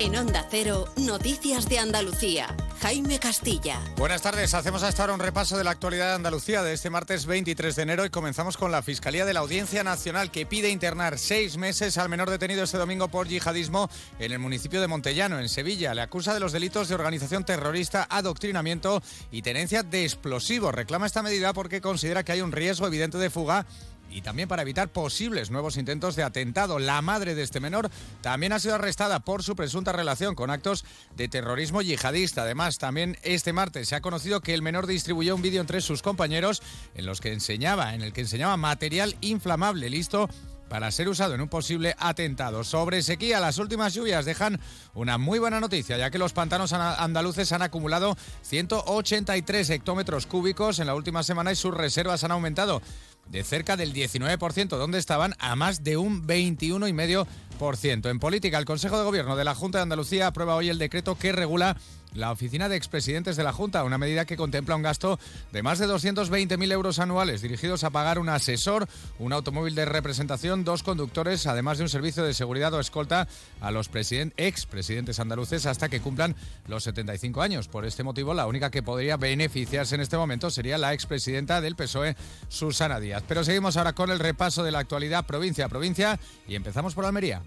En 0.00 0.14
Onda 0.14 0.46
Cero, 0.48 0.86
Noticias 0.96 1.68
de 1.68 1.80
Andalucía. 1.80 2.54
Jaime 2.80 3.18
Castilla. 3.18 3.80
Buenas 3.96 4.22
tardes. 4.22 4.54
Hacemos 4.54 4.84
hasta 4.84 5.02
ahora 5.02 5.14
un 5.14 5.18
repaso 5.18 5.58
de 5.58 5.64
la 5.64 5.72
actualidad 5.72 6.10
de 6.10 6.14
Andalucía 6.14 6.62
de 6.62 6.72
este 6.72 6.88
martes 6.88 7.26
23 7.26 7.74
de 7.74 7.82
enero 7.82 8.04
y 8.04 8.10
comenzamos 8.10 8.56
con 8.56 8.70
la 8.70 8.82
Fiscalía 8.82 9.24
de 9.24 9.34
la 9.34 9.40
Audiencia 9.40 9.82
Nacional 9.82 10.30
que 10.30 10.46
pide 10.46 10.70
internar 10.70 11.18
seis 11.18 11.56
meses 11.56 11.98
al 11.98 12.08
menor 12.08 12.30
detenido 12.30 12.62
este 12.62 12.78
domingo 12.78 13.08
por 13.08 13.26
yihadismo 13.26 13.90
en 14.20 14.30
el 14.30 14.38
municipio 14.38 14.80
de 14.80 14.86
Montellano, 14.86 15.40
en 15.40 15.48
Sevilla. 15.48 15.94
Le 15.94 16.02
acusa 16.02 16.32
de 16.32 16.38
los 16.38 16.52
delitos 16.52 16.86
de 16.88 16.94
organización 16.94 17.44
terrorista, 17.44 18.06
adoctrinamiento 18.08 19.02
y 19.32 19.42
tenencia 19.42 19.82
de 19.82 20.04
explosivos. 20.04 20.72
Reclama 20.72 21.06
esta 21.06 21.24
medida 21.24 21.52
porque 21.52 21.80
considera 21.80 22.22
que 22.22 22.30
hay 22.30 22.40
un 22.40 22.52
riesgo 22.52 22.86
evidente 22.86 23.18
de 23.18 23.30
fuga 23.30 23.66
y 24.10 24.22
también 24.22 24.48
para 24.48 24.62
evitar 24.62 24.88
posibles 24.88 25.50
nuevos 25.50 25.76
intentos 25.76 26.16
de 26.16 26.22
atentado. 26.22 26.78
La 26.78 27.02
madre 27.02 27.34
de 27.34 27.42
este 27.42 27.60
menor 27.60 27.90
también 28.20 28.52
ha 28.52 28.58
sido 28.58 28.74
arrestada 28.74 29.20
por 29.20 29.42
su 29.42 29.56
presunta 29.56 29.92
relación 29.92 30.34
con 30.34 30.50
actos 30.50 30.84
de 31.16 31.28
terrorismo 31.28 31.82
yihadista. 31.82 32.42
Además, 32.42 32.78
también 32.78 33.16
este 33.22 33.52
martes 33.52 33.88
se 33.88 33.96
ha 33.96 34.00
conocido 34.00 34.40
que 34.40 34.54
el 34.54 34.62
menor 34.62 34.86
distribuyó 34.86 35.34
un 35.34 35.42
vídeo 35.42 35.60
entre 35.60 35.80
sus 35.80 36.02
compañeros 36.02 36.62
en 36.94 37.06
los 37.06 37.20
que 37.20 37.32
enseñaba, 37.32 37.94
en 37.94 38.02
el 38.02 38.12
que 38.12 38.22
enseñaba 38.22 38.56
material 38.56 39.16
inflamable 39.20 39.90
listo 39.90 40.28
para 40.68 40.90
ser 40.90 41.08
usado 41.08 41.34
en 41.34 41.40
un 41.40 41.48
posible 41.48 41.94
atentado. 41.98 42.62
Sobre 42.64 43.02
sequía, 43.02 43.40
las 43.40 43.58
últimas 43.58 43.94
lluvias 43.94 44.24
dejan 44.24 44.60
una 44.94 45.18
muy 45.18 45.38
buena 45.38 45.60
noticia, 45.60 45.96
ya 45.96 46.10
que 46.10 46.18
los 46.18 46.32
pantanos 46.32 46.72
andaluces 46.72 47.52
han 47.52 47.62
acumulado 47.62 48.16
183 48.42 49.70
hectómetros 49.70 50.26
cúbicos 50.26 50.78
en 50.78 50.86
la 50.86 50.94
última 50.94 51.22
semana 51.22 51.52
y 51.52 51.56
sus 51.56 51.74
reservas 51.74 52.24
han 52.24 52.32
aumentado 52.32 52.82
de 53.30 53.44
cerca 53.44 53.76
del 53.76 53.92
19%, 53.92 54.68
donde 54.68 54.98
estaban 54.98 55.34
a 55.38 55.56
más 55.56 55.84
de 55.84 55.96
un 55.96 56.26
21,5%. 56.26 58.10
En 58.10 58.18
política, 58.18 58.58
el 58.58 58.64
Consejo 58.64 58.98
de 58.98 59.04
Gobierno 59.04 59.36
de 59.36 59.44
la 59.44 59.54
Junta 59.54 59.78
de 59.78 59.82
Andalucía 59.82 60.28
aprueba 60.28 60.54
hoy 60.54 60.68
el 60.68 60.78
decreto 60.78 61.18
que 61.18 61.32
regula 61.32 61.76
la 62.14 62.32
oficina 62.32 62.68
de 62.68 62.76
expresidentes 62.76 63.36
de 63.36 63.44
la 63.44 63.52
Junta, 63.52 63.84
una 63.84 63.98
medida 63.98 64.24
que 64.24 64.36
contempla 64.36 64.76
un 64.76 64.82
gasto 64.82 65.18
de 65.52 65.62
más 65.62 65.78
de 65.78 65.86
220.000 65.86 66.72
euros 66.72 66.98
anuales 66.98 67.42
dirigidos 67.42 67.84
a 67.84 67.90
pagar 67.90 68.18
un 68.18 68.28
asesor, 68.28 68.88
un 69.18 69.32
automóvil 69.32 69.74
de 69.74 69.84
representación, 69.84 70.64
dos 70.64 70.82
conductores, 70.82 71.46
además 71.46 71.78
de 71.78 71.84
un 71.84 71.90
servicio 71.90 72.24
de 72.24 72.34
seguridad 72.34 72.72
o 72.74 72.80
escolta 72.80 73.28
a 73.60 73.70
los 73.70 73.90
expresidentes 74.36 75.20
andaluces 75.20 75.66
hasta 75.66 75.88
que 75.88 76.00
cumplan 76.00 76.36
los 76.66 76.84
75 76.84 77.42
años. 77.42 77.68
Por 77.68 77.84
este 77.84 78.04
motivo, 78.04 78.34
la 78.34 78.46
única 78.46 78.70
que 78.70 78.82
podría 78.82 79.16
beneficiarse 79.16 79.94
en 79.94 80.00
este 80.00 80.16
momento 80.16 80.50
sería 80.50 80.78
la 80.78 80.92
expresidenta 80.92 81.60
del 81.60 81.76
PSOE, 81.76 82.16
Susana 82.48 83.00
Díaz. 83.00 83.24
Pero 83.26 83.44
seguimos 83.44 83.76
ahora 83.76 83.92
con 83.92 84.10
el 84.10 84.18
repaso 84.18 84.62
de 84.62 84.72
la 84.72 84.78
actualidad 84.78 85.26
provincia 85.26 85.66
a 85.66 85.68
provincia 85.68 86.18
y 86.46 86.54
empezamos 86.54 86.94
por 86.94 87.04
Almería. 87.04 87.42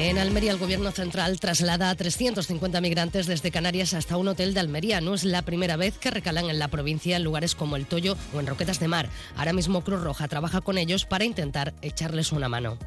En 0.00 0.16
Almería, 0.16 0.52
el 0.52 0.58
Gobierno 0.58 0.92
central 0.92 1.40
traslada 1.40 1.90
a 1.90 1.94
350 1.96 2.80
migrantes 2.80 3.26
desde 3.26 3.50
Canarias 3.50 3.94
hasta 3.94 4.16
un 4.16 4.28
hotel 4.28 4.54
de 4.54 4.60
Almería. 4.60 5.00
No 5.00 5.12
es 5.12 5.24
la 5.24 5.42
primera 5.42 5.76
vez 5.76 5.98
que 5.98 6.12
recalan 6.12 6.48
en 6.48 6.60
la 6.60 6.68
provincia 6.68 7.16
en 7.16 7.24
lugares 7.24 7.56
como 7.56 7.74
El 7.74 7.86
Toyo 7.86 8.16
o 8.32 8.38
en 8.38 8.46
Roquetas 8.46 8.78
de 8.78 8.86
Mar. 8.86 9.10
Ahora 9.36 9.52
mismo 9.52 9.82
Cruz 9.82 10.00
Roja 10.00 10.28
trabaja 10.28 10.60
con 10.60 10.78
ellos 10.78 11.04
para 11.04 11.24
intentar 11.24 11.74
echarles 11.82 12.30
una 12.30 12.48
mano. 12.48 12.78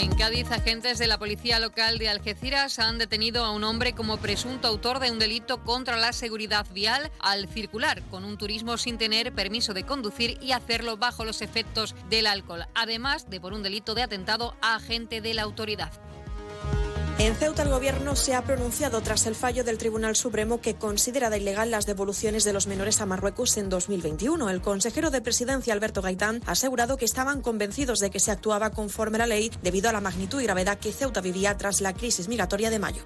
En 0.00 0.14
Cádiz, 0.14 0.50
agentes 0.50 0.98
de 0.98 1.06
la 1.06 1.18
policía 1.18 1.58
local 1.58 1.98
de 1.98 2.08
Algeciras 2.08 2.78
han 2.78 2.96
detenido 2.96 3.44
a 3.44 3.50
un 3.50 3.64
hombre 3.64 3.92
como 3.92 4.16
presunto 4.16 4.66
autor 4.66 4.98
de 4.98 5.10
un 5.10 5.18
delito 5.18 5.62
contra 5.62 5.98
la 5.98 6.14
seguridad 6.14 6.66
vial 6.72 7.10
al 7.18 7.46
circular 7.48 8.00
con 8.04 8.24
un 8.24 8.38
turismo 8.38 8.78
sin 8.78 8.96
tener 8.96 9.34
permiso 9.34 9.74
de 9.74 9.84
conducir 9.84 10.38
y 10.40 10.52
hacerlo 10.52 10.96
bajo 10.96 11.26
los 11.26 11.42
efectos 11.42 11.94
del 12.08 12.28
alcohol, 12.28 12.64
además 12.74 13.28
de 13.28 13.42
por 13.42 13.52
un 13.52 13.62
delito 13.62 13.94
de 13.94 14.02
atentado 14.02 14.56
a 14.62 14.76
agente 14.76 15.20
de 15.20 15.34
la 15.34 15.42
autoridad. 15.42 15.92
En 17.20 17.36
Ceuta 17.36 17.64
el 17.64 17.68
gobierno 17.68 18.16
se 18.16 18.34
ha 18.34 18.42
pronunciado 18.44 19.02
tras 19.02 19.26
el 19.26 19.34
fallo 19.34 19.62
del 19.62 19.76
Tribunal 19.76 20.16
Supremo 20.16 20.62
que 20.62 20.76
considera 20.76 21.36
ilegal 21.36 21.70
las 21.70 21.84
devoluciones 21.84 22.44
de 22.44 22.54
los 22.54 22.66
menores 22.66 23.02
a 23.02 23.06
Marruecos 23.06 23.58
en 23.58 23.68
2021. 23.68 24.48
El 24.48 24.62
consejero 24.62 25.10
de 25.10 25.20
presidencia 25.20 25.74
Alberto 25.74 26.00
Gaitán 26.00 26.40
ha 26.46 26.52
asegurado 26.52 26.96
que 26.96 27.04
estaban 27.04 27.42
convencidos 27.42 27.98
de 27.98 28.08
que 28.08 28.20
se 28.20 28.30
actuaba 28.30 28.70
conforme 28.70 29.16
a 29.16 29.20
la 29.20 29.26
ley 29.26 29.50
debido 29.62 29.90
a 29.90 29.92
la 29.92 30.00
magnitud 30.00 30.40
y 30.40 30.44
gravedad 30.44 30.78
que 30.78 30.94
Ceuta 30.94 31.20
vivía 31.20 31.58
tras 31.58 31.82
la 31.82 31.92
crisis 31.92 32.26
migratoria 32.26 32.70
de 32.70 32.78
mayo. 32.78 33.02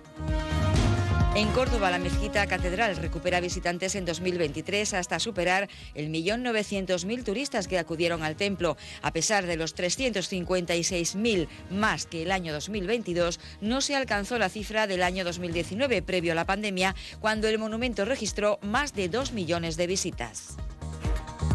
En 1.36 1.48
Córdoba, 1.48 1.90
la 1.90 1.98
mezquita 1.98 2.46
catedral 2.46 2.94
recupera 2.94 3.40
visitantes 3.40 3.96
en 3.96 4.04
2023 4.04 4.94
hasta 4.94 5.18
superar 5.18 5.68
el 5.96 6.08
millón 6.08 6.44
mil 6.44 7.24
turistas 7.24 7.66
que 7.66 7.76
acudieron 7.76 8.22
al 8.22 8.36
templo. 8.36 8.76
A 9.02 9.12
pesar 9.12 9.44
de 9.44 9.56
los 9.56 9.74
356.000 9.74 11.48
más 11.70 12.06
que 12.06 12.22
el 12.22 12.30
año 12.30 12.52
2022, 12.52 13.40
no 13.60 13.80
se 13.80 13.96
alcanzó 13.96 14.38
la 14.38 14.48
cifra 14.48 14.86
del 14.86 15.02
año 15.02 15.24
2019, 15.24 16.02
previo 16.02 16.30
a 16.30 16.36
la 16.36 16.46
pandemia, 16.46 16.94
cuando 17.18 17.48
el 17.48 17.58
monumento 17.58 18.04
registró 18.04 18.60
más 18.62 18.94
de 18.94 19.08
dos 19.08 19.32
millones 19.32 19.76
de 19.76 19.88
visitas. 19.88 20.56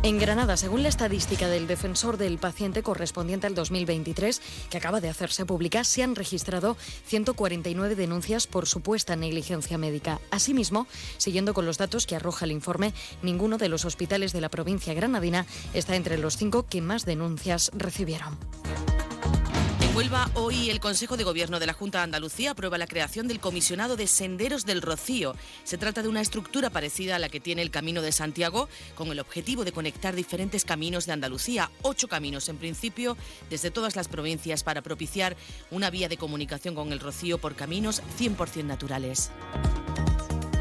En 0.01 0.17
Granada, 0.17 0.55
según 0.55 0.81
la 0.81 0.87
estadística 0.87 1.49
del 1.49 1.67
defensor 1.67 2.15
del 2.15 2.37
paciente 2.37 2.83
correspondiente 2.83 3.47
al 3.47 3.53
2023, 3.53 4.41
que 4.69 4.77
acaba 4.77 5.01
de 5.01 5.09
hacerse 5.09 5.45
pública, 5.45 5.83
se 5.83 6.03
han 6.03 6.15
registrado 6.15 6.77
149 7.05 7.95
denuncias 7.95 8.47
por 8.47 8.65
supuesta 8.65 9.17
negligencia 9.17 9.77
médica. 9.77 10.21
Asimismo, 10.31 10.87
siguiendo 11.17 11.53
con 11.53 11.65
los 11.65 11.77
datos 11.77 12.07
que 12.07 12.15
arroja 12.15 12.45
el 12.45 12.53
informe, 12.53 12.93
ninguno 13.21 13.57
de 13.57 13.67
los 13.67 13.83
hospitales 13.83 14.31
de 14.31 14.39
la 14.39 14.47
provincia 14.47 14.93
granadina 14.93 15.45
está 15.73 15.97
entre 15.97 16.17
los 16.17 16.37
cinco 16.37 16.65
que 16.65 16.79
más 16.79 17.03
denuncias 17.05 17.69
recibieron. 17.75 18.37
Vuelva 19.93 20.29
hoy 20.35 20.69
el 20.69 20.79
Consejo 20.79 21.17
de 21.17 21.23
Gobierno 21.23 21.59
de 21.59 21.65
la 21.65 21.73
Junta 21.73 21.97
de 21.97 22.03
Andalucía 22.05 22.51
aprueba 22.51 22.77
la 22.77 22.87
creación 22.87 23.27
del 23.27 23.39
Comisionado 23.39 23.97
de 23.97 24.07
Senderos 24.07 24.65
del 24.65 24.81
Rocío. 24.81 25.35
Se 25.63 25.77
trata 25.77 26.03
de 26.03 26.07
una 26.07 26.21
estructura 26.21 26.69
parecida 26.69 27.15
a 27.15 27.19
la 27.19 27.27
que 27.27 27.39
tiene 27.39 27.63
el 27.63 27.71
Camino 27.71 28.01
de 28.01 28.11
Santiago, 28.11 28.69
con 28.95 29.09
el 29.09 29.19
objetivo 29.19 29.65
de 29.65 29.71
conectar 29.71 30.15
diferentes 30.15 30.63
caminos 30.63 31.05
de 31.05 31.13
Andalucía, 31.13 31.71
ocho 31.81 32.07
caminos 32.07 32.47
en 32.49 32.57
principio, 32.57 33.17
desde 33.49 33.71
todas 33.71 33.95
las 33.95 34.07
provincias 34.07 34.63
para 34.63 34.81
propiciar 34.81 35.35
una 35.71 35.89
vía 35.89 36.07
de 36.07 36.17
comunicación 36.17 36.75
con 36.75 36.91
el 36.93 36.99
Rocío 36.99 37.39
por 37.39 37.55
caminos 37.55 38.01
100% 38.17 38.63
naturales. 38.65 39.31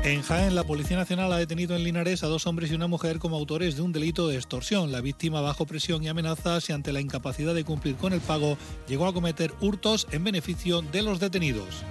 En 0.05 0.23
Jaén, 0.23 0.55
la 0.55 0.65
Policía 0.65 0.97
Nacional 0.97 1.33
ha 1.33 1.39
detenido 1.39 1.75
en 1.75 1.83
Linares 1.83 2.23
a 2.23 2.29
dos 2.29 2.47
hombres 2.47 2.71
y 2.71 2.75
una 2.75 2.87
mujer 2.87 3.19
como 3.19 3.37
autores 3.37 3.77
de 3.77 3.83
un 3.83 3.93
delito 3.93 4.29
de 4.29 4.37
extorsión. 4.37 4.93
La 4.93 5.01
víctima, 5.01 5.41
bajo 5.41 5.67
presión 5.67 6.03
y 6.03 6.09
amenazas 6.09 6.71
y 6.71 6.73
ante 6.73 6.93
la 6.93 7.01
incapacidad 7.01 7.55
de 7.55 7.65
cumplir 7.65 7.97
con 7.97 8.13
el 8.13 8.21
pago, 8.21 8.57
llegó 8.87 9.07
a 9.07 9.13
cometer 9.13 9.53
hurtos 9.61 10.07
en 10.13 10.25
beneficio 10.25 10.83
de 10.83 11.03
los 11.03 11.19
detenidos. 11.19 11.85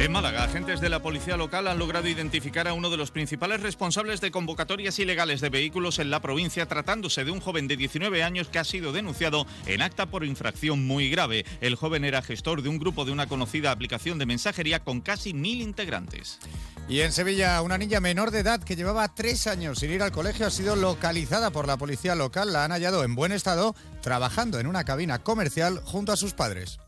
En 0.00 0.12
Málaga, 0.12 0.44
agentes 0.44 0.80
de 0.80 0.88
la 0.88 1.02
policía 1.02 1.36
local 1.36 1.68
han 1.68 1.78
logrado 1.78 2.08
identificar 2.08 2.66
a 2.66 2.72
uno 2.72 2.88
de 2.88 2.96
los 2.96 3.10
principales 3.10 3.60
responsables 3.60 4.22
de 4.22 4.30
convocatorias 4.30 4.98
ilegales 4.98 5.42
de 5.42 5.50
vehículos 5.50 5.98
en 5.98 6.08
la 6.08 6.22
provincia, 6.22 6.64
tratándose 6.64 7.22
de 7.22 7.30
un 7.30 7.40
joven 7.40 7.68
de 7.68 7.76
19 7.76 8.22
años 8.22 8.48
que 8.48 8.58
ha 8.58 8.64
sido 8.64 8.92
denunciado 8.92 9.46
en 9.66 9.82
acta 9.82 10.06
por 10.06 10.24
infracción 10.24 10.86
muy 10.86 11.10
grave. 11.10 11.44
El 11.60 11.74
joven 11.74 12.06
era 12.06 12.22
gestor 12.22 12.62
de 12.62 12.70
un 12.70 12.78
grupo 12.78 13.04
de 13.04 13.12
una 13.12 13.26
conocida 13.26 13.72
aplicación 13.72 14.18
de 14.18 14.24
mensajería 14.24 14.82
con 14.82 15.02
casi 15.02 15.34
mil 15.34 15.60
integrantes. 15.60 16.38
Y 16.88 17.00
en 17.00 17.12
Sevilla, 17.12 17.60
una 17.60 17.76
niña 17.76 18.00
menor 18.00 18.30
de 18.30 18.38
edad 18.38 18.64
que 18.64 18.76
llevaba 18.76 19.14
tres 19.14 19.46
años 19.46 19.80
sin 19.80 19.90
ir 19.90 20.02
al 20.02 20.12
colegio 20.12 20.46
ha 20.46 20.50
sido 20.50 20.76
localizada 20.76 21.50
por 21.50 21.66
la 21.66 21.76
policía 21.76 22.14
local. 22.14 22.54
La 22.54 22.64
han 22.64 22.72
hallado 22.72 23.04
en 23.04 23.14
buen 23.14 23.32
estado, 23.32 23.74
trabajando 24.00 24.60
en 24.60 24.66
una 24.66 24.84
cabina 24.84 25.18
comercial 25.18 25.78
junto 25.84 26.10
a 26.10 26.16
sus 26.16 26.32
padres. 26.32 26.80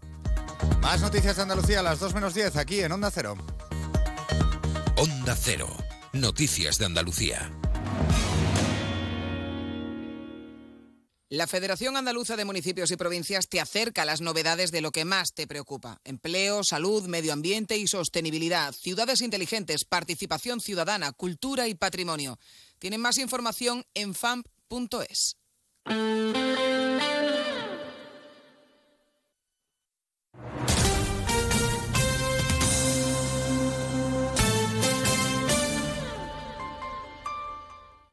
Más 0.80 1.00
noticias 1.00 1.36
de 1.36 1.42
Andalucía 1.42 1.80
a 1.80 1.82
las 1.82 2.00
2 2.00 2.14
menos 2.14 2.34
10 2.34 2.56
aquí 2.56 2.80
en 2.80 2.92
Onda 2.92 3.10
Cero. 3.10 3.36
Onda 4.96 5.36
Cero. 5.36 5.68
Noticias 6.12 6.78
de 6.78 6.86
Andalucía. 6.86 7.50
La 11.32 11.46
Federación 11.46 11.96
Andaluza 11.96 12.36
de 12.36 12.44
Municipios 12.44 12.90
y 12.90 12.96
Provincias 12.98 13.48
te 13.48 13.58
acerca 13.58 14.02
a 14.02 14.04
las 14.04 14.20
novedades 14.20 14.70
de 14.70 14.82
lo 14.82 14.90
que 14.90 15.06
más 15.06 15.32
te 15.32 15.46
preocupa. 15.46 15.98
Empleo, 16.04 16.62
salud, 16.62 17.04
medio 17.06 17.32
ambiente 17.32 17.78
y 17.78 17.86
sostenibilidad, 17.86 18.74
ciudades 18.74 19.22
inteligentes, 19.22 19.86
participación 19.86 20.60
ciudadana, 20.60 21.12
cultura 21.12 21.68
y 21.68 21.74
patrimonio. 21.74 22.38
Tienen 22.78 23.00
más 23.00 23.16
información 23.16 23.86
en 23.94 24.12
famp.es. 24.14 25.38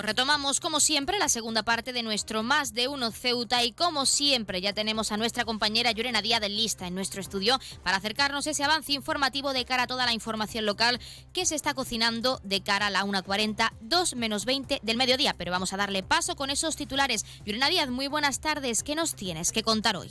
Pues 0.00 0.08
retomamos 0.08 0.60
como 0.60 0.80
siempre 0.80 1.18
la 1.18 1.28
segunda 1.28 1.62
parte 1.62 1.92
de 1.92 2.02
nuestro 2.02 2.42
Más 2.42 2.72
de 2.72 2.88
Uno 2.88 3.10
Ceuta 3.10 3.62
y 3.64 3.72
como 3.72 4.06
siempre 4.06 4.62
ya 4.62 4.72
tenemos 4.72 5.12
a 5.12 5.18
nuestra 5.18 5.44
compañera 5.44 5.92
Llorena 5.92 6.22
Díaz 6.22 6.42
en 6.42 6.56
lista 6.56 6.86
en 6.86 6.94
nuestro 6.94 7.20
estudio 7.20 7.60
para 7.82 7.98
acercarnos 7.98 8.46
ese 8.46 8.64
avance 8.64 8.94
informativo 8.94 9.52
de 9.52 9.66
cara 9.66 9.82
a 9.82 9.86
toda 9.86 10.06
la 10.06 10.14
información 10.14 10.64
local 10.64 10.98
que 11.34 11.44
se 11.44 11.54
está 11.54 11.74
cocinando 11.74 12.40
de 12.44 12.62
cara 12.62 12.86
a 12.86 12.90
la 12.90 13.04
1.40, 13.04 13.72
2 13.82 14.14
menos 14.16 14.46
20 14.46 14.80
del 14.82 14.96
mediodía. 14.96 15.34
Pero 15.36 15.52
vamos 15.52 15.74
a 15.74 15.76
darle 15.76 16.02
paso 16.02 16.34
con 16.34 16.48
esos 16.48 16.76
titulares. 16.76 17.26
Llorena 17.44 17.68
Díaz, 17.68 17.90
muy 17.90 18.08
buenas 18.08 18.40
tardes. 18.40 18.82
¿Qué 18.82 18.94
nos 18.94 19.14
tienes 19.14 19.52
que 19.52 19.62
contar 19.62 19.98
hoy? 19.98 20.10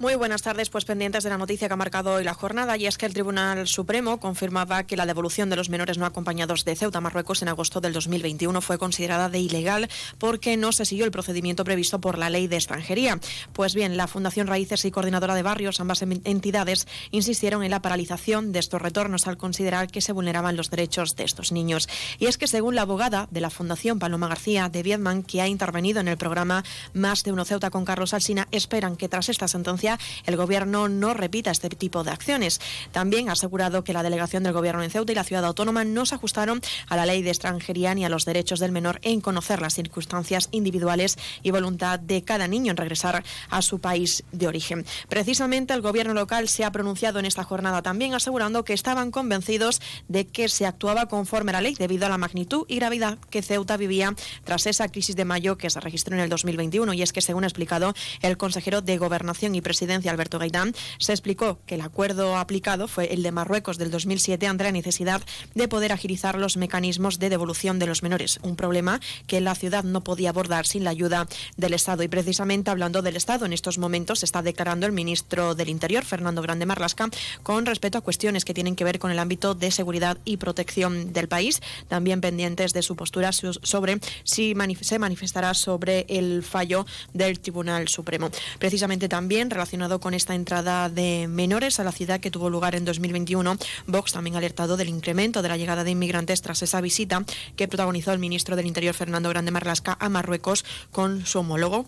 Muy 0.00 0.14
buenas 0.14 0.40
tardes, 0.40 0.70
pues 0.70 0.86
pendientes 0.86 1.24
de 1.24 1.28
la 1.28 1.36
noticia 1.36 1.68
que 1.68 1.74
ha 1.74 1.76
marcado 1.76 2.14
hoy 2.14 2.24
la 2.24 2.32
jornada, 2.32 2.78
y 2.78 2.86
es 2.86 2.96
que 2.96 3.04
el 3.04 3.12
Tribunal 3.12 3.68
Supremo 3.68 4.18
confirmaba 4.18 4.84
que 4.84 4.96
la 4.96 5.04
devolución 5.04 5.50
de 5.50 5.56
los 5.56 5.68
menores 5.68 5.98
no 5.98 6.06
acompañados 6.06 6.64
de 6.64 6.74
Ceuta 6.74 6.96
a 6.96 7.00
Marruecos 7.02 7.42
en 7.42 7.48
agosto 7.48 7.82
del 7.82 7.92
2021 7.92 8.62
fue 8.62 8.78
considerada 8.78 9.28
de 9.28 9.40
ilegal 9.40 9.90
porque 10.16 10.56
no 10.56 10.72
se 10.72 10.86
siguió 10.86 11.04
el 11.04 11.10
procedimiento 11.10 11.64
previsto 11.64 12.00
por 12.00 12.16
la 12.16 12.30
ley 12.30 12.46
de 12.46 12.56
extranjería. 12.56 13.20
Pues 13.52 13.74
bien, 13.74 13.98
la 13.98 14.06
Fundación 14.06 14.46
Raíces 14.46 14.86
y 14.86 14.90
Coordinadora 14.90 15.34
de 15.34 15.42
Barrios, 15.42 15.80
ambas 15.80 16.00
entidades, 16.00 16.88
insistieron 17.10 17.62
en 17.62 17.70
la 17.70 17.82
paralización 17.82 18.52
de 18.52 18.60
estos 18.60 18.80
retornos 18.80 19.26
al 19.26 19.36
considerar 19.36 19.88
que 19.88 20.00
se 20.00 20.12
vulneraban 20.12 20.56
los 20.56 20.70
derechos 20.70 21.14
de 21.14 21.24
estos 21.24 21.52
niños. 21.52 21.90
Y 22.18 22.24
es 22.24 22.38
que 22.38 22.46
según 22.46 22.74
la 22.74 22.82
abogada 22.82 23.28
de 23.30 23.42
la 23.42 23.50
Fundación 23.50 23.98
Paloma 23.98 24.28
García 24.28 24.70
de 24.70 24.82
Viedman, 24.82 25.24
que 25.24 25.42
ha 25.42 25.46
intervenido 25.46 26.00
en 26.00 26.08
el 26.08 26.16
programa 26.16 26.64
Más 26.94 27.22
de 27.22 27.32
Uno 27.32 27.44
Ceuta 27.44 27.68
con 27.68 27.84
Carlos 27.84 28.14
Alsina, 28.14 28.48
esperan 28.50 28.96
que 28.96 29.10
tras 29.10 29.28
esta 29.28 29.46
sentencia 29.46 29.89
el 30.26 30.36
Gobierno 30.36 30.88
no 30.88 31.14
repita 31.14 31.50
este 31.50 31.68
tipo 31.68 32.04
de 32.04 32.10
acciones. 32.10 32.60
También 32.92 33.28
ha 33.28 33.32
asegurado 33.32 33.84
que 33.84 33.92
la 33.92 34.02
delegación 34.02 34.42
del 34.42 34.52
Gobierno 34.52 34.82
en 34.82 34.90
Ceuta 34.90 35.12
y 35.12 35.14
la 35.14 35.24
ciudad 35.24 35.44
autónoma 35.44 35.84
no 35.84 36.06
se 36.06 36.14
ajustaron 36.14 36.60
a 36.88 36.96
la 36.96 37.06
ley 37.06 37.22
de 37.22 37.30
extranjería 37.30 37.94
ni 37.94 38.04
a 38.04 38.08
los 38.08 38.24
derechos 38.24 38.60
del 38.60 38.72
menor 38.72 39.00
en 39.02 39.20
conocer 39.20 39.60
las 39.60 39.74
circunstancias 39.74 40.48
individuales 40.52 41.18
y 41.42 41.50
voluntad 41.50 41.98
de 41.98 42.22
cada 42.22 42.48
niño 42.48 42.70
en 42.70 42.76
regresar 42.76 43.24
a 43.48 43.62
su 43.62 43.80
país 43.80 44.24
de 44.32 44.46
origen. 44.46 44.84
Precisamente 45.08 45.74
el 45.74 45.80
Gobierno 45.80 46.14
local 46.14 46.48
se 46.48 46.64
ha 46.64 46.72
pronunciado 46.72 47.18
en 47.18 47.26
esta 47.26 47.44
jornada 47.44 47.82
también 47.82 48.14
asegurando 48.14 48.64
que 48.64 48.72
estaban 48.72 49.10
convencidos 49.10 49.80
de 50.08 50.26
que 50.26 50.48
se 50.48 50.66
actuaba 50.66 51.06
conforme 51.06 51.50
a 51.50 51.54
la 51.54 51.60
ley 51.60 51.74
debido 51.74 52.06
a 52.06 52.08
la 52.08 52.18
magnitud 52.18 52.64
y 52.68 52.76
gravedad 52.76 53.18
que 53.30 53.42
Ceuta 53.42 53.76
vivía 53.76 54.14
tras 54.44 54.66
esa 54.66 54.88
crisis 54.88 55.16
de 55.16 55.24
mayo 55.24 55.56
que 55.56 55.70
se 55.70 55.80
registró 55.80 56.14
en 56.14 56.20
el 56.20 56.28
2021 56.28 56.92
y 56.94 57.02
es 57.02 57.12
que 57.12 57.20
según 57.20 57.44
ha 57.44 57.46
explicado 57.46 57.94
el 58.22 58.36
consejero 58.36 58.80
de 58.82 58.98
Gobernación 58.98 59.54
y 59.54 59.60
Presidencia 59.60 59.79
Alberto 60.10 60.38
Gaitán, 60.38 60.74
se 60.98 61.12
explicó 61.12 61.58
que 61.66 61.76
el 61.76 61.80
acuerdo 61.80 62.36
aplicado 62.36 62.86
fue 62.86 63.12
el 63.14 63.22
de 63.22 63.32
Marruecos 63.32 63.78
del 63.78 63.90
2007 63.90 64.46
ante 64.46 64.64
la 64.64 64.72
necesidad 64.72 65.22
de 65.54 65.68
poder 65.68 65.92
agilizar 65.92 66.38
los 66.38 66.56
mecanismos 66.56 67.18
de 67.18 67.30
devolución 67.30 67.78
de 67.78 67.86
los 67.86 68.02
menores, 68.02 68.38
un 68.42 68.56
problema 68.56 69.00
que 69.26 69.40
la 69.40 69.54
ciudad 69.54 69.84
no 69.84 70.02
podía 70.02 70.30
abordar 70.30 70.66
sin 70.66 70.84
la 70.84 70.90
ayuda 70.90 71.26
del 71.56 71.74
Estado. 71.74 72.02
Y 72.02 72.08
precisamente 72.08 72.70
hablando 72.70 73.00
del 73.00 73.16
Estado, 73.16 73.46
en 73.46 73.52
estos 73.52 73.78
momentos 73.78 74.20
se 74.20 74.26
está 74.26 74.42
declarando 74.42 74.86
el 74.86 74.92
ministro 74.92 75.54
del 75.54 75.70
Interior, 75.70 76.04
Fernando 76.04 76.42
Grande 76.42 76.66
Marlasca, 76.66 77.08
con 77.42 77.64
respecto 77.64 77.98
a 77.98 78.02
cuestiones 78.02 78.44
que 78.44 78.54
tienen 78.54 78.76
que 78.76 78.84
ver 78.84 78.98
con 78.98 79.10
el 79.10 79.18
ámbito 79.18 79.54
de 79.54 79.70
seguridad 79.70 80.18
y 80.24 80.36
protección 80.36 81.12
del 81.12 81.28
país, 81.28 81.60
también 81.88 82.20
pendientes 82.20 82.72
de 82.72 82.82
su 82.82 82.96
postura 82.96 83.32
sobre 83.32 83.98
si 84.24 84.54
se 84.80 84.98
manifestará 84.98 85.54
sobre 85.54 86.04
el 86.08 86.42
fallo 86.42 86.86
del 87.14 87.40
Tribunal 87.40 87.88
Supremo. 87.88 88.30
Precisamente 88.58 89.08
también 89.08 89.50
relacionado 89.60 90.00
con 90.00 90.14
esta 90.14 90.34
entrada 90.34 90.88
de 90.88 91.28
menores 91.28 91.80
a 91.80 91.84
la 91.84 91.92
ciudad 91.92 92.18
que 92.18 92.30
tuvo 92.30 92.48
lugar 92.48 92.74
en 92.74 92.86
2021, 92.86 93.58
Vox 93.86 94.12
también 94.12 94.36
ha 94.36 94.38
alertado 94.38 94.78
del 94.78 94.88
incremento 94.88 95.42
de 95.42 95.50
la 95.50 95.58
llegada 95.58 95.84
de 95.84 95.90
inmigrantes 95.90 96.40
tras 96.40 96.62
esa 96.62 96.80
visita 96.80 97.26
que 97.56 97.68
protagonizó 97.68 98.10
el 98.14 98.18
ministro 98.18 98.56
del 98.56 98.64
Interior 98.64 98.94
Fernando 98.94 99.28
Grande 99.28 99.50
Marlasca 99.50 99.98
a 100.00 100.08
Marruecos 100.08 100.64
con 100.92 101.26
su 101.26 101.40
homólogo. 101.40 101.84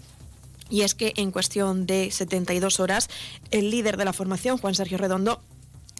Y 0.69 0.83
es 0.83 0.95
que 0.95 1.15
en 1.17 1.31
cuestión 1.31 1.87
de 1.87 2.11
72 2.11 2.79
horas, 2.79 3.09
el 3.51 3.71
líder 3.71 3.97
de 3.97 4.05
la 4.05 4.13
formación, 4.13 4.59
Juan 4.59 4.75
Sergio 4.75 4.99
Redondo, 4.99 5.41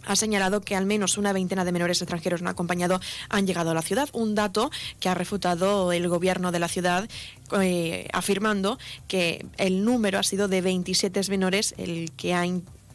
ha 0.05 0.15
señalado 0.15 0.61
que 0.61 0.75
al 0.75 0.85
menos 0.85 1.17
una 1.17 1.33
veintena 1.33 1.65
de 1.65 1.71
menores 1.71 2.01
extranjeros 2.01 2.41
no 2.41 2.49
acompañados 2.49 3.01
han 3.29 3.47
llegado 3.47 3.71
a 3.71 3.73
la 3.73 3.81
ciudad, 3.81 4.09
un 4.13 4.35
dato 4.35 4.71
que 4.99 5.09
ha 5.09 5.13
refutado 5.13 5.91
el 5.91 6.07
gobierno 6.07 6.51
de 6.51 6.59
la 6.59 6.67
ciudad 6.67 7.09
eh, 7.61 8.07
afirmando 8.13 8.77
que 9.07 9.45
el 9.57 9.85
número 9.85 10.19
ha 10.19 10.23
sido 10.23 10.47
de 10.47 10.61
27 10.61 11.21
menores 11.29 11.73
el 11.77 12.11
que 12.11 12.33
ha 12.33 12.45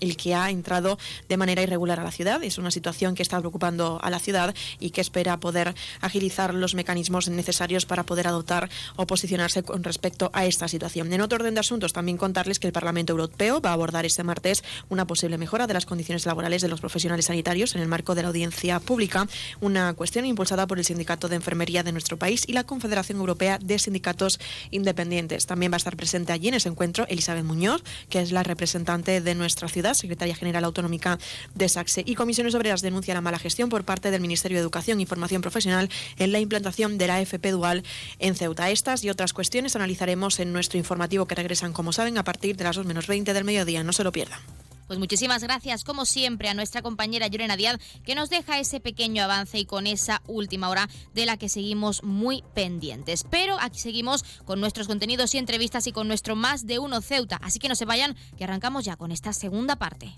el 0.00 0.16
que 0.16 0.34
ha 0.34 0.50
entrado 0.50 0.98
de 1.28 1.36
manera 1.36 1.62
irregular 1.62 2.00
a 2.00 2.04
la 2.04 2.10
ciudad. 2.10 2.42
Es 2.42 2.58
una 2.58 2.70
situación 2.70 3.14
que 3.14 3.22
está 3.22 3.38
preocupando 3.38 3.98
a 4.02 4.10
la 4.10 4.18
ciudad 4.18 4.54
y 4.80 4.90
que 4.90 5.00
espera 5.00 5.38
poder 5.38 5.74
agilizar 6.00 6.54
los 6.54 6.74
mecanismos 6.74 7.28
necesarios 7.28 7.86
para 7.86 8.04
poder 8.04 8.26
adoptar 8.26 8.68
o 8.96 9.06
posicionarse 9.06 9.62
con 9.62 9.84
respecto 9.84 10.30
a 10.32 10.46
esta 10.46 10.68
situación. 10.68 11.12
En 11.12 11.20
otro 11.20 11.36
orden 11.36 11.54
de 11.54 11.60
asuntos, 11.60 11.92
también 11.92 12.18
contarles 12.18 12.58
que 12.58 12.66
el 12.66 12.72
Parlamento 12.72 13.12
Europeo 13.12 13.60
va 13.60 13.70
a 13.70 13.74
abordar 13.74 14.06
este 14.06 14.24
martes 14.24 14.64
una 14.88 15.06
posible 15.06 15.38
mejora 15.38 15.66
de 15.66 15.74
las 15.74 15.86
condiciones 15.86 16.26
laborales 16.26 16.62
de 16.62 16.68
los 16.68 16.80
profesionales 16.80 17.26
sanitarios 17.26 17.74
en 17.74 17.82
el 17.82 17.88
marco 17.88 18.14
de 18.14 18.22
la 18.22 18.28
audiencia 18.28 18.80
pública, 18.80 19.26
una 19.60 19.94
cuestión 19.94 20.24
impulsada 20.26 20.66
por 20.66 20.78
el 20.78 20.84
Sindicato 20.84 21.28
de 21.28 21.36
Enfermería 21.36 21.82
de 21.82 21.92
nuestro 21.92 22.16
país 22.16 22.44
y 22.46 22.52
la 22.52 22.64
Confederación 22.64 23.18
Europea 23.18 23.58
de 23.58 23.78
Sindicatos 23.78 24.40
Independientes. 24.70 25.46
También 25.46 25.72
va 25.72 25.76
a 25.76 25.78
estar 25.78 25.96
presente 25.96 26.32
allí 26.32 26.48
en 26.48 26.54
ese 26.54 26.68
encuentro 26.68 27.06
Elizabeth 27.08 27.44
Muñoz, 27.44 27.82
que 28.08 28.20
es 28.20 28.32
la 28.32 28.42
representante 28.42 29.20
de 29.20 29.34
nuestra 29.34 29.68
ciudad, 29.68 29.87
secretaria 29.94 30.34
general 30.34 30.64
autonómica 30.64 31.18
de 31.54 31.68
SACSE. 31.68 32.02
Y 32.06 32.14
Comisiones 32.14 32.54
Obreras 32.54 32.82
denuncia 32.82 33.14
la 33.14 33.20
mala 33.20 33.38
gestión 33.38 33.68
por 33.68 33.84
parte 33.84 34.10
del 34.10 34.20
Ministerio 34.20 34.56
de 34.56 34.62
Educación 34.62 35.00
y 35.00 35.06
Formación 35.06 35.42
Profesional 35.42 35.90
en 36.18 36.32
la 36.32 36.40
implantación 36.40 36.98
de 36.98 37.06
la 37.06 37.20
FP 37.20 37.50
Dual 37.50 37.82
en 38.18 38.34
Ceuta. 38.34 38.70
Estas 38.70 39.04
y 39.04 39.10
otras 39.10 39.32
cuestiones 39.32 39.76
analizaremos 39.76 40.40
en 40.40 40.52
nuestro 40.52 40.78
informativo 40.78 41.26
que 41.26 41.34
regresan, 41.34 41.72
como 41.72 41.92
saben, 41.92 42.18
a 42.18 42.24
partir 42.24 42.56
de 42.56 42.64
las 42.64 42.76
2 42.76 42.86
menos 42.86 43.06
20 43.06 43.32
del 43.32 43.44
mediodía. 43.44 43.82
No 43.84 43.92
se 43.92 44.04
lo 44.04 44.12
pierdan. 44.12 44.40
Pues 44.88 44.98
muchísimas 44.98 45.42
gracias, 45.42 45.84
como 45.84 46.06
siempre, 46.06 46.48
a 46.48 46.54
nuestra 46.54 46.80
compañera 46.80 47.26
Llorena 47.26 47.56
Díaz, 47.56 47.78
que 48.04 48.14
nos 48.14 48.30
deja 48.30 48.58
ese 48.58 48.80
pequeño 48.80 49.22
avance 49.22 49.58
y 49.58 49.66
con 49.66 49.86
esa 49.86 50.22
última 50.26 50.70
hora 50.70 50.88
de 51.14 51.26
la 51.26 51.36
que 51.36 51.50
seguimos 51.50 52.02
muy 52.02 52.42
pendientes. 52.54 53.24
Pero 53.30 53.58
aquí 53.60 53.78
seguimos 53.78 54.24
con 54.46 54.60
nuestros 54.60 54.86
contenidos 54.86 55.34
y 55.34 55.38
entrevistas 55.38 55.86
y 55.86 55.92
con 55.92 56.08
nuestro 56.08 56.36
Más 56.36 56.66
de 56.66 56.78
Uno 56.78 57.02
Ceuta. 57.02 57.38
Así 57.42 57.58
que 57.58 57.68
no 57.68 57.74
se 57.74 57.84
vayan, 57.84 58.16
que 58.38 58.44
arrancamos 58.44 58.86
ya 58.86 58.96
con 58.96 59.12
esta 59.12 59.34
segunda 59.34 59.76
parte. 59.76 60.14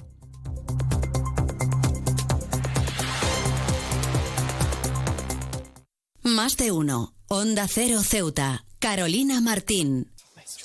Más 6.22 6.56
de 6.56 6.70
uno. 6.70 7.12
Onda 7.26 7.66
Cero 7.66 8.02
Ceuta. 8.04 8.64
Carolina 8.78 9.40
Martín. 9.40 10.12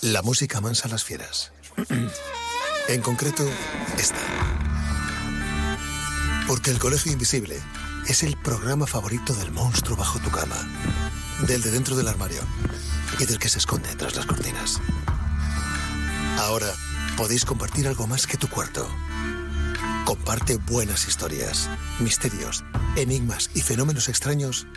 La 0.01 0.21
música 0.21 0.61
mansa 0.61 0.87
a 0.87 0.91
las 0.91 1.03
fieras. 1.03 1.51
en 2.87 3.01
concreto, 3.01 3.43
esta. 3.97 4.19
Porque 6.47 6.71
el 6.71 6.79
Colegio 6.79 7.11
Invisible 7.11 7.59
es 8.07 8.23
el 8.23 8.37
programa 8.37 8.85
favorito 8.85 9.33
del 9.33 9.51
monstruo 9.51 9.97
bajo 9.97 10.19
tu 10.19 10.29
cama. 10.29 10.55
Del 11.47 11.61
de 11.61 11.71
dentro 11.71 11.95
del 11.95 12.07
armario. 12.07 12.41
Y 13.19 13.25
del 13.25 13.39
que 13.39 13.49
se 13.49 13.59
esconde 13.59 13.93
tras 13.95 14.15
las 14.15 14.25
cortinas. 14.25 14.79
Ahora 16.39 16.67
podéis 17.17 17.45
compartir 17.45 17.87
algo 17.87 18.07
más 18.07 18.27
que 18.27 18.37
tu 18.37 18.47
cuarto. 18.47 18.87
Comparte 20.05 20.57
buenas 20.57 21.07
historias, 21.07 21.69
misterios, 21.99 22.63
enigmas 22.95 23.49
y 23.55 23.61
fenómenos 23.61 24.09
extraños 24.09 24.67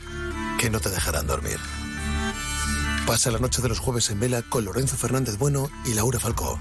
que 0.59 0.71
no 0.71 0.81
te 0.81 0.89
dejarán 0.89 1.27
dormir. 1.27 1.59
Pasa 3.07 3.31
la 3.31 3.39
noche 3.39 3.61
de 3.61 3.69
los 3.69 3.79
jueves 3.79 4.09
en 4.11 4.21
vela 4.21 4.43
con 4.43 4.65
Lorenzo 4.65 4.97
Fernández 4.97 5.37
Bueno 5.37 5.71
y 5.85 5.95
Laura 5.95 6.19
Falcó. 6.19 6.59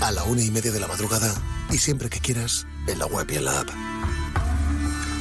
A 0.00 0.10
la 0.12 0.24
una 0.24 0.42
y 0.42 0.50
media 0.50 0.72
de 0.72 0.80
la 0.80 0.88
madrugada 0.88 1.32
y 1.70 1.78
siempre 1.78 2.08
que 2.08 2.20
quieras 2.20 2.66
en 2.86 2.98
la 2.98 3.06
web 3.06 3.30
y 3.30 3.36
en 3.36 3.44
la 3.44 3.60
app. 3.60 3.68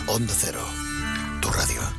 Onda 0.08 0.34
Cero, 0.38 0.64
tu 1.42 1.50
radio. 1.50 1.99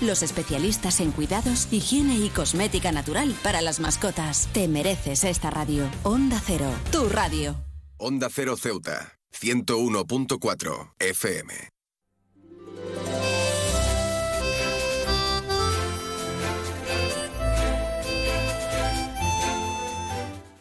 los 0.00 0.22
especialistas 0.22 1.00
en 1.00 1.12
cuidados, 1.12 1.68
higiene 1.70 2.16
y 2.18 2.28
cosmética 2.30 2.92
natural 2.92 3.34
para 3.42 3.60
las 3.62 3.80
mascotas. 3.80 4.48
Te 4.52 4.68
mereces 4.68 5.24
esta 5.24 5.50
radio. 5.50 5.88
Onda 6.02 6.40
Cero, 6.44 6.70
tu 6.90 7.08
radio. 7.08 7.56
Onda 7.98 8.28
Cero 8.30 8.56
Ceuta, 8.56 9.18
101.4 9.32 10.92
FM. 10.98 11.70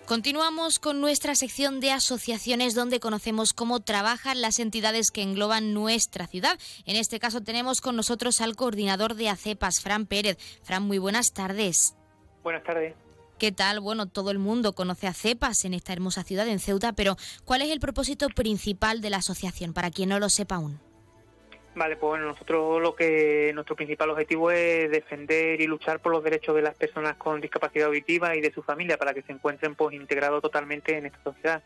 Continuamos 0.06 0.78
con 0.78 1.02
nuestra 1.02 1.34
sección 1.34 1.80
de 1.80 1.92
asociaciones 1.92 2.76
donde 2.76 3.00
conocemos 3.00 3.54
cómo 3.54 3.80
trabajan 3.80 4.40
las 4.40 4.60
entidades 4.60 5.10
que 5.10 5.24
engloban 5.24 5.74
nuestra 5.74 6.28
ciudad. 6.28 6.60
En 6.86 6.96
este 6.96 7.20
caso 7.20 7.42
tenemos 7.42 7.82
con 7.82 7.96
nosotros 7.96 8.40
al 8.40 8.56
coordinador 8.56 9.16
de 9.16 9.30
ACEPAS, 9.30 9.82
Fran 9.82 10.06
Pérez. 10.06 10.38
Fran, 10.62 10.84
muy 10.84 11.00
buenas 11.00 11.34
tardes. 11.34 11.96
Buenas 12.44 12.64
tardes. 12.64 12.94
¿Qué 13.40 13.52
tal? 13.52 13.80
Bueno, 13.80 14.06
todo 14.06 14.30
el 14.30 14.38
mundo 14.38 14.74
conoce 14.74 15.08
a 15.08 15.14
CEPAS 15.14 15.66
en 15.66 15.74
esta 15.74 15.92
hermosa 15.92 16.24
ciudad, 16.24 16.48
en 16.48 16.60
Ceuta, 16.60 16.94
pero 16.94 17.18
¿cuál 17.44 17.64
es 17.64 17.72
el 17.72 17.80
propósito 17.80 18.30
principal 18.30 19.02
de 19.02 19.10
la 19.10 19.18
asociación, 19.18 19.74
para 19.74 19.90
quien 19.90 20.10
no 20.10 20.20
lo 20.20 20.30
sepa 20.30 20.56
aún? 20.56 20.85
Vale, 21.76 21.98
pues 21.98 22.10
bueno, 22.12 22.26
nosotros 22.28 22.82
lo 22.82 22.96
que 22.96 23.52
nuestro 23.54 23.76
principal 23.76 24.10
objetivo 24.10 24.50
es 24.50 24.90
defender 24.90 25.60
y 25.60 25.68
luchar 25.68 26.00
por 26.00 26.14
los 26.14 26.24
derechos 26.24 26.56
de 26.56 26.62
las 26.62 26.76
personas 26.76 27.18
con 27.18 27.42
discapacidad 27.42 27.88
auditiva 27.88 28.34
y 28.36 28.40
de 28.42 28.54
su 28.54 28.64
familia 28.64 28.98
para 28.98 29.14
que 29.14 29.22
se 29.24 29.34
encuentren 29.34 29.76
pues 29.76 29.94
integrados 29.94 30.42
totalmente 30.42 30.98
en 30.98 31.08
esta 31.08 31.22
sociedad. 31.24 31.62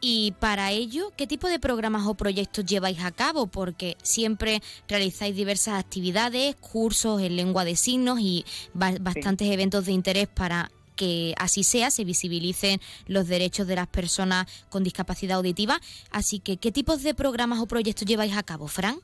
Y 0.00 0.32
para 0.40 0.70
ello, 0.70 1.12
¿qué 1.14 1.26
tipo 1.26 1.48
de 1.48 1.58
programas 1.58 2.06
o 2.06 2.14
proyectos 2.14 2.64
lleváis 2.64 3.04
a 3.04 3.10
cabo? 3.10 3.48
Porque 3.48 3.96
siempre 4.02 4.62
realizáis 4.88 5.36
diversas 5.36 5.78
actividades, 5.78 6.54
cursos 6.54 7.20
en 7.20 7.36
lengua 7.36 7.66
de 7.66 7.76
signos 7.76 8.18
y 8.20 8.46
ba- 8.72 8.94
bastantes 8.98 9.50
eventos 9.50 9.84
de 9.84 9.92
interés 9.92 10.26
para 10.28 10.70
que 10.96 11.34
así 11.38 11.62
sea, 11.62 11.90
se 11.90 12.04
visibilicen 12.04 12.80
los 13.06 13.28
derechos 13.28 13.66
de 13.66 13.76
las 13.76 13.86
personas 13.86 14.46
con 14.68 14.82
discapacidad 14.82 15.36
auditiva. 15.36 15.78
Así 16.10 16.40
que, 16.40 16.56
¿qué 16.56 16.72
tipos 16.72 17.02
de 17.02 17.14
programas 17.14 17.60
o 17.60 17.66
proyectos 17.66 18.06
lleváis 18.06 18.36
a 18.36 18.42
cabo, 18.42 18.66
Fran? 18.66 18.96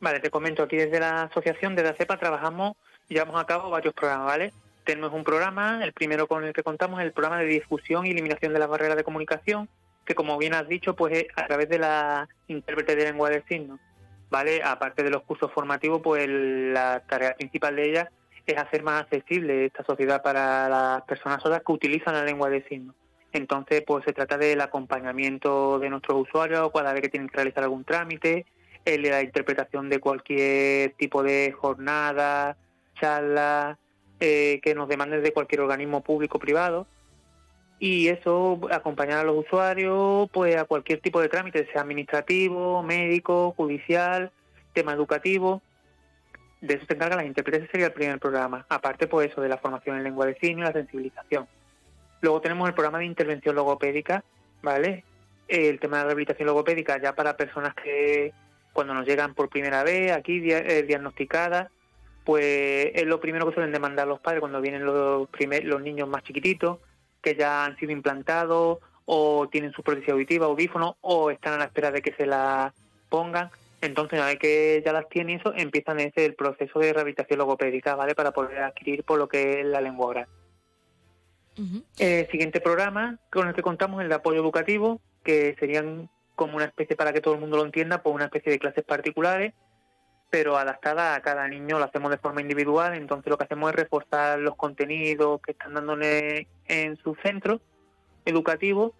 Vale, 0.00 0.20
te 0.20 0.30
comento, 0.30 0.62
aquí 0.62 0.76
desde 0.76 0.98
la 0.98 1.24
asociación, 1.24 1.76
desde 1.76 1.90
ACEPA, 1.90 2.18
trabajamos 2.18 2.76
y 3.08 3.14
llevamos 3.14 3.40
a 3.40 3.44
cabo 3.44 3.68
varios 3.68 3.92
programas, 3.92 4.26
¿vale? 4.26 4.52
Tenemos 4.84 5.12
un 5.12 5.24
programa, 5.24 5.84
el 5.84 5.92
primero 5.92 6.26
con 6.26 6.44
el 6.44 6.54
que 6.54 6.62
contamos 6.62 7.00
es 7.00 7.06
el 7.06 7.12
programa 7.12 7.38
de 7.38 7.46
difusión 7.46 8.06
y 8.06 8.10
eliminación 8.10 8.54
de 8.54 8.58
las 8.58 8.68
barreras 8.68 8.96
de 8.96 9.04
comunicación, 9.04 9.68
que 10.06 10.14
como 10.14 10.38
bien 10.38 10.54
has 10.54 10.66
dicho, 10.66 10.96
pues 10.96 11.18
es 11.18 11.26
a 11.36 11.46
través 11.46 11.68
de 11.68 11.78
la 11.78 12.28
intérprete 12.48 12.96
de 12.96 13.04
lengua 13.04 13.28
de 13.28 13.44
signos, 13.46 13.78
¿vale? 14.30 14.62
Aparte 14.64 15.02
de 15.02 15.10
los 15.10 15.22
cursos 15.22 15.52
formativos, 15.52 16.00
pues 16.02 16.26
la 16.28 17.02
tarea 17.06 17.34
principal 17.34 17.76
de 17.76 17.90
ella 17.90 18.10
es 18.50 18.58
hacer 18.58 18.82
más 18.82 19.02
accesible 19.02 19.66
esta 19.66 19.84
sociedad 19.84 20.22
para 20.22 20.68
las 20.68 21.02
personas 21.02 21.42
sordas 21.42 21.62
que 21.64 21.72
utilizan 21.72 22.14
la 22.14 22.24
lengua 22.24 22.50
de 22.50 22.62
signos. 22.68 22.94
Entonces, 23.32 23.82
pues 23.86 24.04
se 24.04 24.12
trata 24.12 24.36
del 24.36 24.60
acompañamiento 24.60 25.78
de 25.78 25.88
nuestros 25.88 26.22
usuarios 26.22 26.70
cada 26.74 26.92
vez 26.92 27.02
que 27.02 27.08
tienen 27.08 27.28
que 27.28 27.36
realizar 27.36 27.62
algún 27.64 27.84
trámite, 27.84 28.46
de 28.84 28.98
la 28.98 29.22
interpretación 29.22 29.88
de 29.88 30.00
cualquier 30.00 30.94
tipo 30.94 31.22
de 31.22 31.52
jornada, 31.52 32.56
charla, 33.00 33.78
eh, 34.18 34.60
que 34.62 34.74
nos 34.74 34.88
demanden 34.88 35.22
de 35.22 35.32
cualquier 35.32 35.60
organismo 35.60 36.02
público 36.02 36.38
o 36.38 36.40
privado. 36.40 36.86
Y 37.78 38.08
eso, 38.08 38.60
acompañar 38.70 39.20
a 39.20 39.24
los 39.24 39.38
usuarios 39.38 40.28
pues 40.32 40.56
a 40.56 40.64
cualquier 40.64 41.00
tipo 41.00 41.20
de 41.20 41.28
trámite, 41.28 41.66
sea 41.72 41.82
administrativo, 41.82 42.82
médico, 42.82 43.54
judicial, 43.56 44.30
tema 44.74 44.92
educativo. 44.92 45.62
De 46.60 46.74
eso 46.74 46.84
se 46.86 46.94
encargan 46.94 47.18
las 47.18 47.26
intérpretes, 47.26 47.70
sería 47.70 47.86
el 47.86 47.92
primer 47.92 48.18
programa. 48.18 48.66
Aparte, 48.68 49.06
pues 49.06 49.30
eso 49.30 49.40
de 49.40 49.48
la 49.48 49.58
formación 49.58 49.96
en 49.96 50.04
lengua 50.04 50.26
de 50.26 50.34
signos 50.38 50.68
y 50.68 50.72
la 50.72 50.80
sensibilización. 50.80 51.48
Luego 52.20 52.40
tenemos 52.42 52.68
el 52.68 52.74
programa 52.74 52.98
de 52.98 53.06
intervención 53.06 53.54
logopédica, 53.54 54.22
¿vale? 54.62 55.04
El 55.48 55.80
tema 55.80 55.96
de 55.96 56.02
la 56.02 56.06
rehabilitación 56.08 56.46
logopédica 56.46 57.00
ya 57.00 57.14
para 57.14 57.36
personas 57.36 57.74
que 57.74 58.32
cuando 58.72 58.92
nos 58.94 59.06
llegan 59.06 59.34
por 59.34 59.48
primera 59.48 59.82
vez 59.82 60.12
aquí 60.12 60.38
dia- 60.38 60.58
eh, 60.58 60.82
diagnosticadas, 60.82 61.70
pues 62.24 62.90
es 62.94 63.06
lo 63.06 63.20
primero 63.20 63.48
que 63.48 63.54
suelen 63.54 63.72
demandar 63.72 64.06
los 64.06 64.20
padres 64.20 64.40
cuando 64.40 64.60
vienen 64.60 64.84
los, 64.84 65.28
primer- 65.30 65.64
los 65.64 65.80
niños 65.80 66.08
más 66.08 66.22
chiquititos, 66.22 66.78
que 67.22 67.34
ya 67.34 67.64
han 67.64 67.76
sido 67.78 67.92
implantados 67.92 68.78
o 69.06 69.48
tienen 69.50 69.72
su 69.72 69.82
prótesis 69.82 70.10
auditiva, 70.10 70.46
audífono, 70.46 70.98
o 71.00 71.30
están 71.30 71.54
a 71.54 71.58
la 71.58 71.64
espera 71.64 71.90
de 71.90 72.02
que 72.02 72.12
se 72.12 72.26
la 72.26 72.72
pongan. 73.08 73.50
Entonces, 73.80 74.18
una 74.18 74.28
vez 74.28 74.38
que 74.38 74.82
ya 74.84 74.92
las 74.92 75.08
tienen 75.08 75.40
eso, 75.40 75.54
empiezan 75.56 76.00
ese 76.00 76.26
el 76.26 76.34
proceso 76.34 76.78
de 76.78 76.92
rehabilitación 76.92 77.38
logopédica, 77.38 77.94
¿vale? 77.94 78.14
Para 78.14 78.32
poder 78.32 78.58
adquirir 78.58 79.04
por 79.04 79.18
lo 79.18 79.28
que 79.28 79.60
es 79.60 79.66
la 79.66 79.80
lengua 79.80 80.06
oral. 80.06 80.28
El 81.98 82.30
siguiente 82.30 82.60
programa 82.60 83.18
con 83.30 83.48
el 83.48 83.54
que 83.54 83.62
contamos 83.62 84.00
es 84.00 84.04
el 84.04 84.08
de 84.08 84.14
apoyo 84.14 84.40
educativo, 84.40 85.00
que 85.22 85.56
serían 85.58 86.08
como 86.34 86.56
una 86.56 86.66
especie, 86.66 86.96
para 86.96 87.12
que 87.12 87.20
todo 87.20 87.34
el 87.34 87.40
mundo 87.40 87.58
lo 87.58 87.64
entienda, 87.64 88.02
pues 88.02 88.14
una 88.14 88.26
especie 88.26 88.52
de 88.52 88.58
clases 88.58 88.84
particulares, 88.84 89.52
pero 90.30 90.56
adaptadas 90.56 91.18
a 91.18 91.20
cada 91.20 91.46
niño, 91.48 91.78
lo 91.78 91.84
hacemos 91.84 92.10
de 92.10 92.18
forma 92.18 92.40
individual, 92.40 92.94
entonces 92.94 93.28
lo 93.28 93.36
que 93.36 93.44
hacemos 93.44 93.70
es 93.70 93.76
reforzar 93.76 94.38
los 94.38 94.56
contenidos 94.56 95.40
que 95.42 95.52
están 95.52 95.74
dándole 95.74 96.46
en 96.66 96.96
su 96.96 97.14
centro 97.16 97.60
educativo 98.24 98.94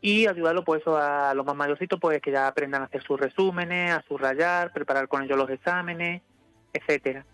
y 0.00 0.26
ayudarlo 0.26 0.64
pues 0.64 0.80
eso 0.80 0.96
a 0.96 1.34
los 1.34 1.44
más 1.44 1.54
mayorcitos 1.54 2.00
pues 2.00 2.20
que 2.22 2.30
ya 2.30 2.46
aprendan 2.46 2.82
a 2.82 2.86
hacer 2.86 3.02
sus 3.02 3.20
resúmenes, 3.20 3.92
a 3.92 4.02
subrayar, 4.02 4.72
preparar 4.72 5.08
con 5.08 5.22
ellos 5.22 5.36
los 5.36 5.50
exámenes, 5.50 6.22
etcétera. 6.72 7.24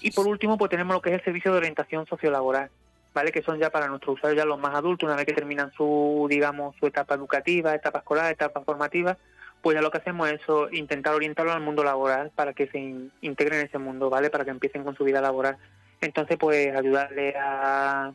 Y 0.00 0.10
por 0.12 0.26
último 0.26 0.56
pues 0.56 0.70
tenemos 0.70 0.94
lo 0.94 1.02
que 1.02 1.10
es 1.10 1.18
el 1.18 1.24
servicio 1.24 1.52
de 1.52 1.58
orientación 1.58 2.06
sociolaboral, 2.06 2.70
¿vale? 3.12 3.32
Que 3.32 3.42
son 3.42 3.58
ya 3.58 3.70
para 3.70 3.88
nuestros 3.88 4.16
usuarios 4.16 4.40
ya 4.40 4.46
los 4.46 4.58
más 4.58 4.74
adultos, 4.74 5.06
una 5.06 5.16
vez 5.16 5.26
que 5.26 5.32
terminan 5.32 5.72
su, 5.72 6.26
digamos, 6.30 6.76
su 6.76 6.86
etapa 6.86 7.14
educativa, 7.14 7.74
etapa 7.74 7.98
escolar, 7.98 8.32
etapa 8.32 8.62
formativa, 8.62 9.18
pues 9.60 9.74
ya 9.74 9.82
lo 9.82 9.90
que 9.90 9.98
hacemos 9.98 10.28
es 10.28 10.40
eso, 10.40 10.70
intentar 10.70 11.14
orientarlos 11.14 11.54
al 11.54 11.62
mundo 11.62 11.84
laboral 11.84 12.30
para 12.34 12.52
que 12.52 12.68
se 12.68 12.78
integren 13.20 13.60
en 13.60 13.66
ese 13.66 13.78
mundo, 13.78 14.10
¿vale? 14.10 14.30
Para 14.30 14.44
que 14.44 14.50
empiecen 14.50 14.84
con 14.84 14.96
su 14.96 15.04
vida 15.04 15.20
laboral. 15.20 15.56
Entonces, 16.00 16.36
pues 16.38 16.74
ayudarle 16.74 17.34
a 17.36 18.12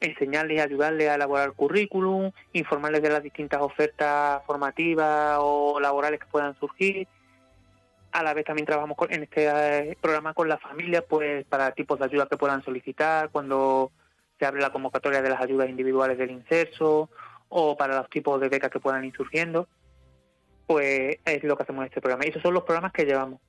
enseñarles 0.00 0.56
y 0.56 0.60
ayudarles 0.60 1.08
a 1.08 1.14
elaborar 1.14 1.52
currículum, 1.52 2.32
informarles 2.52 3.02
de 3.02 3.10
las 3.10 3.22
distintas 3.22 3.60
ofertas 3.60 4.42
formativas 4.46 5.36
o 5.40 5.78
laborales 5.78 6.20
que 6.20 6.26
puedan 6.26 6.58
surgir. 6.58 7.06
A 8.12 8.22
la 8.22 8.34
vez 8.34 8.44
también 8.44 8.66
trabajamos 8.66 8.96
en 9.10 9.22
este 9.22 9.46
eh, 9.46 9.96
programa 10.00 10.34
con 10.34 10.48
las 10.48 10.60
familias, 10.60 11.04
pues 11.08 11.44
para 11.44 11.70
tipos 11.72 11.98
de 11.98 12.06
ayuda 12.06 12.26
que 12.26 12.36
puedan 12.36 12.64
solicitar, 12.64 13.28
cuando 13.30 13.92
se 14.38 14.46
abre 14.46 14.60
la 14.60 14.72
convocatoria 14.72 15.22
de 15.22 15.28
las 15.28 15.40
ayudas 15.40 15.68
individuales 15.68 16.18
del 16.18 16.30
inserso 16.30 17.10
o 17.48 17.76
para 17.76 17.98
los 17.98 18.08
tipos 18.08 18.40
de 18.40 18.48
becas 18.48 18.70
que 18.70 18.80
puedan 18.80 19.04
ir 19.04 19.14
surgiendo, 19.14 19.68
pues 20.66 21.18
es 21.24 21.44
lo 21.44 21.56
que 21.56 21.62
hacemos 21.62 21.82
en 21.82 21.88
este 21.88 22.00
programa. 22.00 22.24
Y 22.24 22.30
esos 22.30 22.42
son 22.42 22.54
los 22.54 22.64
programas 22.64 22.92
que 22.92 23.04
llevamos 23.04 23.40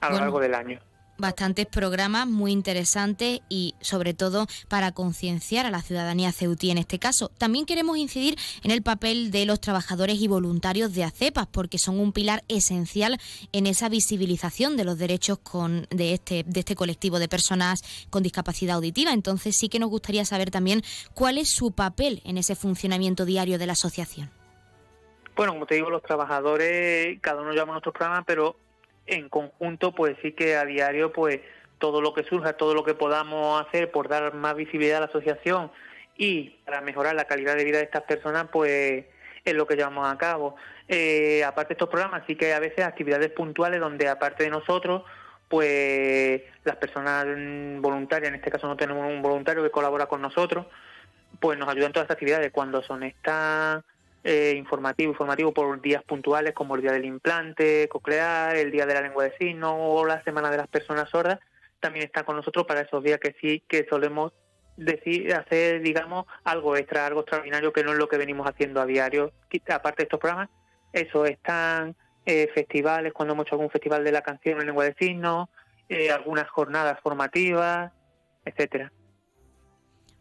a 0.00 0.10
lo 0.10 0.18
largo 0.18 0.40
del 0.40 0.54
año 0.54 0.80
bastantes 1.18 1.66
programas 1.66 2.26
muy 2.26 2.52
interesantes 2.52 3.40
y 3.48 3.74
sobre 3.80 4.14
todo 4.14 4.46
para 4.68 4.92
concienciar 4.92 5.66
a 5.66 5.70
la 5.70 5.82
ciudadanía 5.82 6.32
ceutí 6.32 6.70
en 6.70 6.78
este 6.78 6.98
caso. 6.98 7.30
También 7.38 7.66
queremos 7.66 7.96
incidir 7.96 8.36
en 8.62 8.70
el 8.70 8.82
papel 8.82 9.30
de 9.30 9.46
los 9.46 9.60
trabajadores 9.60 10.20
y 10.20 10.28
voluntarios 10.28 10.94
de 10.94 11.04
ACEPAS 11.04 11.46
porque 11.46 11.78
son 11.78 12.00
un 12.00 12.12
pilar 12.12 12.44
esencial 12.48 13.18
en 13.52 13.66
esa 13.66 13.88
visibilización 13.88 14.76
de 14.76 14.84
los 14.84 14.98
derechos 14.98 15.38
con, 15.38 15.86
de, 15.90 16.14
este, 16.14 16.44
de 16.44 16.60
este 16.60 16.74
colectivo 16.74 17.18
de 17.18 17.28
personas 17.28 17.82
con 18.10 18.22
discapacidad 18.22 18.76
auditiva. 18.76 19.12
Entonces 19.12 19.56
sí 19.56 19.68
que 19.68 19.78
nos 19.78 19.90
gustaría 19.90 20.24
saber 20.24 20.50
también 20.50 20.82
cuál 21.14 21.38
es 21.38 21.50
su 21.50 21.72
papel 21.72 22.22
en 22.24 22.38
ese 22.38 22.54
funcionamiento 22.56 23.24
diario 23.24 23.58
de 23.58 23.66
la 23.66 23.72
asociación. 23.72 24.30
Bueno, 25.36 25.54
como 25.54 25.66
te 25.66 25.74
digo, 25.74 25.90
los 25.90 26.02
trabajadores, 26.02 27.18
cada 27.20 27.42
uno 27.42 27.52
llama 27.52 27.72
nuestro 27.72 27.92
programa, 27.92 28.22
pero 28.24 28.56
en 29.06 29.28
conjunto, 29.28 29.92
pues 29.92 30.16
sí 30.22 30.32
que 30.32 30.56
a 30.56 30.64
diario, 30.64 31.12
pues 31.12 31.40
todo 31.78 32.00
lo 32.00 32.14
que 32.14 32.24
surja, 32.24 32.54
todo 32.54 32.74
lo 32.74 32.84
que 32.84 32.94
podamos 32.94 33.64
hacer 33.66 33.90
por 33.90 34.08
dar 34.08 34.34
más 34.34 34.56
visibilidad 34.56 34.98
a 34.98 35.00
la 35.00 35.06
asociación 35.06 35.70
y 36.16 36.50
para 36.64 36.80
mejorar 36.80 37.14
la 37.14 37.26
calidad 37.26 37.56
de 37.56 37.64
vida 37.64 37.78
de 37.78 37.84
estas 37.84 38.02
personas, 38.04 38.46
pues 38.52 39.04
es 39.44 39.54
lo 39.54 39.66
que 39.66 39.76
llevamos 39.76 40.10
a 40.10 40.16
cabo. 40.16 40.56
Eh, 40.88 41.44
aparte 41.44 41.70
de 41.70 41.74
estos 41.74 41.88
programas, 41.88 42.22
sí 42.26 42.36
que 42.36 42.46
hay 42.46 42.52
a 42.52 42.60
veces 42.60 42.84
actividades 42.84 43.30
puntuales 43.30 43.80
donde 43.80 44.08
aparte 44.08 44.44
de 44.44 44.50
nosotros, 44.50 45.02
pues 45.48 46.42
las 46.64 46.76
personas 46.76 47.26
voluntarias, 47.80 48.28
en 48.28 48.36
este 48.36 48.50
caso 48.50 48.66
no 48.66 48.76
tenemos 48.76 49.06
un 49.06 49.22
voluntario 49.22 49.62
que 49.62 49.70
colabora 49.70 50.06
con 50.06 50.22
nosotros, 50.22 50.66
pues 51.40 51.58
nos 51.58 51.68
ayudan 51.68 51.92
todas 51.92 52.04
estas 52.04 52.14
actividades 52.14 52.52
cuando 52.52 52.82
son 52.82 53.02
estas 53.02 53.84
eh, 54.24 54.54
informativo, 54.56 55.12
informativo 55.12 55.52
por 55.52 55.80
días 55.82 56.02
puntuales 56.02 56.54
como 56.54 56.74
el 56.74 56.82
día 56.82 56.92
del 56.92 57.04
implante 57.04 57.88
coclear, 57.88 58.56
el 58.56 58.70
día 58.70 58.86
de 58.86 58.94
la 58.94 59.02
lengua 59.02 59.24
de 59.24 59.36
signos 59.36 59.74
o 59.76 60.06
la 60.06 60.22
semana 60.24 60.50
de 60.50 60.56
las 60.56 60.68
personas 60.68 61.10
sordas, 61.10 61.38
también 61.78 62.06
está 62.06 62.24
con 62.24 62.36
nosotros 62.36 62.64
para 62.64 62.80
esos 62.80 63.04
días 63.04 63.20
que 63.20 63.36
sí 63.40 63.62
que 63.68 63.86
solemos 63.88 64.32
decir 64.76 65.32
hacer 65.34 65.82
digamos 65.82 66.24
algo 66.42 66.74
extra, 66.76 67.06
algo 67.06 67.20
extraordinario 67.20 67.72
que 67.72 67.84
no 67.84 67.92
es 67.92 67.98
lo 67.98 68.08
que 68.08 68.16
venimos 68.16 68.48
haciendo 68.48 68.80
a 68.80 68.86
diario, 68.86 69.32
aparte 69.68 70.02
de 70.02 70.04
estos 70.04 70.20
programas, 70.20 70.48
eso 70.92 71.26
están 71.26 71.94
eh, 72.26 72.48
festivales, 72.54 73.12
cuando 73.12 73.34
hemos 73.34 73.46
hecho 73.46 73.56
algún 73.56 73.70
festival 73.70 74.04
de 74.04 74.12
la 74.12 74.22
canción 74.22 74.58
en 74.58 74.66
lengua 74.66 74.84
de 74.84 74.94
signos, 74.98 75.48
eh, 75.90 76.10
algunas 76.10 76.48
jornadas 76.48 76.98
formativas, 77.02 77.92
etcétera. 78.44 78.90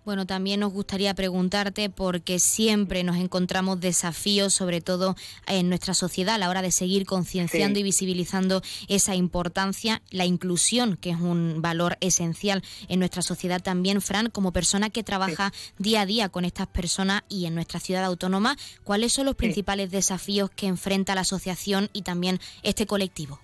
Bueno, 0.06 0.26
también 0.26 0.60
nos 0.60 0.74
gustaría 0.74 1.14
preguntarte 1.14 1.89
porque 1.89 2.38
siempre 2.39 3.04
nos 3.06 3.16
encontramos 3.16 3.80
desafíos, 3.80 4.54
sobre 4.54 4.82
todo 4.82 5.16
en 5.47 5.70
nuestra 5.70 5.93
sociedad, 5.93 6.36
a 6.36 6.38
la 6.38 6.49
hora 6.49 6.62
de 6.62 6.72
seguir 6.72 7.06
concienciando 7.06 7.80
y 7.80 7.84
visibilizando 7.84 8.62
esa 8.89 9.16
importancia, 9.16 10.01
la 10.12 10.26
inclusión, 10.26 10.97
que 10.97 11.12
es 11.12 11.22
un 11.22 11.62
valor 11.62 11.97
esencial 12.01 12.64
en 12.89 12.99
nuestra 12.99 13.22
sociedad 13.22 13.62
también. 13.62 14.01
Fran, 14.01 14.30
como 14.30 14.51
persona 14.51 14.89
que 14.89 15.04
trabaja 15.04 15.54
día 15.78 16.01
a 16.01 16.06
día 16.06 16.28
con 16.28 16.43
estas 16.43 16.68
personas 16.68 17.22
y 17.30 17.45
en 17.45 17.56
nuestra 17.56 17.80
ciudad 17.80 18.04
autónoma, 18.04 18.58
¿cuáles 18.84 19.14
son 19.14 19.26
los 19.26 19.36
principales 19.36 19.89
desafíos 19.89 20.49
que 20.49 20.68
enfrenta 20.68 21.16
la 21.16 21.22
asociación 21.22 21.89
y 21.93 22.01
también 22.01 22.39
este 22.64 22.86
colectivo? 22.86 23.39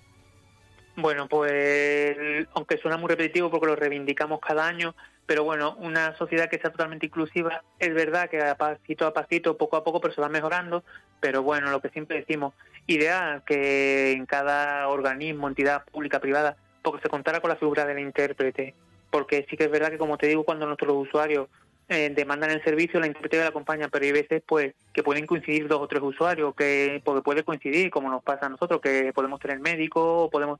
Bueno, 0.96 1.26
pues 1.28 2.46
aunque 2.54 2.76
suena 2.76 2.98
muy 2.98 3.08
repetitivo 3.08 3.50
porque 3.50 3.66
lo 3.66 3.76
reivindicamos 3.76 4.40
cada 4.40 4.66
año, 4.66 4.94
pero 5.30 5.44
bueno, 5.44 5.76
una 5.78 6.16
sociedad 6.16 6.50
que 6.50 6.58
sea 6.58 6.72
totalmente 6.72 7.06
inclusiva, 7.06 7.62
es 7.78 7.94
verdad 7.94 8.28
que 8.28 8.42
a 8.42 8.56
pasito 8.56 9.06
a 9.06 9.12
pasito, 9.12 9.56
poco 9.56 9.76
a 9.76 9.84
poco, 9.84 10.00
pero 10.00 10.12
se 10.12 10.20
va 10.20 10.28
mejorando, 10.28 10.82
pero 11.20 11.44
bueno, 11.44 11.70
lo 11.70 11.80
que 11.80 11.88
siempre 11.90 12.18
decimos, 12.18 12.52
ideal 12.88 13.44
que 13.46 14.10
en 14.10 14.26
cada 14.26 14.88
organismo, 14.88 15.46
entidad 15.46 15.84
pública, 15.84 16.18
privada, 16.18 16.56
porque 16.82 17.02
se 17.02 17.08
contara 17.08 17.38
con 17.38 17.48
la 17.48 17.54
figura 17.54 17.86
del 17.86 18.00
intérprete, 18.00 18.74
porque 19.08 19.46
sí 19.48 19.56
que 19.56 19.66
es 19.66 19.70
verdad 19.70 19.90
que 19.90 19.98
como 19.98 20.18
te 20.18 20.26
digo, 20.26 20.42
cuando 20.42 20.66
nuestros 20.66 20.96
usuarios 20.96 21.46
eh, 21.88 22.10
demandan 22.12 22.50
el 22.50 22.64
servicio, 22.64 22.98
la 22.98 23.06
intérprete 23.06 23.38
la 23.38 23.50
acompaña, 23.50 23.86
pero 23.86 24.06
hay 24.06 24.10
veces 24.10 24.42
pues 24.44 24.74
que 24.92 25.04
pueden 25.04 25.26
coincidir 25.26 25.68
dos 25.68 25.80
o 25.80 25.86
tres 25.86 26.02
usuarios, 26.02 26.56
que 26.56 27.00
porque 27.04 27.22
puede 27.22 27.44
coincidir, 27.44 27.92
como 27.92 28.10
nos 28.10 28.24
pasa 28.24 28.46
a 28.46 28.48
nosotros, 28.48 28.80
que 28.80 29.12
podemos 29.12 29.38
tener 29.38 29.60
médico, 29.60 30.28
podemos 30.32 30.58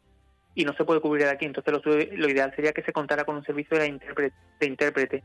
y 0.61 0.65
no 0.67 0.75
se 0.75 0.85
puede 0.85 1.01
cubrir 1.01 1.27
aquí. 1.27 1.47
Entonces 1.47 1.73
lo, 2.13 2.29
ideal 2.29 2.53
sería 2.55 2.73
que 2.73 2.83
se 2.83 2.93
contara 2.93 3.25
con 3.25 3.37
un 3.37 3.45
servicio 3.45 3.79
de 3.79 3.87
intérprete, 3.87 4.37
de 4.61 4.67
intérprete. 4.67 5.25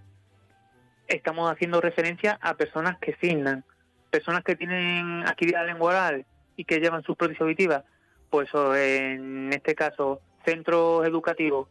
Estamos 1.07 1.51
haciendo 1.51 1.81
referencia 1.81 2.39
a 2.41 2.55
personas 2.55 2.97
que 2.99 3.17
signan, 3.19 3.65
personas 4.09 4.43
que 4.45 4.55
tienen 4.55 5.27
actividad 5.27 5.65
lengua 5.65 5.89
oral 5.89 6.25
y 6.55 6.63
que 6.63 6.79
llevan 6.79 7.03
sus 7.03 7.17
prótesis 7.17 7.41
auditivas, 7.41 7.83
pues 8.29 8.49
en 8.53 9.51
este 9.51 9.75
caso 9.75 10.21
centros 10.45 11.05
educativos 11.05 11.67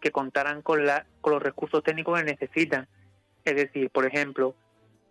que 0.00 0.12
contaran 0.12 0.62
con, 0.62 0.86
la, 0.86 1.04
con 1.20 1.32
los 1.32 1.42
recursos 1.42 1.82
técnicos 1.82 2.20
que 2.20 2.24
necesitan. 2.24 2.86
Es 3.44 3.56
decir, 3.56 3.90
por 3.90 4.06
ejemplo, 4.06 4.54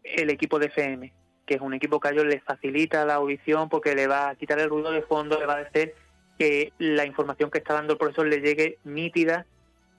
el 0.03 0.29
equipo 0.29 0.59
de 0.59 0.67
FM, 0.67 1.13
que 1.45 1.55
es 1.55 1.61
un 1.61 1.73
equipo 1.73 1.99
que 1.99 2.07
a 2.07 2.11
ellos 2.11 2.25
les 2.25 2.41
facilita 2.41 3.05
la 3.05 3.15
audición 3.15 3.67
porque 3.67 3.95
le 3.95 4.07
va 4.07 4.29
a 4.29 4.35
quitar 4.35 4.59
el 4.59 4.69
ruido 4.69 4.91
de 4.91 5.01
fondo, 5.01 5.37
le 5.37 5.45
va 5.45 5.55
a 5.55 5.63
decir 5.65 5.93
que 6.37 6.73
la 6.77 7.05
información 7.05 7.49
que 7.49 7.57
está 7.57 7.73
dando 7.73 7.93
el 7.93 7.99
profesor 7.99 8.27
le 8.27 8.41
llegue 8.41 8.77
nítida 8.83 9.45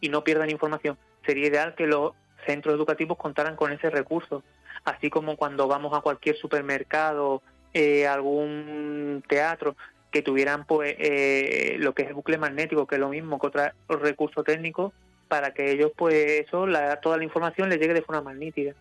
y 0.01 0.09
no 0.09 0.25
pierdan 0.25 0.51
información. 0.51 0.97
Sería 1.27 1.49
ideal 1.49 1.75
que 1.75 1.87
los 1.87 2.13
centros 2.47 2.75
educativos 2.75 3.19
contaran 3.19 3.57
con 3.57 3.73
ese 3.73 3.91
recurso, 3.91 4.43
así 4.85 5.11
como 5.11 5.37
cuando 5.37 5.67
vamos 5.67 5.97
a 5.97 6.01
cualquier 6.01 6.37
supermercado, 6.37 7.43
eh, 7.75 8.07
algún 8.07 9.23
teatro, 9.29 9.77
que 10.11 10.23
tuvieran 10.23 10.65
pues 10.65 10.95
eh, 10.99 11.77
lo 11.79 11.95
que 11.95 12.03
es 12.03 12.09
el 12.09 12.15
bucle 12.15 12.39
magnético, 12.39 12.87
que 12.87 12.95
es 12.95 13.01
lo 13.01 13.11
mismo 13.11 13.39
que 13.39 13.49
otro 13.49 13.73
recurso 13.89 14.43
técnico, 14.43 14.93
para 15.29 15.53
que 15.53 15.71
ellos 15.71 15.93
pues 15.95 16.15
eso, 16.47 16.67
la, 16.67 17.01
toda 17.01 17.19
la 17.19 17.25
información 17.25 17.69
les 17.69 17.79
llegue 17.79 17.95
de 17.95 18.03
forma 18.03 18.23
más 18.23 18.37
nítida. 18.37 18.75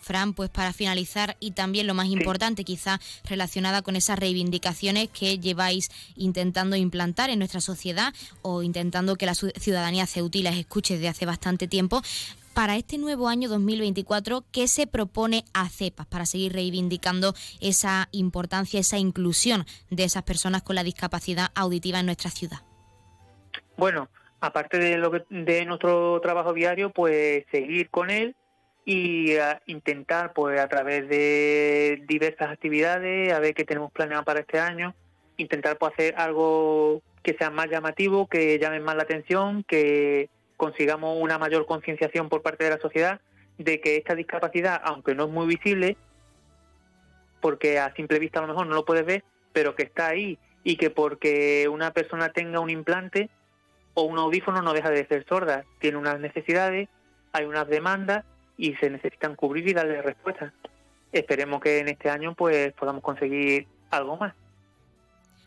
Fran, 0.00 0.34
pues 0.34 0.50
para 0.50 0.72
finalizar 0.72 1.36
y 1.40 1.52
también 1.52 1.86
lo 1.86 1.94
más 1.94 2.06
importante 2.06 2.64
quizá 2.64 3.00
relacionada 3.24 3.82
con 3.82 3.96
esas 3.96 4.18
reivindicaciones 4.18 5.08
que 5.08 5.38
lleváis 5.38 5.90
intentando 6.16 6.76
implantar 6.76 7.30
en 7.30 7.38
nuestra 7.38 7.60
sociedad 7.60 8.14
o 8.42 8.62
intentando 8.62 9.16
que 9.16 9.26
la 9.26 9.34
ciudadanía 9.34 10.06
ceutí 10.06 10.42
las 10.42 10.56
escuche 10.56 10.94
desde 10.94 11.08
hace 11.08 11.26
bastante 11.26 11.68
tiempo, 11.68 12.02
para 12.58 12.74
este 12.74 12.98
nuevo 12.98 13.28
año 13.28 13.48
2024, 13.48 14.42
¿qué 14.50 14.66
se 14.66 14.88
propone 14.88 15.44
a 15.54 15.68
CEPAS 15.68 16.06
para 16.08 16.26
seguir 16.26 16.54
reivindicando 16.54 17.32
esa 17.60 18.08
importancia, 18.10 18.80
esa 18.80 18.98
inclusión 18.98 19.64
de 19.90 20.02
esas 20.02 20.24
personas 20.24 20.62
con 20.62 20.74
la 20.74 20.82
discapacidad 20.82 21.52
auditiva 21.54 22.00
en 22.00 22.06
nuestra 22.06 22.30
ciudad? 22.30 22.58
Bueno, 23.76 24.08
aparte 24.40 24.78
de, 24.78 24.96
lo 24.96 25.12
de 25.30 25.64
nuestro 25.66 26.20
trabajo 26.20 26.52
diario, 26.52 26.90
pues 26.90 27.44
seguir 27.52 27.90
con 27.90 28.10
él 28.10 28.34
y 28.90 29.36
intentar 29.66 30.32
pues 30.32 30.58
a 30.58 30.66
través 30.66 31.06
de 31.10 32.02
diversas 32.08 32.48
actividades 32.48 33.34
a 33.34 33.38
ver 33.38 33.52
qué 33.52 33.64
tenemos 33.64 33.92
planeado 33.92 34.24
para 34.24 34.40
este 34.40 34.58
año 34.58 34.94
intentar 35.36 35.76
pues 35.76 35.92
hacer 35.92 36.14
algo 36.16 37.02
que 37.22 37.34
sea 37.34 37.50
más 37.50 37.68
llamativo 37.68 38.28
que 38.28 38.58
llame 38.58 38.80
más 38.80 38.96
la 38.96 39.02
atención 39.02 39.62
que 39.64 40.30
consigamos 40.56 41.18
una 41.20 41.36
mayor 41.36 41.66
concienciación 41.66 42.30
por 42.30 42.40
parte 42.40 42.64
de 42.64 42.70
la 42.70 42.78
sociedad 42.78 43.20
de 43.58 43.78
que 43.82 43.98
esta 43.98 44.14
discapacidad, 44.14 44.80
aunque 44.82 45.14
no 45.14 45.24
es 45.24 45.30
muy 45.30 45.46
visible, 45.46 45.98
porque 47.42 47.78
a 47.78 47.94
simple 47.94 48.18
vista 48.18 48.38
a 48.38 48.42
lo 48.42 48.48
mejor 48.48 48.68
no 48.68 48.74
lo 48.74 48.86
puedes 48.86 49.04
ver, 49.04 49.22
pero 49.52 49.74
que 49.74 49.82
está 49.82 50.06
ahí 50.06 50.38
y 50.64 50.76
que 50.76 50.88
porque 50.88 51.68
una 51.70 51.92
persona 51.92 52.30
tenga 52.30 52.60
un 52.60 52.70
implante 52.70 53.28
o 53.92 54.04
un 54.04 54.18
audífono 54.18 54.62
no 54.62 54.72
deja 54.72 54.88
de 54.88 55.06
ser 55.06 55.26
sorda, 55.28 55.66
tiene 55.78 55.98
unas 55.98 56.18
necesidades, 56.20 56.88
hay 57.32 57.44
unas 57.44 57.68
demandas 57.68 58.24
y 58.58 58.74
se 58.74 58.90
necesitan 58.90 59.36
cubrir 59.36 59.66
y 59.68 59.72
darle 59.72 60.02
respuesta. 60.02 60.52
Esperemos 61.12 61.62
que 61.62 61.78
en 61.78 61.88
este 61.88 62.10
año 62.10 62.34
pues 62.34 62.74
podamos 62.74 63.02
conseguir 63.02 63.66
algo 63.90 64.18
más. 64.18 64.34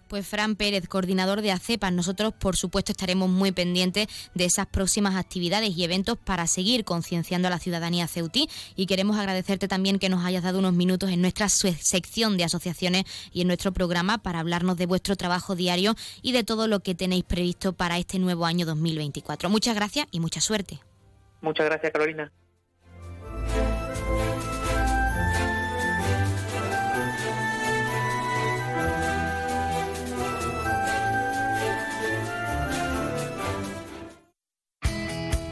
Pues 0.07 0.27
Fran 0.27 0.57
Pérez, 0.57 0.89
coordinador 0.89 1.41
de 1.41 1.53
ACEPA, 1.53 1.89
nosotros 1.89 2.33
por 2.33 2.57
supuesto 2.57 2.91
estaremos 2.91 3.29
muy 3.29 3.53
pendientes 3.53 4.07
de 4.33 4.43
esas 4.43 4.67
próximas 4.67 5.15
actividades 5.15 5.69
y 5.69 5.85
eventos 5.85 6.17
para 6.17 6.47
seguir 6.47 6.83
concienciando 6.83 7.47
a 7.47 7.51
la 7.51 7.59
ciudadanía 7.59 8.09
ceutí 8.09 8.49
y 8.75 8.87
queremos 8.87 9.17
agradecerte 9.17 9.69
también 9.69 9.99
que 9.99 10.09
nos 10.09 10.25
hayas 10.25 10.43
dado 10.43 10.59
unos 10.59 10.73
minutos 10.73 11.11
en 11.11 11.21
nuestra 11.21 11.47
sección 11.47 12.35
de 12.35 12.43
asociaciones 12.43 13.05
y 13.31 13.39
en 13.39 13.47
nuestro 13.47 13.71
programa 13.71 14.17
para 14.17 14.41
hablarnos 14.41 14.75
de 14.75 14.85
vuestro 14.85 15.15
trabajo 15.15 15.55
diario 15.55 15.95
y 16.21 16.33
de 16.33 16.43
todo 16.43 16.67
lo 16.67 16.81
que 16.81 16.93
tenéis 16.93 17.23
previsto 17.23 17.71
para 17.71 17.97
este 17.97 18.19
nuevo 18.19 18.45
año 18.45 18.65
2024. 18.65 19.49
Muchas 19.49 19.75
gracias 19.75 20.07
y 20.11 20.19
mucha 20.19 20.41
suerte. 20.41 20.79
Muchas 21.39 21.67
gracias, 21.67 21.89
Carolina. 21.93 22.33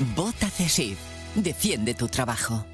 Vota 0.00 0.48
CESIF. 0.48 0.98
Defiende 1.34 1.92
tu 1.92 2.08
trabajo. 2.08 2.64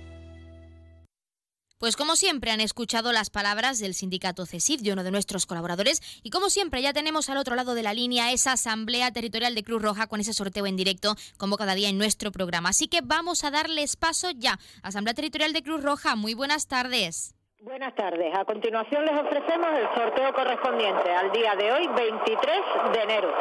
Pues 1.78 1.96
como 1.96 2.14
siempre 2.14 2.52
han 2.52 2.60
escuchado 2.60 3.12
las 3.12 3.30
palabras 3.30 3.80
del 3.80 3.94
sindicato 3.94 4.46
CESIF 4.46 4.80
de 4.80 4.92
uno 4.92 5.02
de 5.02 5.10
nuestros 5.10 5.44
colaboradores 5.44 6.00
y 6.22 6.30
como 6.30 6.50
siempre 6.50 6.82
ya 6.82 6.92
tenemos 6.92 7.28
al 7.28 7.38
otro 7.38 7.56
lado 7.56 7.74
de 7.74 7.82
la 7.82 7.94
línea 7.94 8.30
esa 8.30 8.52
asamblea 8.52 9.10
territorial 9.10 9.56
de 9.56 9.64
Cruz 9.64 9.82
Roja 9.82 10.06
con 10.06 10.20
ese 10.20 10.32
sorteo 10.32 10.66
en 10.66 10.76
directo 10.76 11.16
como 11.36 11.56
cada 11.56 11.74
día 11.74 11.88
en 11.88 11.98
nuestro 11.98 12.30
programa. 12.30 12.68
Así 12.68 12.86
que 12.86 13.00
vamos 13.02 13.42
a 13.42 13.50
darles 13.50 13.96
paso 13.96 14.30
ya. 14.30 14.58
Asamblea 14.84 15.14
Territorial 15.14 15.52
de 15.52 15.64
Cruz 15.64 15.82
Roja, 15.82 16.14
muy 16.14 16.34
buenas 16.34 16.68
tardes. 16.68 17.34
Buenas 17.60 17.94
tardes. 17.96 18.32
A 18.38 18.44
continuación 18.44 19.04
les 19.04 19.20
ofrecemos 19.20 19.68
el 19.74 20.00
sorteo 20.00 20.32
correspondiente 20.32 21.10
al 21.12 21.32
día 21.32 21.56
de 21.56 21.72
hoy, 21.72 21.88
23 21.88 22.60
de 22.92 23.02
enero. 23.02 23.34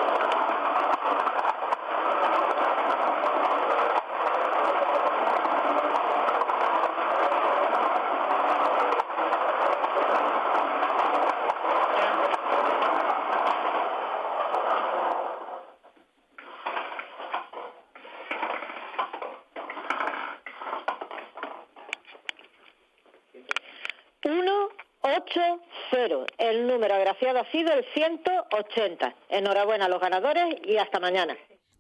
Ha 27.22 27.52
sido 27.52 27.72
el 27.74 27.86
180. 27.94 29.16
Enhorabuena 29.30 29.86
a 29.86 29.90
los 29.90 30.02
ganadores 30.02 30.56
y 30.66 30.78
hasta 30.78 31.00
mañana. 31.00 31.36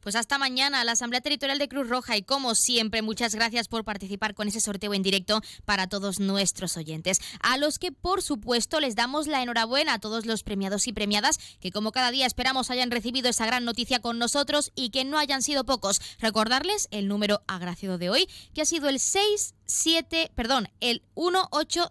Pues 0.05 0.15
hasta 0.15 0.37
mañana 0.37 0.83
la 0.83 0.91
Asamblea 0.91 1.19
Territorial 1.19 1.57
de 1.57 1.67
Cruz 1.67 1.89
Roja 1.89 2.15
y 2.15 2.21
como 2.21 2.53
siempre 2.53 3.01
muchas 3.01 3.33
gracias 3.33 3.67
por 3.67 3.83
participar 3.83 4.35
con 4.35 4.47
ese 4.47 4.61
sorteo 4.61 4.93
en 4.93 5.01
directo 5.01 5.41
para 5.65 5.87
todos 5.87 6.19
nuestros 6.19 6.77
oyentes, 6.77 7.17
a 7.41 7.57
los 7.57 7.79
que 7.79 7.91
por 7.91 8.21
supuesto 8.21 8.79
les 8.79 8.95
damos 8.95 9.25
la 9.25 9.41
enhorabuena 9.41 9.95
a 9.95 9.99
todos 9.99 10.27
los 10.27 10.43
premiados 10.43 10.85
y 10.87 10.93
premiadas 10.93 11.39
que 11.59 11.71
como 11.71 11.91
cada 11.91 12.11
día 12.11 12.27
esperamos 12.27 12.69
hayan 12.69 12.91
recibido 12.91 13.29
esa 13.29 13.47
gran 13.47 13.65
noticia 13.65 13.99
con 13.99 14.19
nosotros 14.19 14.71
y 14.75 14.91
que 14.91 15.05
no 15.05 15.17
hayan 15.17 15.41
sido 15.41 15.65
pocos. 15.65 15.99
Recordarles 16.19 16.87
el 16.91 17.07
número 17.07 17.41
agraciado 17.47 17.97
de 17.97 18.11
hoy 18.11 18.27
que 18.53 18.61
ha 18.61 18.65
sido 18.65 18.89
el 18.89 18.99
6 18.99 19.55
7, 19.65 20.31
perdón, 20.35 20.69
el 20.79 21.01
180 21.15 21.89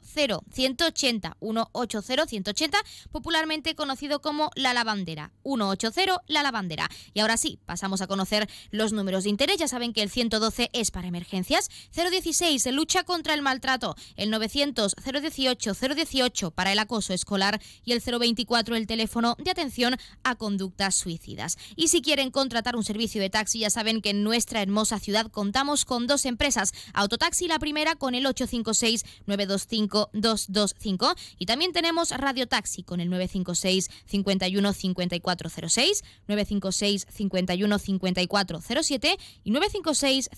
180 0.53 1.37
180 1.41 2.27
180, 2.27 2.79
popularmente 3.11 3.75
conocido 3.75 4.21
como 4.21 4.51
la 4.55 4.75
lavandera. 4.75 5.33
180 5.45 6.23
la 6.27 6.43
lavandera. 6.43 6.89
Y 7.13 7.21
ahora 7.21 7.37
sí, 7.37 7.59
pasamos 7.67 8.01
a 8.01 8.07
conocer 8.07 8.49
los 8.71 8.93
números 8.93 9.25
de 9.25 9.31
interés. 9.31 9.59
Ya 9.59 9.69
saben 9.69 9.93
que 9.93 10.03
el 10.03 10.11
112 10.11 10.71
es 10.73 10.91
para 10.91 11.09
emergencias, 11.09 11.71
016 11.95 12.67
lucha 12.73 13.05
contra 13.05 13.35
el 13.35 13.43
maltrato, 13.43 13.97
el 14.17 14.31
900 14.31 14.95
018 15.05 15.73
018 15.75 16.51
para 16.51 16.73
el 16.73 16.79
acoso 16.79 17.13
escolar 17.13 17.61
y 17.85 17.93
el 17.93 18.01
024 18.01 18.77
el 18.77 18.87
teléfono 18.87 19.37
de 19.39 19.51
atención 19.51 19.97
a 20.23 20.35
conductas 20.37 20.95
suicidas. 20.95 21.57
Y 21.77 21.89
si 21.89 22.03
quieren 22.03 22.31
contratar 22.31 22.77
un 22.77 22.85
servicio 22.85 23.21
de 23.21 23.31
taxi, 23.31 23.61
ya 23.61 23.71
saben 23.71 24.01
que 24.01 24.11
en 24.11 24.23
nuestra 24.23 24.63
hermosa 24.63 24.99
ciudad 24.99 25.31
contamos 25.31 25.85
con 25.85 26.07
dos 26.07 26.25
empresas, 26.25 26.73
Autotaxi 26.93 27.49
la 27.49 27.59
primera 27.65 27.95
con 27.95 28.15
el 28.15 28.27
856-925-225 28.27 31.17
y 31.39 31.47
también 31.47 31.73
tenemos 31.73 32.11
Radio 32.11 32.47
Taxi 32.47 32.83
con 32.83 33.01
el 33.01 33.09
956 33.09 33.89
51 34.05 34.75
5406, 34.75 36.05
956 36.29 37.07
51 37.11 37.79
5407 37.79 39.17
y 39.45 39.51
956 39.51 40.29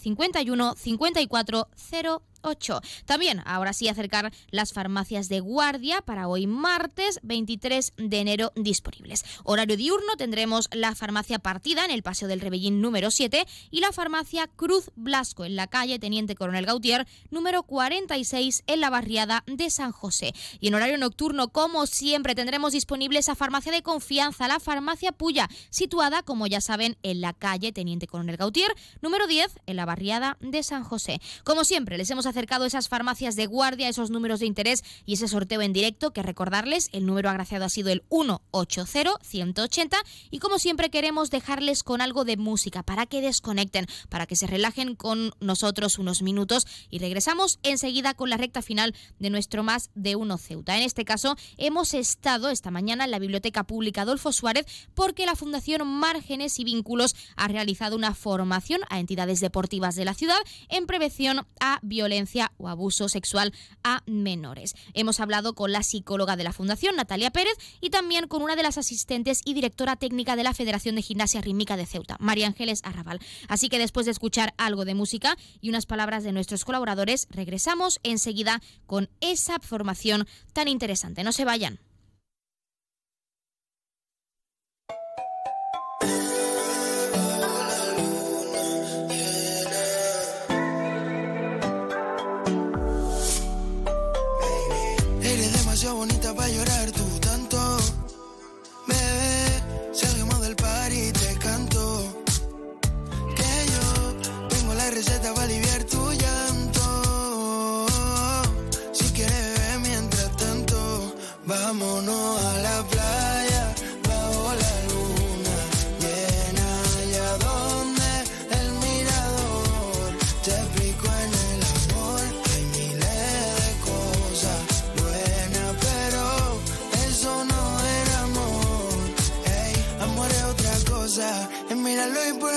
51 2.46 2.76
5408. 2.76 2.80
También, 3.04 3.42
ahora 3.44 3.72
sí, 3.72 3.88
acercar 3.88 4.32
las 4.50 4.72
farmacias 4.72 5.28
de 5.28 5.40
guardia 5.40 6.00
para 6.02 6.28
hoy 6.28 6.46
martes 6.46 7.18
23 7.22 7.94
de 7.96 8.20
enero 8.20 8.52
disponibles. 8.54 9.24
Horario 9.44 9.76
diurno 9.76 10.16
tendremos 10.16 10.68
la 10.72 10.94
farmacia 10.94 11.38
partida 11.38 11.84
en 11.84 11.90
el 11.90 12.02
Paseo 12.02 12.28
del 12.28 12.40
Rebellín 12.40 12.80
número 12.80 13.10
7 13.10 13.46
y 13.70 13.80
la 13.80 13.92
farmacia 13.92 14.46
Cruz 14.46 14.90
Blasco 14.96 15.44
en 15.44 15.56
la 15.56 15.66
calle 15.66 15.98
Teniente 15.98 16.34
Coronel 16.34 16.66
Gautier 16.66 17.06
número 17.30 17.62
46 17.64 18.64
en 18.66 18.80
la 18.80 18.90
barriada 18.90 19.42
de 19.46 19.70
San 19.70 19.92
José. 19.92 20.32
Y 20.60 20.68
en 20.68 20.74
horario 20.74 20.98
nocturno, 20.98 21.48
como 21.48 21.86
siempre, 21.86 22.34
tendremos 22.34 22.72
disponible 22.72 23.18
esa 23.18 23.34
farmacia 23.34 23.72
de 23.72 23.82
confianza, 23.82 24.48
la 24.48 24.60
farmacia 24.60 25.12
Puya, 25.12 25.48
situada, 25.70 26.22
como 26.22 26.46
ya 26.46 26.60
saben, 26.60 26.96
en 27.02 27.20
la 27.20 27.32
calle 27.32 27.72
Teniente 27.72 28.06
Coronel 28.06 28.36
Gautier 28.36 28.74
número 29.00 29.26
10 29.26 29.60
en 29.66 29.76
la 29.76 29.84
barriada 29.84 30.36
de 30.40 30.62
San 30.62 30.84
José. 30.84 31.20
Como 31.44 31.64
siempre, 31.64 31.98
les 31.98 32.10
hemos 32.10 32.26
esas 32.66 32.88
farmacias 32.88 33.36
de 33.36 33.46
guardia, 33.46 33.88
esos 33.88 34.10
números 34.10 34.40
de 34.40 34.46
interés 34.46 34.82
y 35.04 35.14
ese 35.14 35.28
sorteo 35.28 35.62
en 35.62 35.72
directo, 35.72 36.12
que 36.12 36.22
recordarles, 36.22 36.90
el 36.92 37.06
número 37.06 37.30
agraciado 37.30 37.64
ha 37.64 37.68
sido 37.68 37.90
el 37.90 38.02
180-180 38.08 39.96
y 40.30 40.38
como 40.38 40.58
siempre 40.58 40.90
queremos 40.90 41.30
dejarles 41.30 41.82
con 41.82 42.00
algo 42.00 42.24
de 42.24 42.36
música 42.36 42.82
para 42.82 43.06
que 43.06 43.20
desconecten, 43.20 43.86
para 44.08 44.26
que 44.26 44.36
se 44.36 44.46
relajen 44.46 44.96
con 44.96 45.32
nosotros 45.40 45.98
unos 45.98 46.22
minutos 46.22 46.66
y 46.90 46.98
regresamos 46.98 47.58
enseguida 47.62 48.14
con 48.14 48.30
la 48.30 48.36
recta 48.36 48.62
final 48.62 48.94
de 49.18 49.30
nuestro 49.30 49.62
Más 49.62 49.90
de 49.94 50.16
Uno 50.16 50.36
Ceuta. 50.38 50.76
En 50.76 50.82
este 50.82 51.04
caso, 51.04 51.36
hemos 51.56 51.94
estado 51.94 52.50
esta 52.50 52.70
mañana 52.70 53.04
en 53.04 53.10
la 53.10 53.18
Biblioteca 53.18 53.64
Pública 53.64 54.02
Adolfo 54.02 54.32
Suárez 54.32 54.66
porque 54.94 55.24
la 55.26 55.36
Fundación 55.36 55.86
Márgenes 55.86 56.58
y 56.58 56.64
Vínculos 56.64 57.14
ha 57.36 57.48
realizado 57.48 57.96
una 57.96 58.14
formación 58.14 58.82
a 58.88 59.00
entidades 59.00 59.40
deportivas 59.40 59.94
de 59.94 60.04
la 60.04 60.14
ciudad 60.14 60.36
en 60.68 60.86
prevención 60.86 61.46
a 61.60 61.78
violencia 61.82 62.15
o 62.56 62.68
abuso 62.68 63.08
sexual 63.08 63.52
a 63.84 64.02
menores. 64.06 64.74
Hemos 64.94 65.20
hablado 65.20 65.54
con 65.54 65.72
la 65.72 65.82
psicóloga 65.82 66.36
de 66.36 66.44
la 66.44 66.52
Fundación, 66.52 66.96
Natalia 66.96 67.30
Pérez, 67.30 67.56
y 67.80 67.90
también 67.90 68.26
con 68.26 68.42
una 68.42 68.56
de 68.56 68.62
las 68.62 68.78
asistentes 68.78 69.40
y 69.44 69.54
directora 69.54 69.96
técnica 69.96 70.36
de 70.36 70.44
la 70.44 70.54
Federación 70.54 70.96
de 70.96 71.02
Gimnasia 71.02 71.40
Rítmica 71.40 71.76
de 71.76 71.86
Ceuta, 71.86 72.16
María 72.18 72.46
Ángeles 72.46 72.80
Arrabal. 72.84 73.20
Así 73.48 73.68
que 73.68 73.78
después 73.78 74.06
de 74.06 74.12
escuchar 74.12 74.54
algo 74.56 74.84
de 74.84 74.94
música 74.94 75.36
y 75.60 75.68
unas 75.68 75.86
palabras 75.86 76.24
de 76.24 76.32
nuestros 76.32 76.64
colaboradores, 76.64 77.26
regresamos 77.30 78.00
enseguida 78.02 78.62
con 78.86 79.08
esa 79.20 79.58
formación 79.60 80.26
tan 80.52 80.68
interesante. 80.68 81.24
No 81.24 81.32
se 81.32 81.44
vayan. 81.44 81.78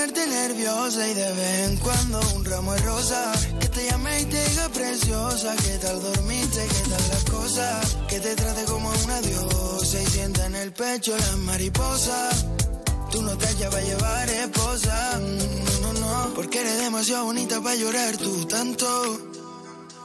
Nerviosa 0.08 1.08
y 1.08 1.14
de 1.14 1.34
vez 1.34 1.70
en 1.70 1.78
cuando 1.78 2.20
un 2.36 2.46
ramo 2.46 2.74
de 2.74 2.82
rosa. 2.82 3.32
Que 3.60 3.68
te 3.68 3.90
llame 3.90 4.22
y 4.22 4.26
te 4.26 4.50
diga 4.50 4.70
preciosa. 4.70 5.56
¿Qué 5.58 5.78
tal 5.78 6.02
dormiste? 6.02 6.68
¿Qué 6.68 6.90
tal 6.90 7.10
las 7.10 7.24
cosas? 7.26 7.98
Que 8.08 8.20
te 8.20 8.36
trate 8.36 8.64
como 8.66 8.90
una 9.04 9.22
diosa 9.22 10.02
y 10.02 10.06
sienta 10.06 10.46
en 10.46 10.56
el 10.56 10.72
pecho 10.74 11.16
las 11.18 11.38
mariposas. 11.38 12.46
Tú 13.12 13.22
no 13.22 13.38
te 13.38 13.68
va 13.68 13.78
a 13.78 13.82
llevar 13.82 14.30
esposa. 14.30 15.20
Mm, 15.20 15.82
no, 15.82 15.94
no, 15.94 16.00
no. 16.00 16.34
Porque 16.34 16.60
eres 16.60 16.78
demasiado 16.80 17.26
bonita 17.26 17.62
para 17.62 17.76
llorar 17.76 18.18
tú 18.18 18.46
tanto. 18.46 18.86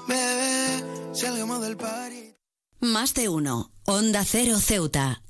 Bebé, 0.08 1.12
salgamos 1.12 1.60
del 1.62 1.76
party. 1.76 2.34
Más 2.80 3.14
de 3.14 3.28
uno. 3.28 3.70
Onda 3.84 4.24
Cero 4.24 4.58
Ceuta. 4.58 5.23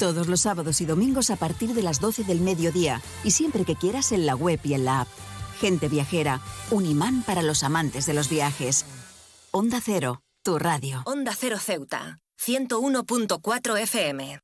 Todos 0.00 0.28
los 0.28 0.40
sábados 0.40 0.80
y 0.80 0.86
domingos 0.86 1.28
a 1.28 1.36
partir 1.36 1.74
de 1.74 1.82
las 1.82 2.00
12 2.00 2.24
del 2.24 2.40
mediodía 2.40 3.02
y 3.22 3.32
siempre 3.32 3.66
que 3.66 3.76
quieras 3.76 4.12
en 4.12 4.24
la 4.24 4.34
web 4.34 4.58
y 4.64 4.72
en 4.72 4.86
la 4.86 5.02
app. 5.02 5.08
Gente 5.60 5.90
viajera, 5.90 6.40
un 6.70 6.86
imán 6.86 7.22
para 7.22 7.42
los 7.42 7.62
amantes 7.64 8.06
de 8.06 8.14
los 8.14 8.30
viajes. 8.30 8.86
Onda 9.50 9.78
Cero, 9.84 10.22
tu 10.42 10.58
radio. 10.58 11.02
Onda 11.04 11.34
Cero 11.38 11.58
Ceuta, 11.58 12.18
101.4 12.42 13.78
FM. 13.78 14.40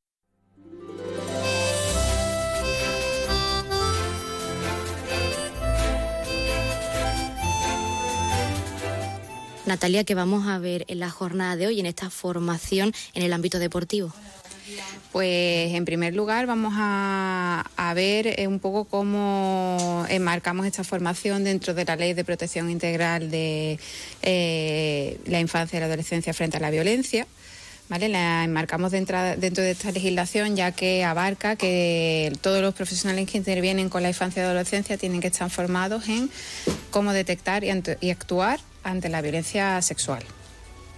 Natalia, 9.65 10.05
¿qué 10.05 10.15
vamos 10.15 10.47
a 10.47 10.59
ver 10.59 10.85
en 10.89 11.01
la 11.01 11.09
jornada 11.09 11.57
de 11.57 11.67
hoy, 11.67 11.81
en 11.81 11.87
esta 11.87 12.11
formación 12.11 12.93
en 13.15 13.23
el 13.23 13.33
ámbito 13.33 13.59
deportivo? 13.59 14.13
Pues 15.13 15.75
en 15.75 15.85
primer 15.85 16.15
lugar 16.15 16.47
vamos 16.47 16.75
a, 16.77 17.65
ver 17.95 18.39
eh, 18.39 18.47
un 18.47 18.59
poco 18.59 18.85
cómo 18.85 20.05
enmarcamos 20.09 20.67
esta 20.67 20.85
formación 20.85 21.45
dentro 21.45 21.73
de 21.73 21.85
la 21.85 21.97
Ley 21.97 22.13
de 22.13 22.25
Protección 22.25 22.69
Integral 22.71 23.31
de 23.31 23.79
eh, 24.23 25.19
la 25.27 25.41
Infancia 25.41 25.77
y 25.77 25.81
la 25.81 25.87
Adolescencia 25.87 26.35
frente 26.35 26.59
a 26.59 26.61
la 26.61 26.71
Violencia. 26.71 27.27
¿Vale? 27.89 28.09
La 28.09 28.43
enmarcamos 28.43 28.91
dentro, 28.91 29.17
de 29.17 29.71
esta 29.71 29.93
legislación 29.93 30.57
ya 30.57 30.73
que 30.73 31.05
abarca 31.05 31.55
que 31.55 32.33
todos 32.41 32.61
los 32.61 32.75
profesionales 32.75 33.31
que 33.31 33.39
intervienen 33.39 33.89
con 33.89 34.03
la 34.03 34.09
infancia 34.09 34.43
y 34.43 34.47
adolescencia 34.47 34.99
tienen 34.99 35.21
que 35.21 35.29
estar 35.29 35.49
formados 35.51 36.09
en 36.09 36.29
cómo 36.91 37.13
detectar 37.13 37.63
y 37.63 38.11
actuar 38.11 38.59
ante 38.83 39.09
la 39.09 39.23
violencia 39.23 39.81
sexual. 39.83 40.25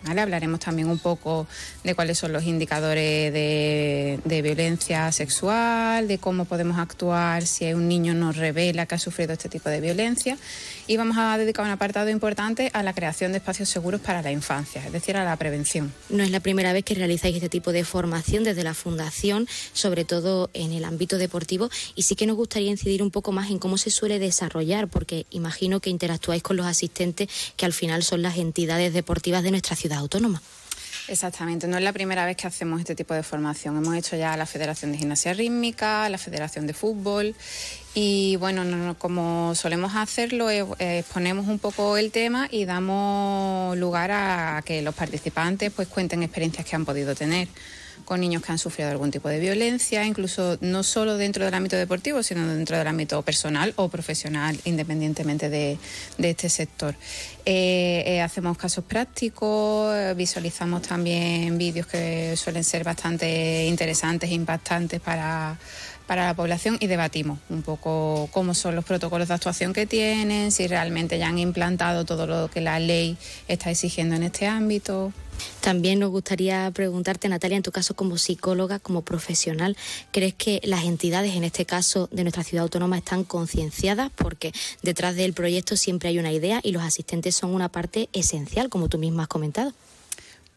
Hablaremos 0.06 0.60
también 0.60 0.88
un 0.88 0.98
poco 0.98 1.46
de 1.84 1.94
cuáles 1.94 2.18
son 2.18 2.32
los 2.32 2.44
indicadores 2.44 3.32
de, 3.32 4.40
violencia 4.42 5.10
sexual, 5.12 6.08
de 6.08 6.18
cómo 6.18 6.44
podemos 6.44 6.78
actuar 6.78 7.46
si 7.46 7.72
un 7.72 7.88
niño 7.88 8.14
nos 8.14 8.36
revela 8.36 8.86
que 8.86 8.94
ha 8.94 8.98
sufrido 8.98 9.32
este 9.32 9.48
tipo 9.48 9.68
de 9.68 9.80
violencia. 9.80 10.38
Y 10.86 10.96
vamos 10.96 11.18
a 11.18 11.36
dedicar 11.36 11.64
un 11.64 11.70
apartado 11.70 12.08
importante 12.08 12.70
a 12.72 12.82
la 12.82 12.94
creación 12.94 13.32
de 13.32 13.38
espacios 13.38 13.68
seguros 13.68 14.00
para 14.00 14.22
la 14.22 14.32
infancia, 14.32 14.84
es 14.84 14.92
decir, 14.92 15.16
a 15.16 15.24
la 15.24 15.36
prevención. 15.36 15.92
No 16.08 16.22
es 16.22 16.30
la 16.30 16.40
primera 16.40 16.72
vez 16.72 16.84
que 16.84 16.94
realizáis 16.94 17.36
este 17.36 17.48
tipo 17.48 17.72
de 17.72 17.84
formación 17.84 18.44
desde 18.44 18.64
la 18.64 18.74
Fundación, 18.74 19.46
sobre 19.72 20.04
todo 20.04 20.50
en 20.54 20.72
el 20.72 20.84
ámbito 20.84 21.18
deportivo, 21.18 21.68
y 21.94 22.02
sí 22.02 22.14
que 22.14 22.26
nos 22.26 22.36
gustaría 22.36 22.70
incidir 22.70 23.02
un 23.02 23.10
poco 23.10 23.32
más 23.32 23.50
en 23.50 23.58
cómo 23.58 23.76
se 23.76 23.90
suele 23.90 24.18
desarrollar, 24.18 24.88
porque 24.88 25.26
imagino 25.30 25.80
que 25.80 25.90
interactuáis 25.90 26.42
con 26.42 26.56
los 26.56 26.66
asistentes, 26.66 27.28
que 27.56 27.66
al 27.66 27.72
final 27.72 28.02
son 28.02 28.22
las 28.22 28.38
entidades 28.38 28.92
deportivas 28.94 29.42
de 29.42 29.50
nuestra 29.50 29.76
ciudad 29.76 29.87
autónoma. 29.96 30.42
Exactamente, 31.08 31.66
no 31.66 31.78
es 31.78 31.82
la 31.82 31.94
primera 31.94 32.26
vez 32.26 32.36
que 32.36 32.46
hacemos 32.46 32.80
este 32.80 32.94
tipo 32.94 33.14
de 33.14 33.22
formación. 33.22 33.78
Hemos 33.78 33.94
hecho 33.96 34.14
ya 34.14 34.36
la 34.36 34.44
Federación 34.44 34.92
de 34.92 34.98
Gimnasia 34.98 35.32
Rítmica, 35.32 36.06
la 36.10 36.18
Federación 36.18 36.66
de 36.66 36.74
Fútbol 36.74 37.34
y 37.94 38.36
bueno, 38.36 38.94
como 38.98 39.54
solemos 39.54 39.96
hacerlo, 39.96 40.50
eh, 40.50 40.66
exponemos 40.78 41.48
un 41.48 41.58
poco 41.58 41.96
el 41.96 42.12
tema 42.12 42.46
y 42.50 42.66
damos 42.66 43.76
lugar 43.78 44.10
a 44.12 44.62
que 44.66 44.82
los 44.82 44.94
participantes 44.94 45.72
pues 45.72 45.88
cuenten 45.88 46.22
experiencias 46.22 46.66
que 46.66 46.76
han 46.76 46.84
podido 46.84 47.14
tener 47.14 47.48
con 48.04 48.20
niños 48.20 48.42
que 48.42 48.52
han 48.52 48.58
sufrido 48.58 48.90
algún 48.90 49.10
tipo 49.10 49.28
de 49.28 49.38
violencia, 49.40 50.04
incluso 50.04 50.58
no 50.60 50.82
solo 50.82 51.16
dentro 51.16 51.44
del 51.44 51.54
ámbito 51.54 51.76
deportivo, 51.76 52.22
sino 52.22 52.46
dentro 52.46 52.76
del 52.76 52.86
ámbito 52.86 53.22
personal 53.22 53.72
o 53.76 53.88
profesional, 53.88 54.58
independientemente 54.64 55.48
de, 55.48 55.78
este 56.18 56.48
sector. 56.48 56.94
Eh, 57.44 58.04
eh, 58.06 58.20
hacemos 58.20 58.58
casos 58.58 58.84
prácticos, 58.84 59.94
visualizamos 60.16 60.82
también 60.82 61.56
vídeos 61.58 61.86
que 61.86 62.36
suelen 62.36 62.64
ser 62.64 62.84
bastante 62.84 63.66
interesantes 63.66 64.30
e 64.30 64.34
impactantes 64.34 65.00
para 65.00 65.58
para 66.08 66.24
la 66.24 66.34
población 66.34 66.78
y 66.80 66.86
debatimos 66.86 67.38
un 67.50 67.62
poco 67.62 68.30
cómo 68.32 68.54
son 68.54 68.74
los 68.74 68.84
protocolos 68.84 69.28
de 69.28 69.34
actuación 69.34 69.74
que 69.74 69.86
tienen, 69.86 70.50
si 70.50 70.66
realmente 70.66 71.18
ya 71.18 71.28
han 71.28 71.38
implantado 71.38 72.06
todo 72.06 72.26
lo 72.26 72.48
que 72.48 72.62
la 72.62 72.80
ley 72.80 73.18
está 73.46 73.70
exigiendo 73.70 74.16
en 74.16 74.22
este 74.22 74.46
ámbito. 74.46 75.12
También 75.60 75.98
nos 75.98 76.10
gustaría 76.10 76.70
preguntarte, 76.72 77.28
Natalia, 77.28 77.56
en 77.56 77.62
tu 77.62 77.72
caso 77.72 77.94
como 77.94 78.18
psicóloga, 78.18 78.78
como 78.78 79.02
profesional, 79.02 79.76
¿crees 80.12 80.34
que 80.34 80.60
las 80.64 80.84
entidades, 80.84 81.34
en 81.34 81.44
este 81.44 81.66
caso 81.66 82.08
de 82.12 82.24
nuestra 82.24 82.44
ciudad 82.44 82.62
autónoma, 82.62 82.98
están 82.98 83.24
concienciadas? 83.24 84.10
Porque 84.14 84.52
detrás 84.82 85.16
del 85.16 85.32
proyecto 85.32 85.76
siempre 85.76 86.08
hay 86.08 86.18
una 86.18 86.32
idea 86.32 86.60
y 86.62 86.72
los 86.72 86.82
asistentes 86.82 87.34
son 87.34 87.54
una 87.54 87.68
parte 87.68 88.08
esencial, 88.12 88.68
como 88.68 88.88
tú 88.88 88.98
misma 88.98 89.24
has 89.24 89.28
comentado 89.28 89.72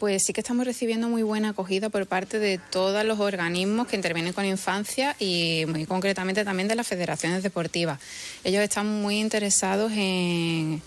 pues 0.01 0.23
sí 0.23 0.33
que 0.33 0.41
estamos 0.41 0.65
recibiendo 0.65 1.09
muy 1.09 1.21
buena 1.21 1.49
acogida 1.49 1.89
por 1.89 2.07
parte 2.07 2.39
de 2.39 2.57
todos 2.57 3.05
los 3.05 3.19
organismos 3.19 3.85
que 3.85 3.95
intervienen 3.95 4.33
con 4.33 4.45
infancia 4.45 5.15
y 5.19 5.65
muy 5.67 5.85
concretamente 5.85 6.43
también 6.43 6.67
de 6.67 6.73
las 6.73 6.87
federaciones 6.87 7.43
deportivas. 7.43 7.99
Ellos 8.43 8.63
están 8.63 8.87
muy 8.87 9.19
interesados 9.19 9.91
en, 9.91 10.81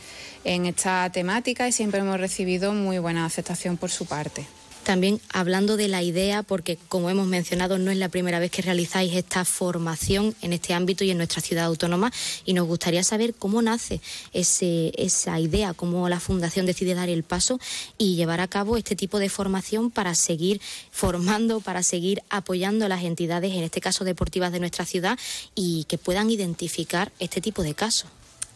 en 0.45 0.66
esta 0.66 1.11
temática 1.11 1.66
y 1.66 1.73
siempre 1.73 2.01
hemos 2.01 2.21
recibido 2.21 2.73
muy 2.73 2.99
buena 2.99 3.25
aceptación 3.25 3.77
por 3.77 3.91
su 3.91 4.07
parte. 4.07 4.47
También 4.85 5.19
hablando 5.33 5.79
de 5.79 5.89
la 5.89 6.03
idea, 6.03 6.43
porque 6.43 6.77
como 6.89 7.09
hemos 7.09 7.27
mencionado, 7.27 7.79
no 7.79 7.91
es 7.91 7.97
la 7.97 8.11
primera 8.11 8.39
vez 8.39 8.51
que 8.51 8.61
realizáis 8.61 9.15
esta 9.15 9.47
formación 9.47 10.35
en 10.43 10.53
este 10.53 10.75
ámbito 10.75 11.05
y 11.05 11.11
en 11.11 11.16
nuestra 11.16 11.41
ciudad 11.41 11.65
autónoma, 11.65 12.12
y 12.45 12.53
nos 12.53 12.66
gustaría 12.66 13.03
saber 13.03 13.33
cómo 13.33 13.62
nace 13.62 14.03
esa 14.35 15.41
idea, 15.41 15.73
cómo 15.73 16.07
la 16.11 16.21
Fundación 16.21 16.66
decide 16.66 16.93
dar 16.93 17.09
el 17.09 17.23
paso 17.23 17.59
y 17.97 18.16
llevar 18.16 18.43
a 18.43 18.49
cabo 18.49 18.77
este 18.77 18.95
tipo 18.95 19.19
de 19.19 19.31
formación 19.31 19.91
para 19.91 20.15
seguir 20.15 20.61
formando, 20.91 21.61
para 21.61 21.83
seguir 21.83 22.23
apoyando 22.29 22.85
a 22.85 22.91
las 22.91 23.05
entidades, 23.05 23.55
en 23.55 23.62
este 23.62 23.81
caso 23.81 24.05
deportivas 24.05 24.53
de 24.53 24.61
nuestra 24.61 24.85
ciudad, 24.85 25.19
y 25.55 25.85
que 25.85 25.97
puedan 25.97 26.29
identificar 26.29 27.11
este 27.21 27.41
tipo 27.41 27.62
de 27.62 27.75
casos. 27.75 28.11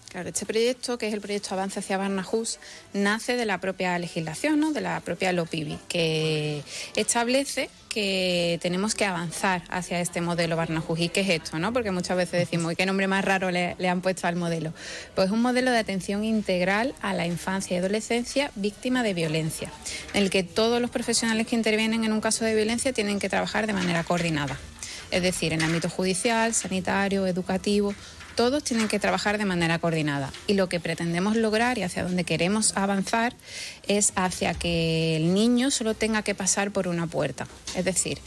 Claro, 0.09 0.31
este 0.31 0.47
proyecto, 0.47 0.97
que 0.97 1.07
es 1.07 1.13
el 1.13 1.21
proyecto 1.21 1.53
Avance 1.53 1.81
hacia 1.81 1.99
Barnahus, 1.99 2.59
nace 2.95 3.37
de 3.37 3.45
la 3.45 3.59
propia 3.59 3.99
legislación, 3.99 4.59
¿no? 4.59 4.73
de 4.73 4.81
la 4.81 5.01
propia 5.01 5.33
LOPIBI, 5.33 5.79
que 5.87 6.63
establece 6.97 7.69
que 7.91 8.59
tenemos 8.63 8.95
que 8.95 9.05
avanzar 9.05 9.65
hacia 9.69 10.01
este 10.01 10.23
modelo 10.23 10.57
Barnahus. 10.57 10.99
¿Y 10.99 11.11
qué 11.11 11.21
es 11.21 11.29
esto? 11.29 11.59
¿no? 11.59 11.75
Porque 11.75 11.91
muchas 11.91 12.17
veces 12.17 12.41
decimos, 12.41 12.73
¿y 12.73 12.77
qué 12.77 12.87
nombre 12.87 13.07
más 13.07 13.23
raro 13.23 13.51
le, 13.51 13.77
le 13.79 13.89
han 13.91 14.01
puesto 14.01 14.27
al 14.27 14.37
modelo? 14.37 14.73
Pues 15.15 15.27
es 15.27 15.33
un 15.33 15.43
modelo 15.43 15.71
de 15.71 15.79
atención 15.79 16.25
integral 16.25 16.95
a 17.03 17.13
la 17.13 17.27
infancia 17.27 17.75
y 17.75 17.79
adolescencia 17.79 18.51
víctima 18.55 19.03
de 19.03 19.13
violencia, 19.13 19.71
en 20.15 20.23
el 20.23 20.31
que 20.31 20.43
todos 20.43 20.81
los 20.81 20.91
profesionales 20.91 21.47
que 21.47 21.55
intervienen 21.55 22.05
en 22.05 22.15
un 22.15 22.23
caso 22.23 22.47
de 22.47 22.55
violencia 22.55 22.95
tienen 22.95 23.19
que 23.19 23.29
trabajar 23.29 23.67
de 23.67 23.75
manera 23.75 24.05
coordinada. 24.05 24.59
Es 25.11 25.23
decir, 25.23 25.53
en 25.53 25.63
ámbito 25.63 25.89
judicial, 25.89 26.55
sanitario, 26.55 27.27
educativo, 27.27 27.95
todos 28.39 28.63
tienen 28.63 28.87
que 28.87 29.01
trabajar 29.01 29.37
de 29.37 29.45
manera 29.45 29.81
coordinada. 29.81 30.33
Y 30.47 30.55
lo 30.55 30.69
que 30.69 30.79
pretendemos 30.79 31.35
lograr 31.35 31.77
y 31.77 31.83
hacia 31.83 32.05
donde 32.05 32.23
queremos 32.23 32.73
avanzar 32.77 33.35
es 33.89 34.13
hacia 34.15 34.55
que 34.55 35.17
el 35.17 35.35
niño 35.35 35.73
solo 35.73 35.95
tenga 35.95 36.23
que 36.23 36.37
pasar 36.37 36.71
por 36.71 36.87
una 36.87 37.09
puerta. 37.09 37.49
Es 37.75 37.85
decir, 37.85 38.21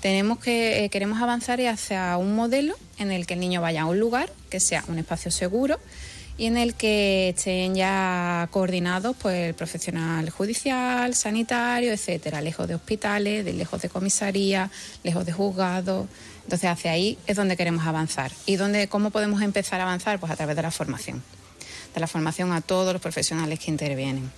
tenemos 0.00 0.38
que, 0.38 0.84
eh, 0.84 0.88
queremos 0.88 1.20
avanzar 1.20 1.60
hacia 1.62 2.16
un 2.16 2.36
modelo 2.36 2.76
en 2.98 3.10
el 3.10 3.26
que 3.26 3.34
el 3.34 3.40
niño 3.40 3.60
vaya 3.60 3.82
a 3.82 3.86
un 3.86 3.98
lugar 3.98 4.32
que 4.50 4.60
sea 4.60 4.84
un 4.86 5.00
espacio 5.00 5.32
seguro 5.32 5.80
y 6.38 6.46
en 6.46 6.58
el 6.58 6.74
que 6.74 7.30
estén 7.30 7.74
ya 7.74 8.48
coordinados 8.52 9.16
pues, 9.20 9.48
el 9.48 9.54
profesional 9.54 10.30
judicial, 10.30 11.12
sanitario, 11.16 11.92
etcétera, 11.92 12.40
lejos 12.40 12.68
de 12.68 12.76
hospitales, 12.76 13.44
lejos 13.52 13.82
de 13.82 13.88
comisaría, 13.88 14.70
lejos 15.02 15.26
de 15.26 15.32
juzgados. 15.32 16.06
Entonces, 16.46 16.70
hacia 16.70 16.92
ahí 16.92 17.18
es 17.26 17.36
donde 17.36 17.56
queremos 17.56 17.84
avanzar. 17.86 18.30
¿Y 18.46 18.54
dónde, 18.54 18.86
cómo 18.86 19.10
podemos 19.10 19.42
empezar 19.42 19.80
a 19.80 19.82
avanzar? 19.82 20.20
Pues 20.20 20.30
a 20.30 20.36
través 20.36 20.54
de 20.54 20.62
la 20.62 20.70
formación. 20.70 21.20
de 21.92 22.00
la 22.00 22.06
formación 22.06 22.52
a 22.52 22.60
todos 22.60 22.92
los 22.92 23.02
profesionales 23.02 23.58
que 23.58 23.70
intervienen. 23.70 24.30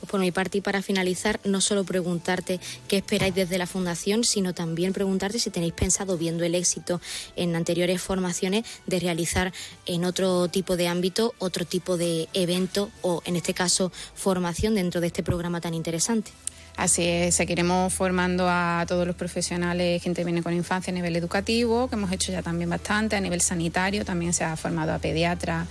Pues 0.00 0.10
por 0.10 0.20
mi 0.20 0.32
parte 0.32 0.58
y 0.58 0.60
para 0.60 0.82
finalizar, 0.82 1.38
no 1.44 1.60
solo 1.60 1.84
preguntarte 1.84 2.58
qué 2.88 2.96
esperáis 2.96 3.34
desde 3.34 3.58
la 3.58 3.66
Fundación, 3.66 4.24
sino 4.24 4.52
también 4.52 4.92
preguntarte 4.92 5.38
si 5.38 5.50
tenéis 5.50 5.74
pensado, 5.74 6.16
viendo 6.16 6.44
el 6.44 6.54
éxito 6.54 7.00
en 7.36 7.54
anteriores 7.54 8.00
formaciones, 8.00 8.64
de 8.86 9.00
realizar 9.00 9.52
en 9.86 10.04
otro 10.04 10.48
tipo 10.48 10.76
de 10.76 10.88
ámbito, 10.88 11.34
otro 11.38 11.64
tipo 11.64 11.96
de 11.96 12.28
evento 12.32 12.90
o, 13.02 13.22
en 13.24 13.36
este 13.36 13.54
caso, 13.54 13.92
formación 14.14 14.74
dentro 14.74 15.00
de 15.00 15.08
este 15.08 15.22
programa 15.22 15.60
tan 15.60 15.74
interesante. 15.74 16.30
Así 16.78 17.04
es, 17.04 17.34
seguiremos 17.34 17.92
formando 17.92 18.46
a 18.48 18.84
todos 18.86 19.04
los 19.04 19.16
profesionales 19.16 20.00
que 20.00 20.08
intervienen 20.08 20.44
con 20.44 20.54
infancia 20.54 20.92
a 20.92 20.94
nivel 20.94 21.16
educativo, 21.16 21.88
que 21.88 21.96
hemos 21.96 22.12
hecho 22.12 22.30
ya 22.30 22.40
también 22.40 22.70
bastante, 22.70 23.16
a 23.16 23.20
nivel 23.20 23.40
sanitario 23.40 24.04
también 24.04 24.32
se 24.32 24.44
ha 24.44 24.54
formado 24.54 24.94
a 24.94 25.00
pediatras 25.00 25.66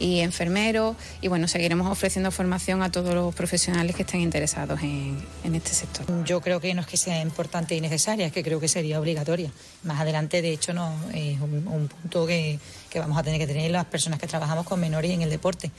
y 0.00 0.18
enfermeros 0.18 0.96
y 1.20 1.28
bueno, 1.28 1.46
seguiremos 1.46 1.88
ofreciendo 1.88 2.32
formación 2.32 2.82
a 2.82 2.90
todos 2.90 3.14
los 3.14 3.32
profesionales 3.36 3.94
que 3.94 4.02
estén 4.02 4.20
interesados 4.20 4.80
en, 4.82 5.22
este 5.44 5.74
sector. 5.74 6.24
Yo 6.24 6.40
creo 6.40 6.58
que 6.60 6.74
no 6.74 6.80
es 6.80 6.88
que 6.88 6.96
sea 6.96 7.22
importante 7.22 7.76
y 7.76 7.80
necesaria, 7.80 8.26
es 8.26 8.32
que 8.32 8.42
creo 8.42 8.58
que 8.58 8.66
sería 8.66 8.98
obligatoria. 8.98 9.52
Más 9.84 10.00
adelante, 10.00 10.42
de 10.42 10.52
hecho, 10.52 10.74
no 10.74 10.92
es 11.14 11.40
un, 11.40 11.88
punto 11.88 12.26
que, 12.26 12.58
vamos 12.96 13.16
a 13.16 13.22
tener 13.22 13.38
que 13.38 13.46
tener 13.46 13.70
las 13.70 13.84
personas 13.84 14.18
que 14.18 14.26
trabajamos 14.26 14.66
con 14.66 14.80
menores 14.80 15.12
en 15.12 15.22
el 15.22 15.30
deporte. 15.30 15.70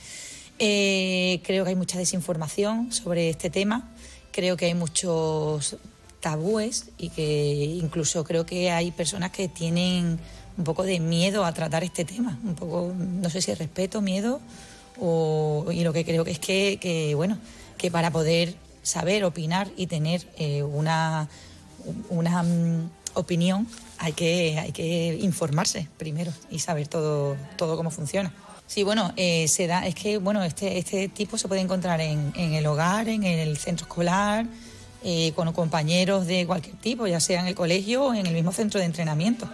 Eh, 0.58 1.42
creo 1.44 1.64
que 1.64 1.70
hay 1.70 1.76
mucha 1.76 1.98
desinformación 1.98 2.92
sobre 2.92 3.28
este 3.28 3.50
tema, 3.50 3.90
creo 4.32 4.56
que 4.56 4.66
hay 4.66 4.74
muchos 4.74 5.76
tabúes 6.20 6.90
y 6.98 7.08
que 7.10 7.78
incluso 7.80 8.24
creo 8.24 8.46
que 8.46 8.70
hay 8.70 8.90
personas 8.90 9.30
que 9.30 9.48
tienen 9.48 10.18
un 10.56 10.64
poco 10.64 10.82
de 10.82 11.00
miedo 11.00 11.44
a 11.44 11.52
tratar 11.52 11.84
este 11.84 12.04
tema, 12.04 12.38
un 12.44 12.54
poco, 12.54 12.92
no 12.96 13.30
sé 13.30 13.40
si 13.40 13.54
respeto, 13.54 14.00
miedo, 14.02 14.40
o, 15.00 15.66
y 15.72 15.82
lo 15.82 15.92
que 15.92 16.04
creo 16.04 16.24
que 16.24 16.32
es 16.32 16.38
que, 16.38 17.12
bueno, 17.16 17.38
que 17.78 17.90
para 17.90 18.10
poder 18.10 18.54
saber, 18.82 19.24
opinar 19.24 19.68
y 19.76 19.86
tener 19.86 20.26
eh, 20.36 20.62
una, 20.62 21.28
una 22.10 22.42
mm, 22.42 22.90
opinión 23.14 23.66
hay 24.00 24.12
que, 24.14 24.58
hay 24.58 24.72
que 24.72 25.18
informarse 25.20 25.86
primero 25.98 26.32
y 26.50 26.58
saber 26.58 26.88
todo, 26.88 27.36
todo 27.56 27.76
cómo 27.76 27.90
funciona. 27.90 28.32
Sí, 28.66 28.82
bueno, 28.82 29.12
eh, 29.16 29.46
se 29.46 29.66
da, 29.66 29.86
es 29.86 29.94
que 29.94 30.16
bueno, 30.16 30.42
este, 30.42 30.78
este 30.78 31.08
tipo 31.08 31.36
se 31.36 31.48
puede 31.48 31.60
encontrar 31.60 32.00
en, 32.00 32.32
el 32.34 32.66
hogar, 32.66 33.08
en 33.08 33.24
el 33.24 33.58
centro 33.58 33.84
escolar, 33.84 34.46
eh, 35.04 35.32
con 35.34 35.52
compañeros 35.52 36.26
de 36.26 36.46
cualquier 36.46 36.76
tipo, 36.76 37.06
ya 37.06 37.20
sea 37.20 37.40
en 37.40 37.46
el 37.46 37.54
colegio 37.54 38.04
o 38.06 38.14
en 38.14 38.26
el 38.26 38.32
mismo 38.32 38.52
centro 38.52 38.80
de 38.80 38.86
entrenamiento. 38.86 39.46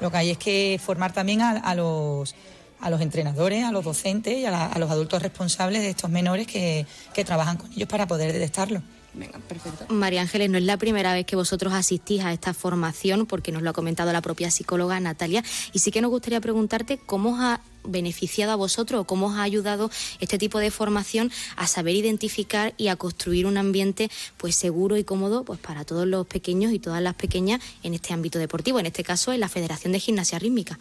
Lo 0.00 0.12
que 0.12 0.18
hay 0.18 0.30
es 0.30 0.38
que 0.38 0.80
formar 0.82 1.12
también 1.12 1.42
a, 1.42 1.74
los 1.74 2.36
a 2.80 2.90
los 2.90 3.00
entrenadores, 3.00 3.64
a 3.64 3.72
los 3.72 3.84
docentes 3.84 4.38
y 4.38 4.44
a, 4.44 4.78
los 4.78 4.90
adultos 4.90 5.22
responsables 5.22 5.82
de 5.82 5.90
estos 5.90 6.08
menores 6.08 6.46
que, 6.46 6.86
que 7.12 7.24
trabajan 7.24 7.56
con 7.56 7.72
ellos 7.72 7.88
para 7.88 8.06
poder 8.06 8.32
detectarlo. 8.32 8.80
Venga, 9.18 9.38
perfecto. 9.40 9.92
María 9.92 10.22
Ángeles, 10.22 10.48
no 10.48 10.58
es 10.58 10.64
la 10.64 10.76
primera 10.76 11.12
vez 11.12 11.26
que 11.26 11.34
vosotros 11.34 11.72
asistís 11.72 12.22
a 12.22 12.32
esta 12.32 12.54
formación, 12.54 13.26
porque 13.26 13.50
nos 13.50 13.62
lo 13.62 13.70
ha 13.70 13.72
comentado 13.72 14.12
la 14.12 14.22
propia 14.22 14.50
psicóloga 14.50 15.00
Natalia, 15.00 15.42
y 15.72 15.80
sí 15.80 15.90
que 15.90 16.00
nos 16.00 16.10
gustaría 16.10 16.40
preguntarte 16.40 16.98
cómo 16.98 17.34
os 17.34 17.40
ha 17.40 17.60
beneficiado 17.84 18.52
a 18.52 18.56
vosotros 18.56 19.00
o 19.00 19.04
cómo 19.04 19.26
os 19.26 19.36
ha 19.36 19.42
ayudado 19.42 19.90
este 20.20 20.38
tipo 20.38 20.58
de 20.58 20.70
formación 20.70 21.32
a 21.56 21.66
saber 21.66 21.96
identificar 21.96 22.74
y 22.76 22.88
a 22.88 22.96
construir 22.96 23.46
un 23.46 23.56
ambiente 23.56 24.10
pues 24.36 24.54
seguro 24.54 24.96
y 24.96 25.04
cómodo 25.04 25.44
pues 25.44 25.58
para 25.58 25.84
todos 25.84 26.06
los 26.06 26.26
pequeños 26.26 26.72
y 26.72 26.78
todas 26.78 27.02
las 27.02 27.14
pequeñas 27.14 27.60
en 27.82 27.94
este 27.94 28.12
ámbito 28.12 28.38
deportivo, 28.38 28.78
en 28.78 28.86
este 28.86 29.04
caso 29.04 29.32
en 29.32 29.40
la 29.40 29.48
Federación 29.48 29.92
de 29.92 30.00
Gimnasia 30.00 30.38
Rítmica. 30.38 30.78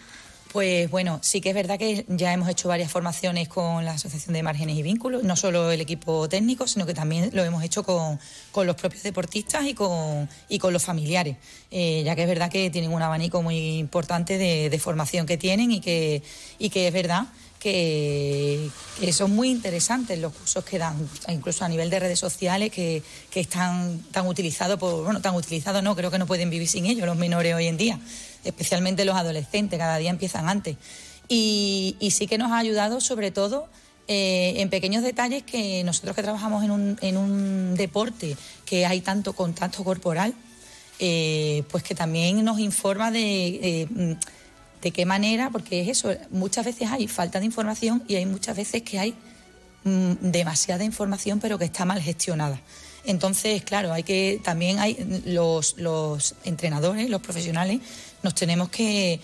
Pues 0.51 0.89
bueno, 0.89 1.19
sí 1.21 1.41
que 1.41 1.49
es 1.49 1.55
verdad 1.55 1.77
que 1.77 2.05
ya 2.07 2.31
hemos 2.31 2.47
hecho 2.47 2.69
varias 2.69 2.91
formaciones 2.91 3.49
con 3.49 3.83
la 3.83 3.91
Asociación 3.91 4.33
de 4.33 4.43
Márgenes 4.43 4.77
y 4.77 4.81
Vínculos, 4.81 5.23
no 5.23 5.35
solo 5.35 5.71
el 5.71 5.81
equipo 5.81 6.29
técnico, 6.29 6.67
sino 6.67 6.85
que 6.85 6.93
también 6.93 7.29
lo 7.33 7.43
hemos 7.43 7.63
hecho 7.63 7.83
con, 7.83 8.19
los 8.65 8.75
propios 8.75 9.03
deportistas 9.03 9.65
y 9.65 9.73
con, 9.73 10.29
y 10.49 10.57
con 10.57 10.73
los 10.73 10.83
familiares, 10.83 11.37
eh, 11.69 12.01
ya 12.03 12.15
que 12.15 12.23
es 12.23 12.27
verdad 12.27 12.49
que 12.49 12.69
tienen 12.69 12.91
un 12.91 13.01
abanico 13.01 13.41
muy 13.41 13.77
importante 13.77 14.37
de, 14.37 14.77
formación 14.79 15.25
que 15.25 15.37
tienen 15.37 15.71
y 15.71 15.81
que, 15.81 16.23
y 16.59 16.69
que 16.69 16.87
es 16.87 16.93
verdad 16.93 17.23
que, 17.69 18.69
son 19.11 19.35
muy 19.35 19.49
interesantes 19.49 20.19
los 20.19 20.33
cursos 20.33 20.63
que 20.63 20.77
dan, 20.77 20.95
incluso 21.29 21.65
a 21.65 21.69
nivel 21.69 21.89
de 21.89 21.99
redes 21.99 22.19
sociales, 22.19 22.71
que, 22.71 23.03
que 23.29 23.39
están 23.39 23.99
tan 24.11 24.27
utilizados, 24.27 24.79
bueno, 24.79 25.21
tan 25.21 25.35
utilizados 25.35 25.83
no, 25.83 25.95
creo 25.95 26.11
que 26.11 26.19
no 26.19 26.27
pueden 26.27 26.49
vivir 26.49 26.67
sin 26.67 26.85
ellos 26.85 27.05
los 27.05 27.17
menores 27.17 27.53
hoy 27.55 27.67
en 27.67 27.77
día 27.77 27.99
especialmente 28.47 29.05
los 29.05 29.15
adolescentes, 29.15 29.77
cada 29.77 29.97
día 29.97 30.09
empiezan 30.09 30.49
antes. 30.49 30.77
Y, 31.27 31.95
sí 32.11 32.27
que 32.27 32.37
nos 32.37 32.51
ha 32.51 32.57
ayudado 32.57 33.01
sobre 33.01 33.31
todo 33.31 33.67
eh, 34.07 34.55
en 34.57 34.69
pequeños 34.69 35.03
detalles 35.03 35.43
que 35.43 35.83
nosotros 35.83 36.15
que 36.15 36.23
trabajamos 36.23 36.63
en 36.63 36.71
un, 36.71 36.97
en 37.01 37.17
un 37.17 37.75
deporte 37.75 38.37
que 38.65 38.85
hay 38.85 39.01
tanto 39.01 39.33
contacto 39.33 39.83
corporal, 39.83 40.33
eh, 40.99 41.63
pues 41.69 41.83
que 41.83 41.93
también 41.93 42.43
nos 42.43 42.59
informa 42.59 43.11
de, 43.11 44.17
de, 44.87 44.91
qué 44.91 45.05
manera, 45.05 45.49
porque 45.49 45.81
es 45.81 45.89
eso, 45.89 46.13
muchas 46.31 46.65
veces 46.65 46.89
hay 46.89 47.07
falta 47.07 47.39
de 47.39 47.45
información 47.45 48.03
y 48.07 48.15
hay 48.15 48.25
muchas 48.25 48.55
veces 48.55 48.81
que 48.83 48.99
hay 48.99 49.15
mm, 49.83 50.13
demasiada 50.21 50.83
información 50.83 51.39
pero 51.39 51.57
que 51.57 51.65
está 51.65 51.85
mal 51.85 52.01
gestionada. 52.01 52.59
Entonces, 53.05 53.63
claro, 53.63 53.93
hay 53.93 54.03
que 54.03 54.41
también 54.43 54.79
hay 54.79 55.23
los, 55.25 55.77
los 55.77 56.35
entrenadores, 56.43 57.09
los 57.09 57.21
profesionales, 57.21 57.79
nos 58.21 58.35
tenemos 58.35 58.69
que, 58.69 59.19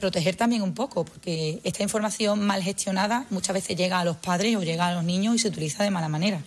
proteger 0.00 0.36
también 0.36 0.62
un 0.62 0.72
poco, 0.72 1.04
porque 1.04 1.60
esta 1.64 1.82
información 1.82 2.46
mal 2.46 2.62
gestionada 2.62 3.26
muchas 3.28 3.52
veces 3.52 3.76
llega 3.76 4.00
a 4.00 4.04
los 4.06 4.16
padres 4.16 4.56
o 4.56 4.62
llega 4.62 4.88
a 4.88 4.94
los 4.94 5.04
niños 5.04 5.34
y 5.34 5.38
se 5.38 5.48
utiliza 5.48 5.84
de 5.84 5.90
mala 5.90 6.08
manera. 6.08 6.40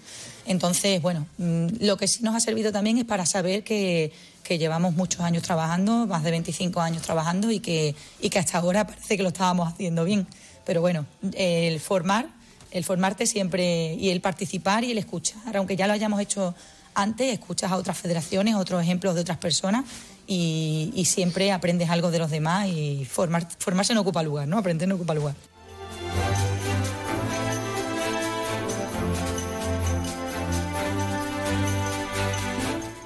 Entonces, 0.47 0.99
bueno, 0.99 1.27
mm, 1.37 1.67
lo 1.81 1.95
que 1.95 2.07
sí 2.07 2.23
nos 2.23 2.33
ha 2.33 2.39
servido 2.39 2.71
también 2.71 2.97
es 2.97 3.05
para 3.05 3.27
saber 3.27 3.63
que, 3.63 4.11
llevamos 4.47 4.95
muchos 4.95 5.21
años 5.21 5.43
trabajando, 5.43 6.07
más 6.07 6.23
de 6.23 6.31
25 6.31 6.79
años 6.79 7.01
trabajando 7.01 7.51
y 7.51 7.59
que, 7.59 7.95
y 8.21 8.29
que 8.29 8.39
hasta 8.39 8.59
ahora 8.59 8.87
parece 8.87 9.17
que 9.17 9.23
lo 9.23 9.29
estábamos 9.29 9.67
haciendo 9.67 10.03
bien. 10.05 10.27
Pero 10.65 10.81
bueno, 10.81 11.05
el 11.33 11.79
formar, 11.79 12.27
el 12.71 12.83
formarte 12.83 13.27
siempre 13.27 13.93
y 13.93 14.09
el 14.09 14.21
participar 14.21 14.83
y 14.83 14.91
el 14.91 14.97
escuchar, 14.97 15.57
aunque 15.57 15.75
ya 15.75 15.87
lo 15.87 15.93
hayamos 15.93 16.21
hecho 16.21 16.55
antes, 16.93 17.33
escuchas 17.33 17.71
a 17.71 17.75
otras 17.75 17.97
federaciones, 17.97 18.55
otros 18.55 18.81
ejemplos 18.81 19.15
de 19.15 19.21
otras 19.21 19.37
personas 19.37 19.85
y, 20.27 21.03
siempre 21.05 21.51
aprendes 21.51 21.89
algo 21.89 22.11
de 22.11 22.19
los 22.19 22.31
demás 22.31 22.67
y 22.67 23.05
formar, 23.05 23.47
formarse 23.59 23.93
no 23.93 24.01
ocupa 24.01 24.23
lugar, 24.23 24.47
¿no? 24.47 24.57
Aprender 24.57 24.87
no 24.87 24.95
ocupa 24.95 25.13
lugar. 25.13 25.35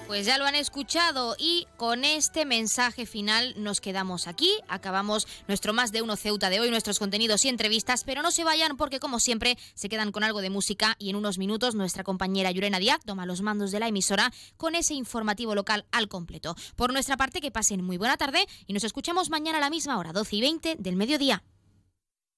Pues 0.09 0.25
ya 0.25 0.39
lo 0.39 0.47
han 0.47 0.55
escuchado 0.55 1.35
y 1.37 1.67
con 1.77 2.03
este 2.03 2.43
mensaje 2.43 3.05
final 3.05 3.53
nos 3.57 3.79
quedamos 3.79 4.25
aquí. 4.25 4.49
Acabamos 4.67 5.27
nuestro 5.47 5.71
más 5.71 5.91
de 5.91 6.01
uno 6.01 6.15
Ceuta 6.15 6.49
de 6.49 6.59
hoy, 6.59 6.71
nuestros 6.71 6.97
contenidos 6.97 7.45
y 7.45 7.49
entrevistas, 7.49 8.03
pero 8.05 8.23
no 8.23 8.31
se 8.31 8.43
vayan 8.43 8.75
porque 8.75 8.99
como 8.99 9.19
siempre 9.19 9.55
se 9.75 9.87
quedan 9.87 10.11
con 10.11 10.23
algo 10.23 10.41
de 10.41 10.49
música 10.49 10.95
y 10.97 11.11
en 11.11 11.15
unos 11.15 11.37
minutos 11.37 11.75
nuestra 11.75 12.03
compañera 12.03 12.49
Yurena 12.49 12.79
Díaz 12.79 13.01
toma 13.05 13.27
los 13.27 13.43
mandos 13.43 13.69
de 13.69 13.81
la 13.81 13.87
emisora 13.87 14.33
con 14.57 14.73
ese 14.73 14.95
informativo 14.95 15.53
local 15.53 15.85
al 15.91 16.07
completo. 16.07 16.55
Por 16.75 16.91
nuestra 16.91 17.15
parte, 17.15 17.39
que 17.39 17.51
pasen 17.51 17.83
muy 17.83 17.97
buena 17.97 18.17
tarde 18.17 18.47
y 18.65 18.73
nos 18.73 18.85
escuchamos 18.85 19.29
mañana 19.29 19.59
a 19.59 19.61
la 19.61 19.69
misma 19.69 19.99
hora, 19.99 20.11
12 20.11 20.37
y 20.37 20.41
20 20.41 20.75
del 20.79 20.95
mediodía. 20.95 21.43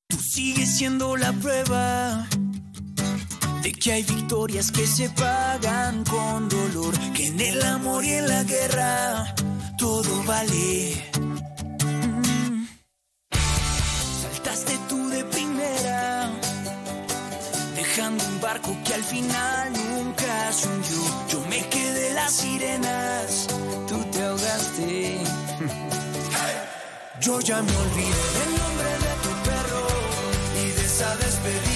Tú 0.10 0.18
sigues 0.18 0.77
siendo 0.77 1.15
la 1.15 1.31
prueba 1.31 2.20
que 3.82 3.94
hay 3.94 4.03
victorias 4.03 4.72
que 4.72 4.86
se 4.86 5.10
pagan 5.10 6.03
con 6.03 6.48
dolor, 6.48 6.94
que 7.16 7.28
en 7.28 7.41
el 7.41 7.62
amor 7.64 8.06
y 8.06 8.14
en 8.14 8.28
la 8.28 8.44
guerra 8.44 9.34
todo 9.76 10.24
vale. 10.24 11.03
Mm. 11.90 12.68
Saltaste 14.22 14.78
tú 14.88 15.10
de 15.10 15.26
primera, 15.26 16.30
dejando 17.76 18.24
un 18.24 18.40
barco 18.40 18.78
que 18.86 18.94
al 18.94 19.03
final 19.03 19.74
nunca 19.74 20.53
se 20.53 20.68
hundió. 20.68 21.02
Yo 21.30 21.40
me 21.49 21.68
quedé 21.70 22.14
las 22.14 22.34
sirenas, 22.34 23.48
tú 23.88 23.98
te 24.12 24.22
ahogaste. 24.22 25.18
Yo 27.20 27.40
ya 27.40 27.62
me 27.64 27.76
olvidé 27.76 28.26
del 28.38 28.52
nombre 28.62 28.91
de 29.06 29.14
tu 29.24 29.49
perro 29.49 29.88
y 30.64 30.70
de 30.70 30.86
esa 30.86 31.16
despedida 31.16 31.70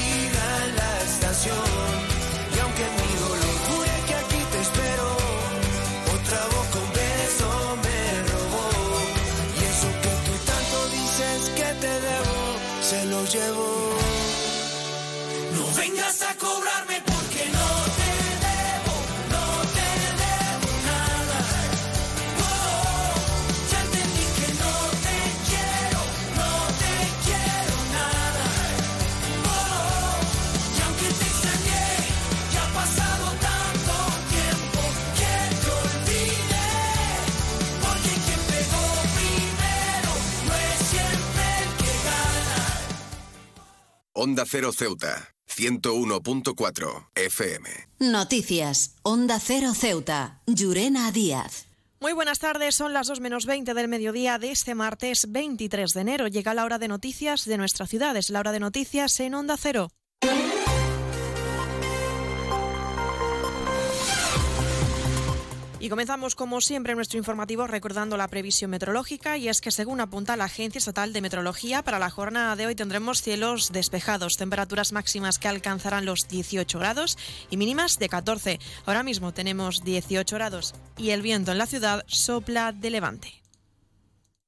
Onda 44.17 44.45
Cero 44.47 44.71
Ceuta, 44.71 45.35
101.4 45.45 47.09
FM. 47.15 47.69
Noticias. 47.99 48.95
Onda 49.03 49.41
Cero 49.41 49.73
Ceuta. 49.73 50.39
Llurena 50.47 51.11
Díaz. 51.11 51.67
Muy 51.99 52.13
buenas 52.13 52.39
tardes, 52.39 52.75
son 52.75 52.93
las 52.93 53.07
2 53.07 53.19
menos 53.19 53.45
20 53.45 53.73
del 53.73 53.89
mediodía 53.89 54.39
de 54.39 54.51
este 54.51 54.73
martes 54.73 55.29
23 55.29 55.93
de 55.93 55.99
enero. 55.99 56.27
Llega 56.29 56.53
la 56.53 56.63
hora 56.63 56.79
de 56.79 56.87
noticias 56.87 57.43
de 57.43 57.57
nuestra 57.57 57.87
ciudad, 57.87 58.15
es 58.15 58.29
la 58.29 58.39
hora 58.39 58.53
de 58.53 58.61
noticias 58.61 59.19
en 59.19 59.33
Onda 59.33 59.57
Cero. 59.57 59.89
Y 65.85 65.89
comenzamos 65.89 66.33
como 66.33 66.61
siempre 66.61 66.95
nuestro 66.95 67.19
informativo 67.19 67.67
recordando 67.67 68.17
la 68.17 68.27
previsión 68.27 68.71
meteorológica 68.71 69.37
y 69.37 69.49
es 69.49 69.61
que 69.61 69.69
según 69.69 70.01
apunta 70.01 70.35
la 70.35 70.45
Agencia 70.45 70.79
Estatal 70.79 71.13
de 71.13 71.21
Meteorología, 71.21 71.83
para 71.83 71.99
la 71.99 72.09
jornada 72.09 72.55
de 72.55 72.65
hoy 72.65 72.73
tendremos 72.73 73.21
cielos 73.21 73.71
despejados, 73.71 74.33
temperaturas 74.35 74.93
máximas 74.93 75.37
que 75.37 75.47
alcanzarán 75.47 76.05
los 76.05 76.27
18 76.27 76.79
grados 76.79 77.19
y 77.51 77.57
mínimas 77.57 77.99
de 77.99 78.09
14. 78.09 78.59
Ahora 78.87 79.03
mismo 79.03 79.31
tenemos 79.31 79.83
18 79.83 80.35
grados 80.35 80.73
y 80.97 81.11
el 81.11 81.21
viento 81.21 81.51
en 81.51 81.59
la 81.59 81.67
ciudad 81.67 82.03
sopla 82.07 82.71
de 82.71 82.89
levante. 82.89 83.43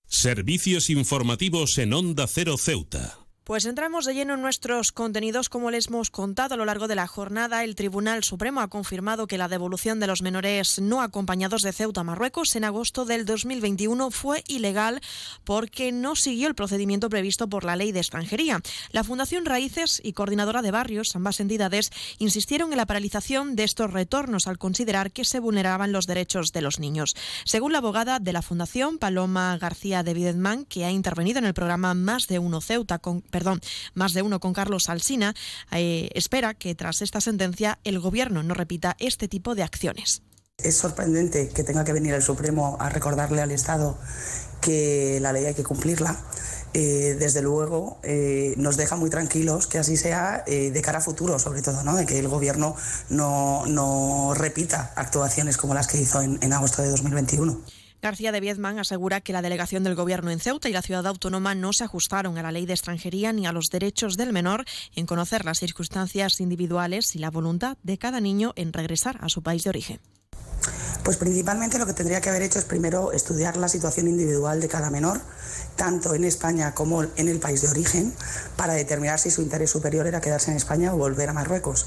Servicios 0.07 0.89
informativos 0.89 1.77
en 1.77 1.93
Onda 1.93 2.25
Cero 2.25 2.57
Ceuta. 2.57 3.26
Pues 3.47 3.65
entramos 3.65 4.03
de 4.03 4.13
lleno 4.13 4.33
en 4.33 4.41
nuestros 4.41 4.91
contenidos. 4.91 5.47
Como 5.47 5.71
les 5.71 5.87
hemos 5.87 6.09
contado 6.09 6.55
a 6.55 6.57
lo 6.57 6.65
largo 6.65 6.89
de 6.89 6.95
la 6.95 7.07
jornada, 7.07 7.63
el 7.63 7.75
Tribunal 7.75 8.25
Supremo 8.25 8.59
ha 8.59 8.67
confirmado 8.67 9.25
que 9.25 9.37
la 9.37 9.47
devolución 9.47 10.01
de 10.01 10.07
los 10.07 10.21
menores 10.21 10.81
no 10.81 11.01
acompañados 11.01 11.61
de 11.61 11.71
Ceuta 11.71 12.01
a 12.01 12.03
Marruecos 12.03 12.57
en 12.57 12.65
agosto 12.65 13.05
del 13.05 13.25
2021 13.25 14.11
fue 14.11 14.43
ilegal 14.49 14.99
porque 15.45 15.93
no 15.93 16.17
siguió 16.17 16.49
el 16.49 16.55
procedimiento 16.55 17.07
previsto 17.07 17.47
por 17.47 17.63
la 17.63 17.77
ley 17.77 17.93
de 17.93 18.01
extranjería. 18.01 18.59
La 18.91 19.05
Fundación 19.05 19.45
Raíces 19.45 20.01
y 20.03 20.11
Coordinadora 20.11 20.61
de 20.61 20.71
Barrios, 20.71 21.15
ambas 21.15 21.39
entidades, 21.39 21.89
insistieron 22.19 22.73
en 22.73 22.77
la 22.77 22.85
paralización 22.85 23.55
de 23.55 23.63
estos 23.63 23.93
retornos 23.93 24.47
al 24.47 24.57
considerar 24.57 25.13
que 25.13 25.23
se 25.23 25.39
vulneraban 25.39 25.93
los 25.93 26.05
derechos 26.05 26.51
de 26.51 26.63
los 26.63 26.81
niños. 26.81 27.15
Según 27.45 27.71
la 27.71 27.77
abogada 27.77 28.19
de 28.19 28.33
la 28.33 28.41
Fundación, 28.41 28.97
Paloma 28.97 29.57
García 29.57 30.03
de 30.03 30.13
Videdman, 30.13 30.65
que 30.65 30.83
ha 30.83 30.91
intervenido 30.91 31.39
en 31.39 31.45
el 31.45 31.53
programa 31.53 31.93
Más 31.93 32.27
de 32.27 32.39
Uno 32.39 32.59
Ceuta 32.59 32.99
con 32.99 33.21
perdón, 33.37 33.61
más 33.93 34.13
de 34.15 34.23
uno 34.23 34.39
con 34.39 34.51
Carlos 34.51 34.89
Alsina, 34.89 35.35
eh, 35.71 36.09
espera 36.15 36.55
que 36.55 36.73
tras 36.73 37.03
esta 37.03 37.21
sentencia 37.21 37.77
el 37.83 37.99
Gobierno 37.99 38.41
no 38.41 38.55
repita 38.55 38.95
este 38.97 39.27
tipo 39.27 39.53
de 39.53 39.61
acciones. 39.61 40.23
Es 40.57 40.75
sorprendente 40.75 41.49
que 41.49 41.63
tenga 41.63 41.83
que 41.83 41.93
venir 41.93 42.15
el 42.15 42.23
Supremo 42.23 42.77
a 42.79 42.89
recordarle 42.89 43.43
al 43.43 43.51
Estado 43.51 43.95
que 44.59 45.19
la 45.21 45.33
ley 45.33 45.45
hay 45.45 45.53
que 45.53 45.63
cumplirla. 45.63 46.19
Eh, 46.73 47.15
desde 47.19 47.43
luego 47.43 47.99
eh, 48.01 48.55
nos 48.57 48.75
deja 48.75 48.95
muy 48.95 49.11
tranquilos 49.11 49.67
que 49.67 49.77
así 49.77 49.97
sea 49.97 50.43
de 50.47 50.81
cara 50.81 50.97
a 50.97 51.01
futuro, 51.01 51.37
sobre 51.37 51.61
todo, 51.61 51.83
¿no? 51.83 51.95
de 51.95 52.07
que 52.07 52.17
el 52.17 52.27
Gobierno 52.27 52.75
no, 53.09 53.67
no 53.67 54.33
repita 54.33 54.93
actuaciones 54.95 55.57
como 55.57 55.75
las 55.75 55.85
que 55.85 56.01
hizo 56.01 56.23
en, 56.23 56.39
en 56.41 56.53
agosto 56.53 56.81
de 56.81 56.89
2021. 56.89 57.61
García 58.01 58.31
de 58.31 58.39
Viezman 58.39 58.79
asegura 58.79 59.21
que 59.21 59.33
la 59.33 59.41
delegación 59.41 59.83
del 59.83 59.95
Gobierno 59.95 60.29
en 60.29 60.39
Ceuta 60.39 60.69
y 60.69 60.73
la 60.73 60.81
ciudad 60.81 61.07
autónoma 61.07 61.55
no 61.55 61.73
se 61.73 61.83
ajustaron 61.83 62.37
a 62.37 62.43
la 62.43 62.51
ley 62.51 62.65
de 62.65 62.73
extranjería 62.73 63.33
ni 63.33 63.47
a 63.47 63.51
los 63.51 63.69
derechos 63.69 64.17
del 64.17 64.33
menor 64.33 64.65
en 64.95 65.07
conocer 65.07 65.45
las 65.45 65.59
circunstancias 65.59 66.39
individuales 66.39 67.15
y 67.15 67.19
la 67.19 67.31
voluntad 67.31 67.77
de 67.83 67.97
cada 67.97 68.19
niño 68.21 68.53
en 68.55 68.71
regresar 68.71 69.17
a 69.21 69.29
su 69.29 69.41
país 69.41 69.63
de 69.63 69.69
origen. 69.71 69.99
Pues 71.03 71.17
principalmente 71.17 71.79
lo 71.79 71.85
que 71.85 71.93
tendría 71.93 72.19
que 72.19 72.29
haber 72.29 72.41
hecho 72.41 72.59
es 72.59 72.65
primero 72.65 73.13
estudiar 73.13 73.55
la 73.55 73.69
situación 73.69 74.09
individual 74.09 74.59
de 74.59 74.67
cada 74.67 74.89
menor, 74.89 75.21
tanto 75.77 76.13
en 76.13 76.25
España 76.25 76.73
como 76.73 77.03
en 77.03 77.29
el 77.29 77.39
país 77.39 77.61
de 77.61 77.69
origen, 77.69 78.13
para 78.57 78.73
determinar 78.73 79.17
si 79.17 79.31
su 79.31 79.41
interés 79.41 79.69
superior 79.69 80.05
era 80.05 80.19
quedarse 80.19 80.51
en 80.51 80.57
España 80.57 80.93
o 80.93 80.97
volver 80.97 81.29
a 81.29 81.33
Marruecos 81.33 81.85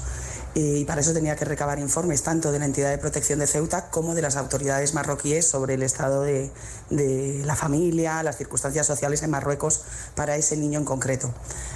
y 0.53 0.83
para 0.85 1.01
eso 1.01 1.13
tenía 1.13 1.35
que 1.35 1.45
recabar 1.45 1.79
informes 1.79 2.23
tanto 2.23 2.51
de 2.51 2.59
la 2.59 2.65
entidad 2.65 2.89
de 2.89 2.97
protección 2.97 3.39
de 3.39 3.47
Ceuta 3.47 3.89
como 3.89 4.15
de 4.15 4.21
las 4.21 4.35
autoridades 4.35 4.93
marroquíes 4.93 5.47
sobre 5.47 5.75
el 5.75 5.83
estado 5.83 6.23
de, 6.23 6.51
la 6.89 7.55
familia, 7.55 8.21
las 8.23 8.37
circunstancias 8.37 8.85
sociales 8.85 9.23
en 9.23 9.31
Marruecos 9.31 9.81
para 10.15 10.35
ese 10.35 10.57
niño 10.57 10.79
en 10.79 10.85
concreto. 10.85 11.33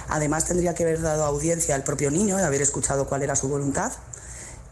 Además 0.08 0.44
tendría 0.44 0.74
que 0.74 0.82
haber 0.82 1.00
dado 1.00 1.24
audiencia 1.24 1.74
al 1.74 1.84
propio 1.84 2.10
niño, 2.10 2.36
de 2.36 2.44
haber 2.44 2.60
escuchado 2.60 3.06
cuál 3.06 3.22
era 3.22 3.34
su 3.34 3.48
voluntad 3.48 3.92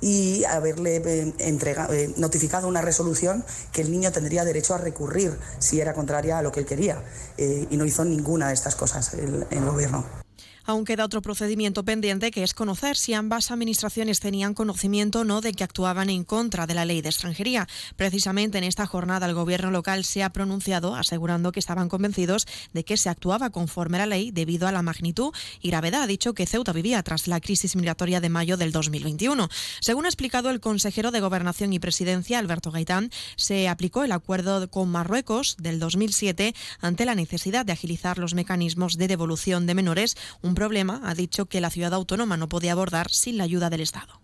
y 0.00 0.44
haberle 0.44 0.96
eh, 0.96 1.32
eh, 1.38 2.14
notificado 2.18 2.68
una 2.68 2.82
resolución 2.82 3.42
que 3.72 3.80
el 3.80 3.90
niño 3.90 4.12
tendría 4.12 4.44
derecho 4.44 4.74
a 4.74 4.78
recurrir 4.78 5.38
si 5.58 5.80
era 5.80 5.94
contraria 5.94 6.38
a 6.38 6.42
lo 6.42 6.52
que 6.52 6.60
él 6.60 6.66
quería. 6.66 7.02
Eh, 7.38 7.66
y 7.70 7.76
no 7.78 7.86
hizo 7.86 8.04
ninguna 8.04 8.48
de 8.48 8.54
estas 8.54 8.74
cosas 8.76 9.14
el 9.14 9.64
gobierno. 9.64 10.23
Aún 10.66 10.84
queda 10.84 11.04
otro 11.04 11.22
procedimiento 11.22 11.84
pendiente 11.84 12.30
que 12.30 12.42
es 12.42 12.54
conocer 12.54 12.96
si 12.96 13.14
ambas 13.14 13.50
administraciones 13.50 14.20
tenían 14.20 14.54
conocimiento 14.54 15.20
o 15.20 15.24
no 15.24 15.40
de 15.40 15.52
que 15.52 15.64
actuaban 15.64 16.10
en 16.10 16.24
contra 16.24 16.66
de 16.66 16.74
la 16.74 16.84
ley 16.84 17.02
de 17.02 17.10
extranjería. 17.10 17.68
Precisamente 17.96 18.58
en 18.58 18.64
esta 18.64 18.86
jornada 18.86 19.26
el 19.26 19.34
gobierno 19.34 19.70
local 19.70 20.04
se 20.04 20.22
ha 20.22 20.30
pronunciado 20.30 20.94
asegurando 20.94 21.52
que 21.52 21.60
estaban 21.60 21.88
convencidos 21.88 22.46
de 22.72 22.84
que 22.84 22.96
se 22.96 23.08
actuaba 23.08 23.50
conforme 23.50 23.98
a 23.98 24.00
la 24.00 24.06
ley 24.06 24.30
debido 24.30 24.66
a 24.66 24.72
la 24.72 24.82
magnitud 24.82 25.32
y 25.60 25.68
gravedad. 25.68 26.02
Ha 26.02 26.06
dicho 26.06 26.34
que 26.34 26.46
Ceuta 26.46 26.72
vivía 26.72 27.02
tras 27.02 27.28
la 27.28 27.40
crisis 27.40 27.76
migratoria 27.76 28.20
de 28.20 28.28
mayo 28.28 28.56
del 28.56 28.72
2021. 28.72 29.48
Según 29.80 30.06
ha 30.06 30.08
explicado 30.08 30.50
el 30.50 30.60
consejero 30.60 31.10
de 31.10 31.20
Gobernación 31.20 31.72
y 31.72 31.78
Presidencia, 31.78 32.38
Alberto 32.38 32.70
Gaitán, 32.70 33.10
se 33.36 33.68
aplicó 33.68 34.04
el 34.04 34.12
acuerdo 34.12 34.68
con 34.70 34.88
Marruecos 34.88 35.56
del 35.58 35.78
2007 35.78 36.54
ante 36.80 37.04
la 37.04 37.14
necesidad 37.14 37.66
de 37.66 37.72
agilizar 37.72 38.18
los 38.18 38.34
mecanismos 38.34 38.96
de 38.96 39.08
devolución 39.08 39.66
de 39.66 39.74
menores, 39.74 40.16
problema, 40.54 41.00
ha 41.04 41.14
dicho 41.14 41.46
que 41.46 41.60
la 41.60 41.70
ciudad 41.70 41.94
autónoma 41.94 42.36
no 42.36 42.48
podía 42.48 42.72
abordar 42.72 43.10
sin 43.10 43.38
la 43.38 43.44
ayuda 43.44 43.70
del 43.70 43.80
Estado. 43.80 44.20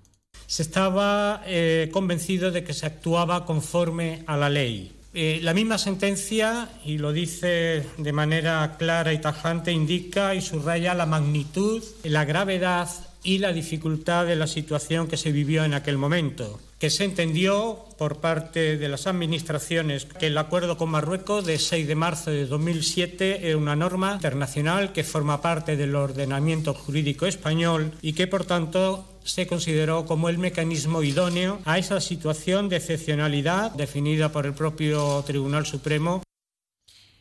Se 0.47 0.63
estaba 0.63 1.43
eh, 1.47 1.91
convencido 1.93 2.51
de 2.51 2.65
que 2.65 2.75
se 2.75 2.87
actuaba 2.87 3.45
conforme 3.47 4.25
a 4.27 4.37
la 4.37 4.49
ley. 4.49 4.93
Eh, 5.13 5.41
la 5.43 5.55
misma 5.55 5.77
sentencia, 5.77 6.69
y 6.85 6.99
lo 6.99 7.13
dice 7.13 7.85
de 7.99 8.13
manera 8.13 8.77
clara 8.79 9.13
y 9.13 9.21
tajante, 9.21 9.73
indica 9.73 10.35
y 10.35 10.41
subraya 10.41 10.95
la 10.95 11.07
magnitud, 11.07 11.83
la 12.05 12.25
gravedad 12.25 12.89
y 13.23 13.39
la 13.39 13.53
dificultad 13.53 14.27
de 14.27 14.37
la 14.37 14.47
situación 14.47 15.09
que 15.09 15.17
se 15.17 15.33
vivió 15.33 15.65
en 15.65 15.75
aquel 15.75 15.99
momento 15.99 16.61
que 16.81 16.89
se 16.89 17.05
entendió 17.05 17.85
por 17.99 18.21
parte 18.21 18.79
de 18.79 18.89
las 18.89 19.07
administraciones 19.07 20.07
que 20.07 20.29
el 20.29 20.39
acuerdo 20.39 20.79
con 20.79 20.89
Marruecos 20.89 21.45
de 21.45 21.59
6 21.59 21.87
de 21.87 21.95
marzo 21.95 22.31
de 22.31 22.47
2007 22.47 23.49
era 23.49 23.59
una 23.59 23.77
norma 23.77 24.15
internacional 24.15 24.95
que 24.95 25.05
forma 25.05 25.43
parte 25.43 25.77
del 25.77 25.95
ordenamiento 25.95 26.73
jurídico 26.73 27.27
español 27.27 27.93
y 28.01 28.15
que, 28.15 28.27
por 28.27 28.47
tanto, 28.47 29.05
se 29.25 29.47
consideró 29.47 30.07
como 30.07 30.31
el 30.31 30.39
mecanismo 30.39 31.03
idóneo 31.03 31.61
a 31.67 31.77
esa 31.77 32.01
situación 32.01 32.71
de 32.71 32.77
excepcionalidad 32.77 33.73
definida 33.73 34.33
por 34.33 34.47
el 34.47 34.55
propio 34.55 35.23
Tribunal 35.27 35.67
Supremo 35.67 36.23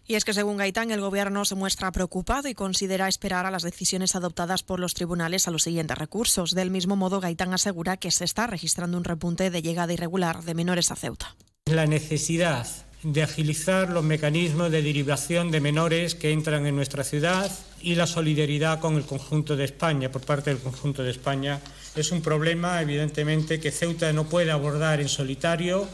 y 0.10 0.15
es 0.15 0.26
que 0.26 0.34
según 0.34 0.57
Gaitán, 0.57 0.90
el 0.90 1.02
Gobierno 1.02 1.45
se 1.45 1.53
muestra 1.53 1.91
preocupado 1.91 2.48
y 2.48 2.56
considera 2.56 3.07
esperar 3.07 3.45
a 3.45 3.52
las 3.52 3.61
decisiones 3.61 4.15
adoptadas 4.15 4.64
por 4.64 4.80
los 4.80 4.95
tribunales 4.95 5.48
a 5.48 5.52
los 5.52 5.61
siguientes 5.61 5.95
recursos. 5.95 6.56
Del 6.56 6.72
mismo 6.72 6.95
modo, 6.95 7.19
Gaitán 7.19 7.53
asegura 7.53 7.95
que 7.98 8.10
se 8.10 8.26
está 8.26 8.48
registrando 8.48 8.98
un 8.98 9.03
repunte 9.03 9.52
de 9.52 9.61
llegada 9.61 9.94
irregular 9.94 10.41
de 10.41 10.56
menores 10.56 10.90
a 10.90 10.95
Ceuta. 10.95 11.36
La 11.68 11.86
necesidad 11.86 12.65
de 13.03 13.22
agilizar 13.22 13.91
los 13.91 14.03
mecanismos 14.03 14.72
de 14.72 14.81
derivación 14.81 15.52
de 15.52 15.61
menores 15.61 16.15
que 16.15 16.31
entran 16.31 16.65
en 16.65 16.76
nuestra 16.76 17.03
ciudad 17.03 17.52
y 17.80 17.94
la 17.94 18.07
solidaridad 18.07 18.80
con 18.80 18.95
el 18.95 19.06
conjunto 19.06 19.56
de 19.56 19.65
España, 19.65 20.11
por 20.11 20.23
parte 20.23 20.49
del 20.49 20.60
conjunto 20.60 21.03
de 21.03 21.11
España, 21.11 21.61
es 21.95 22.11
un 22.11 22.23
problema, 22.23 22.81
evidentemente, 22.81 23.60
que 23.60 23.69
Ceuta 23.69 24.11
no 24.11 24.23
puede 24.23 24.49
abordar 24.49 25.02
en 25.02 25.07
solitario. 25.07 25.88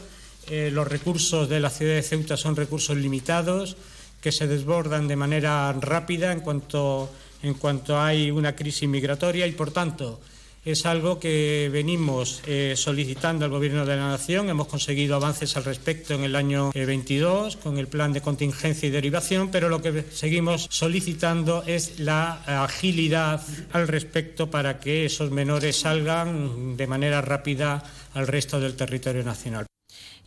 Eh, 0.48 0.70
los 0.72 0.88
recursos 0.88 1.50
de 1.50 1.60
la 1.60 1.68
ciudad 1.68 1.96
de 1.96 2.02
Ceuta 2.02 2.38
son 2.38 2.56
recursos 2.56 2.96
limitados 2.96 3.76
que 4.20 4.32
se 4.32 4.46
desbordan 4.46 5.08
de 5.08 5.16
manera 5.16 5.72
rápida 5.72 6.32
en 6.32 6.40
cuanto, 6.40 7.10
en 7.42 7.54
cuanto 7.54 8.00
hay 8.00 8.30
una 8.30 8.54
crisis 8.54 8.88
migratoria 8.88 9.46
y, 9.46 9.52
por 9.52 9.70
tanto, 9.70 10.20
es 10.66 10.84
algo 10.84 11.20
que 11.20 11.70
venimos 11.72 12.42
eh, 12.44 12.74
solicitando 12.76 13.44
al 13.44 13.52
Gobierno 13.52 13.86
de 13.86 13.94
la 13.94 14.08
Nación. 14.08 14.48
Hemos 14.48 14.66
conseguido 14.66 15.14
avances 15.14 15.56
al 15.56 15.62
respecto 15.62 16.12
en 16.12 16.24
el 16.24 16.34
año 16.34 16.72
22 16.74 17.54
eh, 17.54 17.58
con 17.62 17.78
el 17.78 17.86
plan 17.86 18.12
de 18.12 18.20
contingencia 18.20 18.88
y 18.88 18.90
derivación, 18.90 19.52
pero 19.52 19.68
lo 19.68 19.80
que 19.80 20.04
seguimos 20.10 20.66
solicitando 20.68 21.62
es 21.68 22.00
la 22.00 22.42
agilidad 22.64 23.40
al 23.72 23.86
respecto 23.86 24.50
para 24.50 24.80
que 24.80 25.06
esos 25.06 25.30
menores 25.30 25.76
salgan 25.76 26.76
de 26.76 26.86
manera 26.88 27.20
rápida 27.22 27.84
al 28.14 28.26
resto 28.26 28.58
del 28.58 28.74
territorio 28.74 29.22
nacional. 29.22 29.65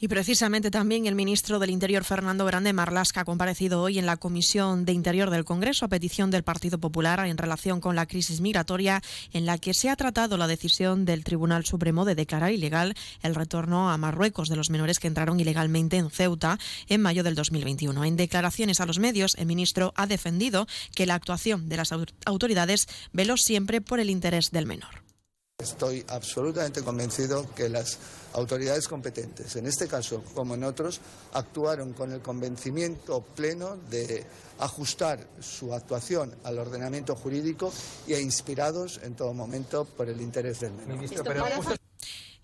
Y 0.02 0.08
precisamente 0.08 0.72
también 0.72 1.08
el 1.08 1.16
ministro 1.16 1.60
del 1.60 1.72
Interior, 1.72 2.06
Fernando 2.06 2.46
Grande 2.46 2.72
Marlasca, 2.72 3.22
ha 3.22 3.26
comparecido 3.26 3.82
hoy 3.82 4.00
en 4.00 4.06
la 4.06 4.16
Comisión 4.16 4.86
de 4.86 4.94
Interior 4.94 5.30
del 5.30 5.44
Congreso 5.44 5.84
a 5.84 5.90
petición 5.90 6.32
del 6.32 6.44
Partido 6.44 6.78
Popular 6.78 7.20
en 7.28 7.38
relación 7.38 7.82
con 7.82 7.98
la 7.98 8.06
crisis 8.06 8.40
migratoria, 8.40 9.02
en 9.34 9.46
la 9.46 9.58
que 9.58 9.74
se 9.74 9.90
ha 9.90 9.98
tratado 9.98 10.38
la 10.38 10.48
decisión 10.48 11.04
del 11.04 11.26
Tribunal 11.26 11.66
Supremo 11.66 12.06
de 12.06 12.16
declarar 12.16 12.54
ilegal 12.54 12.96
el 13.24 13.36
retorno 13.36 13.90
a 13.90 13.98
Marruecos 13.98 14.48
de 14.48 14.56
los 14.56 14.70
menores 14.70 15.00
que 15.00 15.08
entraron 15.08 15.38
ilegalmente 15.42 15.98
en 15.98 16.10
Ceuta 16.10 16.60
en 16.88 17.02
mayo 17.02 17.24
del 17.24 17.36
2021. 17.36 18.06
En 18.06 18.16
declaraciones 18.16 18.80
a 18.80 18.86
los 18.86 19.00
medios, 19.00 19.36
el 19.38 19.48
ministro 19.48 19.92
ha 19.98 20.08
defendido 20.08 20.66
que 20.96 21.08
la 21.08 21.16
actuación 21.16 21.68
de 21.68 21.76
las 21.76 21.94
autoridades 22.26 22.88
veló 23.12 23.36
siempre 23.36 23.82
por 23.82 24.00
el 24.00 24.10
interés 24.10 24.52
del 24.52 24.66
menor. 24.66 25.09
Estoy 25.60 26.06
absolutamente 26.08 26.82
convencido 26.84 27.54
que 27.54 27.68
las 27.68 27.98
autoridades 28.32 28.88
competentes, 28.88 29.58
en 29.58 29.66
este 29.66 29.90
caso 29.90 30.24
como 30.34 30.56
en 30.56 30.64
otros, 30.64 31.02
actuaron 31.34 31.92
con 31.92 32.14
el 32.14 32.22
convencimiento 32.22 33.22
pleno 33.22 33.76
de 33.90 34.26
ajustar 34.60 35.20
su 35.42 35.74
actuación 35.74 36.34
al 36.46 36.60
ordenamiento 36.60 37.14
jurídico 37.14 37.74
y 38.08 38.16
inspirados 38.16 39.02
en 39.04 39.16
todo 39.16 39.34
momento 39.34 39.84
por 39.84 40.08
el 40.08 40.22
interés 40.22 40.62
del 40.62 40.72
menor. 40.72 40.98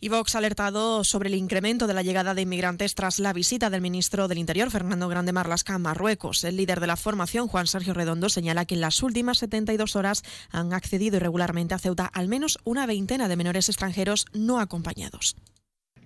Y 0.06 0.10
Vox 0.10 0.36
ha 0.36 0.38
alertado 0.38 1.03
sobre 1.03 1.30
el 1.30 1.34
incremento 1.34 1.88
de 1.88 1.95
la 1.95 2.03
llegada 2.03 2.36
de 2.36 2.44
inmigrantes 2.44 2.94
tras 2.94 3.18
la 3.18 3.34
visita 3.34 3.72
del 3.72 3.82
ministro 3.82 4.27
del 4.27 4.38
Interior, 4.38 4.69
Fernando 4.69 5.07
Grande 5.07 5.34
Marlasca, 5.34 5.73
a 5.73 5.80
Marruecos. 5.80 6.44
El 6.44 6.57
líder 6.57 6.80
de 6.80 6.86
la 6.86 6.95
formación, 6.95 7.48
Juan 7.48 7.65
Sergio 7.65 7.95
Redondo, 7.95 8.30
señala 8.30 8.65
que 8.65 8.76
en 8.76 8.82
las 8.82 9.02
últimas 9.02 9.40
72 9.40 9.95
horas 9.95 10.22
han 10.52 10.73
accedido 10.73 11.18
irregularmente 11.18 11.73
a 11.73 11.80
Ceuta 11.80 12.06
al 12.06 12.27
menos 12.27 12.60
una 12.65 12.86
veintena 12.86 13.27
de 13.27 13.36
menores 13.36 13.68
extranjeros 13.68 14.27
no 14.32 14.60
acompañados. 14.60 15.38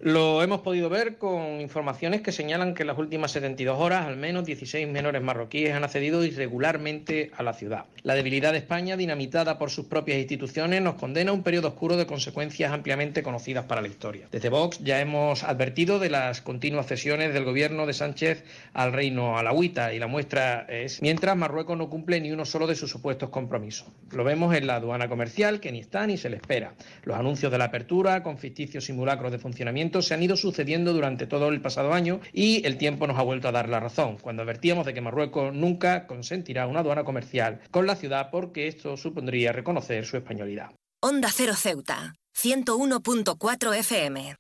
Lo 0.01 0.41
hemos 0.41 0.61
podido 0.61 0.88
ver 0.88 1.17
con 1.17 1.59
informaciones 1.59 2.21
que 2.21 2.31
señalan 2.31 2.73
que 2.73 2.84
en 2.84 2.88
las 2.88 2.97
últimas 2.97 3.31
72 3.31 3.77
horas 3.77 4.05
al 4.05 4.15
menos 4.15 4.45
16 4.45 4.88
menores 4.88 5.21
marroquíes 5.21 5.73
han 5.73 5.84
accedido 5.84 6.23
irregularmente 6.23 7.31
a 7.35 7.43
la 7.43 7.51
ciudad. 7.51 7.84
La 8.03 8.15
debilidad 8.15 8.53
de 8.53 8.59
España, 8.59 8.95
dinamitada 8.95 9.59
por 9.59 9.71
sus 9.71 9.88
propias 9.88 10.17
instituciones, 10.17 10.81
nos 10.81 10.95
condena 10.95 11.31
a 11.31 11.34
un 11.34 11.43
periodo 11.43 11.67
oscuro 11.67 11.97
de 11.97 12.05
consecuencias 12.05 12.71
ampliamente 12.71 13.23
conocidas 13.23 13.65
para 13.65 13.81
la 13.81 13.89
historia. 13.89 14.30
Desde 14.31 14.47
Vox 14.47 14.80
ya 14.81 15.01
hemos 15.01 15.43
advertido 15.43 15.99
de 15.99 16.09
las 16.09 16.39
continuas 16.39 16.88
cesiones 16.88 17.34
del 17.34 17.43
gobierno 17.43 17.85
de 17.85 17.91
Sánchez 17.91 18.45
al 18.73 18.93
reino 18.93 19.38
alawita 19.38 19.93
y 19.93 19.99
la 19.99 20.07
muestra 20.07 20.65
es 20.69 21.01
mientras 21.01 21.35
Marruecos 21.35 21.77
no 21.77 21.89
cumple 21.89 22.21
ni 22.21 22.31
uno 22.31 22.45
solo 22.45 22.67
de 22.67 22.76
sus 22.76 22.89
supuestos 22.89 23.31
compromisos. 23.31 23.89
Lo 24.13 24.23
vemos 24.23 24.55
en 24.55 24.65
la 24.65 24.76
aduana 24.76 25.09
comercial 25.09 25.59
que 25.59 25.73
ni 25.73 25.80
está 25.80 26.07
ni 26.07 26.15
se 26.15 26.30
le 26.30 26.38
espera. 26.38 26.73
Los 27.03 27.17
anuncios 27.17 27.51
de 27.51 27.57
la 27.57 27.65
apertura 27.65 28.23
con 28.23 28.38
ficticios 28.38 28.85
simulacros 28.85 29.34
de 29.34 29.39
funcionamiento 29.39 29.88
se 30.01 30.13
han 30.13 30.23
ido 30.23 30.37
sucediendo 30.37 30.93
durante 30.93 31.27
todo 31.27 31.49
el 31.49 31.61
pasado 31.61 31.93
año 31.93 32.19
y 32.33 32.65
el 32.65 32.77
tiempo 32.77 33.07
nos 33.07 33.17
ha 33.17 33.23
vuelto 33.23 33.47
a 33.47 33.51
dar 33.51 33.69
la 33.69 33.79
razón, 33.79 34.17
cuando 34.21 34.43
advertíamos 34.43 34.85
de 34.85 34.93
que 34.93 35.01
Marruecos 35.01 35.53
nunca 35.53 36.07
consentirá 36.07 36.67
una 36.67 36.79
aduana 36.81 37.03
comercial 37.03 37.59
con 37.71 37.87
la 37.87 37.95
ciudad 37.95 38.29
porque 38.31 38.67
esto 38.67 38.97
supondría 38.97 39.51
reconocer 39.51 40.05
su 40.05 40.17
españolidad. 40.17 40.71
Onda 41.01 41.29
Cero 41.33 41.53
Ceuta, 41.55 42.13
101.4 42.35 43.77
FM. 43.77 44.35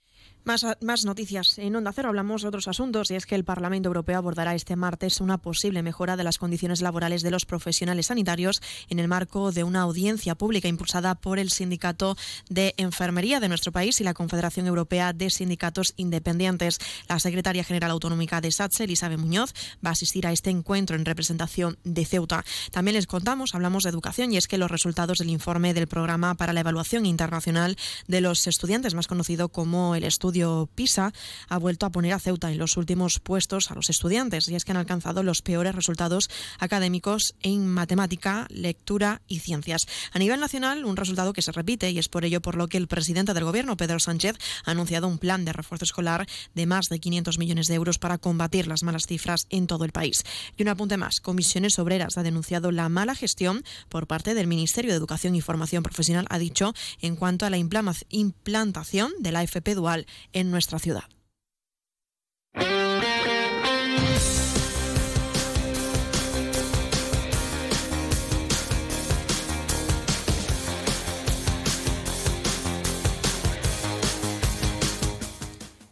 Más, 0.49 1.05
noticias. 1.05 1.59
En 1.59 1.75
Onda 1.75 1.93
Cero 1.93 2.09
hablamos 2.09 2.41
de 2.41 2.47
otros 2.47 2.67
asuntos 2.67 3.11
y 3.11 3.15
es 3.15 3.27
que 3.27 3.35
el 3.35 3.43
Parlamento 3.43 3.87
Europeo 3.87 4.17
abordará 4.17 4.55
este 4.55 4.75
martes 4.75 5.21
una 5.21 5.37
posible 5.37 5.83
mejora 5.83 6.17
de 6.17 6.23
las 6.23 6.39
condiciones 6.39 6.81
laborales 6.81 7.21
de 7.21 7.29
los 7.29 7.45
profesionales 7.45 8.07
sanitarios 8.07 8.59
en 8.89 8.97
el 8.97 9.07
marco 9.07 9.51
de 9.51 9.63
una 9.63 9.81
audiencia 9.81 10.33
pública 10.33 10.67
impulsada 10.67 11.13
por 11.13 11.37
el 11.37 11.51
Sindicato 11.51 12.17
de 12.49 12.73
Enfermería 12.77 13.39
de 13.39 13.47
nuestro 13.47 13.71
país 13.71 14.01
y 14.01 14.03
la 14.03 14.15
Confederación 14.15 14.65
Europea 14.65 15.13
de 15.13 15.29
Sindicatos 15.29 15.93
Independientes. 15.97 16.79
La 17.07 17.19
secretaria 17.19 17.63
general 17.63 17.91
autonómica 17.91 18.41
de 18.41 18.51
SATSE, 18.51 18.85
Elizabeth 18.85 19.19
Muñoz, 19.19 19.53
va 19.85 19.89
a 19.89 19.93
asistir 19.93 20.25
a 20.25 20.31
este 20.31 20.49
encuentro 20.49 20.95
en 20.95 21.05
representación 21.05 21.77
de 21.83 22.05
Ceuta. 22.05 22.43
También 22.71 22.95
les 22.95 23.05
contamos, 23.05 23.53
hablamos 23.53 23.83
de 23.83 23.91
educación 23.91 24.33
y 24.33 24.37
es 24.37 24.47
que 24.47 24.57
los 24.57 24.71
resultados 24.71 25.19
del 25.19 25.29
informe 25.29 25.75
del 25.75 25.85
programa 25.85 26.33
para 26.33 26.53
la 26.53 26.61
evaluación 26.61 27.05
internacional 27.05 27.77
de 28.07 28.21
los 28.21 28.47
estudiantes, 28.47 28.95
más 28.95 29.05
conocido 29.05 29.49
como 29.49 29.93
el 29.93 30.05
estudio 30.05 30.38
PISA 30.75 31.13
ha 31.47 31.57
vuelto 31.57 31.85
a 31.85 31.91
poner 31.91 32.13
a 32.13 32.19
Ceuta 32.19 32.51
en 32.51 32.57
los 32.57 32.77
últimos 32.77 33.19
puestos 33.19 33.71
a 33.71 33.75
los 33.75 33.89
estudiantes 33.89 34.47
y 34.47 34.55
es 34.55 34.65
que 34.65 34.71
han 34.71 34.77
alcanzado 34.77 35.23
los 35.23 35.41
peores 35.41 35.75
resultados 35.75 36.29
académicos 36.59 37.35
en 37.41 37.67
matemática, 37.67 38.47
lectura 38.49 39.21
y 39.27 39.39
ciencias. 39.39 39.87
A 40.11 40.19
nivel 40.19 40.39
nacional, 40.39 40.85
un 40.85 40.97
resultado 40.97 41.33
que 41.33 41.41
se 41.41 41.51
repite 41.51 41.91
y 41.91 41.99
es 41.99 42.09
por 42.09 42.25
ello 42.25 42.41
por 42.41 42.55
lo 42.55 42.67
que 42.67 42.77
el 42.77 42.87
presidente 42.87 43.33
del 43.33 43.43
gobierno, 43.43 43.77
Pedro 43.77 43.99
Sánchez, 43.99 44.37
ha 44.65 44.71
anunciado 44.71 45.07
un 45.07 45.17
plan 45.17 45.45
de 45.45 45.53
refuerzo 45.53 45.85
escolar 45.85 46.27
de 46.55 46.65
más 46.65 46.87
de 46.89 46.99
500 46.99 47.37
millones 47.37 47.67
de 47.67 47.75
euros 47.75 47.99
para 47.99 48.17
combatir 48.17 48.67
las 48.67 48.83
malas 48.83 49.07
cifras 49.07 49.47
en 49.49 49.67
todo 49.67 49.85
el 49.85 49.91
país. 49.91 50.23
Y 50.57 50.63
un 50.63 50.69
apunte 50.69 50.97
más, 50.97 51.19
Comisiones 51.21 51.79
Obreras 51.79 52.17
ha 52.17 52.23
denunciado 52.23 52.71
la 52.71 52.89
mala 52.89 53.15
gestión 53.15 53.63
por 53.89 54.07
parte 54.07 54.33
del 54.33 54.47
Ministerio 54.47 54.91
de 54.91 54.97
Educación 54.97 55.35
y 55.35 55.41
Formación 55.41 55.83
Profesional, 55.83 56.25
ha 56.29 56.39
dicho, 56.39 56.73
en 57.01 57.15
cuanto 57.15 57.45
a 57.45 57.49
la 57.49 57.57
implantación 57.57 59.11
de 59.19 59.31
la 59.31 59.43
FP 59.43 59.75
dual 59.75 60.07
en 60.33 60.51
nuestra 60.51 60.79
ciudad. 60.79 61.03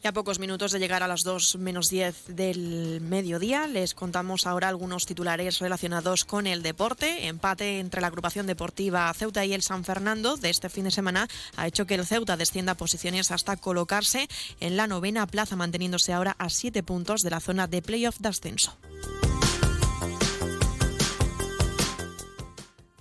A 0.08 0.14
pocos 0.14 0.40
minutos 0.40 0.72
de 0.72 0.80
llegar 0.80 1.04
a 1.04 1.08
las 1.08 1.24
2 1.24 1.58
menos 1.58 1.90
10 1.90 2.28
del 2.28 3.02
mediodía, 3.02 3.68
les 3.68 3.94
contamos 3.94 4.48
ahora 4.48 4.70
algunos 4.70 5.06
titulares 5.06 5.60
relacionados 5.60 6.24
con 6.24 6.48
el 6.48 6.64
deporte. 6.64 7.28
Empate 7.28 7.80
entre 7.80 8.00
la 8.00 8.08
agrupación 8.08 8.48
deportiva 8.48 9.14
Ceuta 9.14 9.44
y 9.44 9.54
el 9.54 9.64
San 9.64 9.84
Fernando 9.84 10.38
de 10.38 10.50
este 10.50 10.70
fin 10.70 10.86
de 10.86 10.92
semana 10.92 11.28
ha 11.58 11.68
hecho 11.68 11.86
que 11.86 11.96
el 11.96 12.06
Ceuta 12.06 12.38
descienda 12.38 12.76
posiciones 12.76 13.32
hasta 13.32 13.58
colocarse 13.58 14.30
en 14.62 14.78
la 14.78 14.88
novena 14.88 15.28
plaza, 15.28 15.58
manteniéndose 15.58 16.14
ahora 16.14 16.36
a 16.40 16.50
7 16.50 16.84
puntos 16.84 17.22
de 17.22 17.30
la 17.30 17.42
zona 17.42 17.68
de 17.68 17.82
playoff 17.82 18.20
de 18.20 18.30
ascenso. 18.30 18.78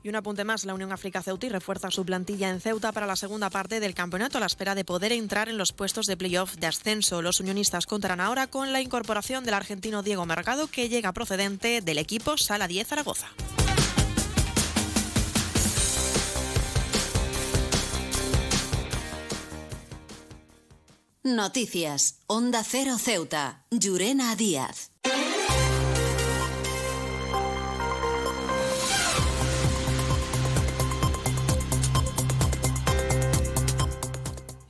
Y 0.07 0.09
un 0.09 0.15
apunte 0.15 0.45
más, 0.45 0.65
la 0.65 0.73
Unión 0.73 0.93
África 0.93 1.21
Ceuta 1.21 1.49
refuerza 1.49 1.91
su 1.91 2.05
plantilla 2.05 2.49
en 2.49 2.61
Ceuta 2.61 2.93
para 2.93 3.09
la 3.09 3.17
segunda 3.17 3.51
parte 3.51 3.81
del 3.81 3.93
campeonato 3.93 4.39
a 4.39 4.41
la 4.41 4.47
espera 4.47 4.77
de 4.77 4.85
poder 4.85 5.11
entrar 5.11 5.49
en 5.49 5.59
los 5.59 5.73
puestos 5.73 6.07
de 6.07 6.17
playoff 6.17 6.55
de 6.55 6.69
ascenso. 6.69 7.23
Los 7.23 7.41
unionistas 7.41 7.87
contarán 7.87 8.21
ahora 8.21 8.47
con 8.47 8.73
la 8.73 8.81
incorporación 8.81 9.45
del 9.45 9.55
argentino 9.55 10.05
Diego 10.05 10.25
Mercado 10.25 10.69
que 10.69 10.89
llega 10.89 11.11
procedente 11.11 11.81
del 11.81 11.99
equipo 11.99 12.39
Sala 12.39 12.69
10 12.69 12.87
Zaragoza. 12.87 13.27
Noticias. 21.25 22.21
Onda 22.29 22.63
Cero 22.63 22.99
Ceuta. 23.01 23.67
Llurena 23.73 24.37
Díaz. 24.37 24.93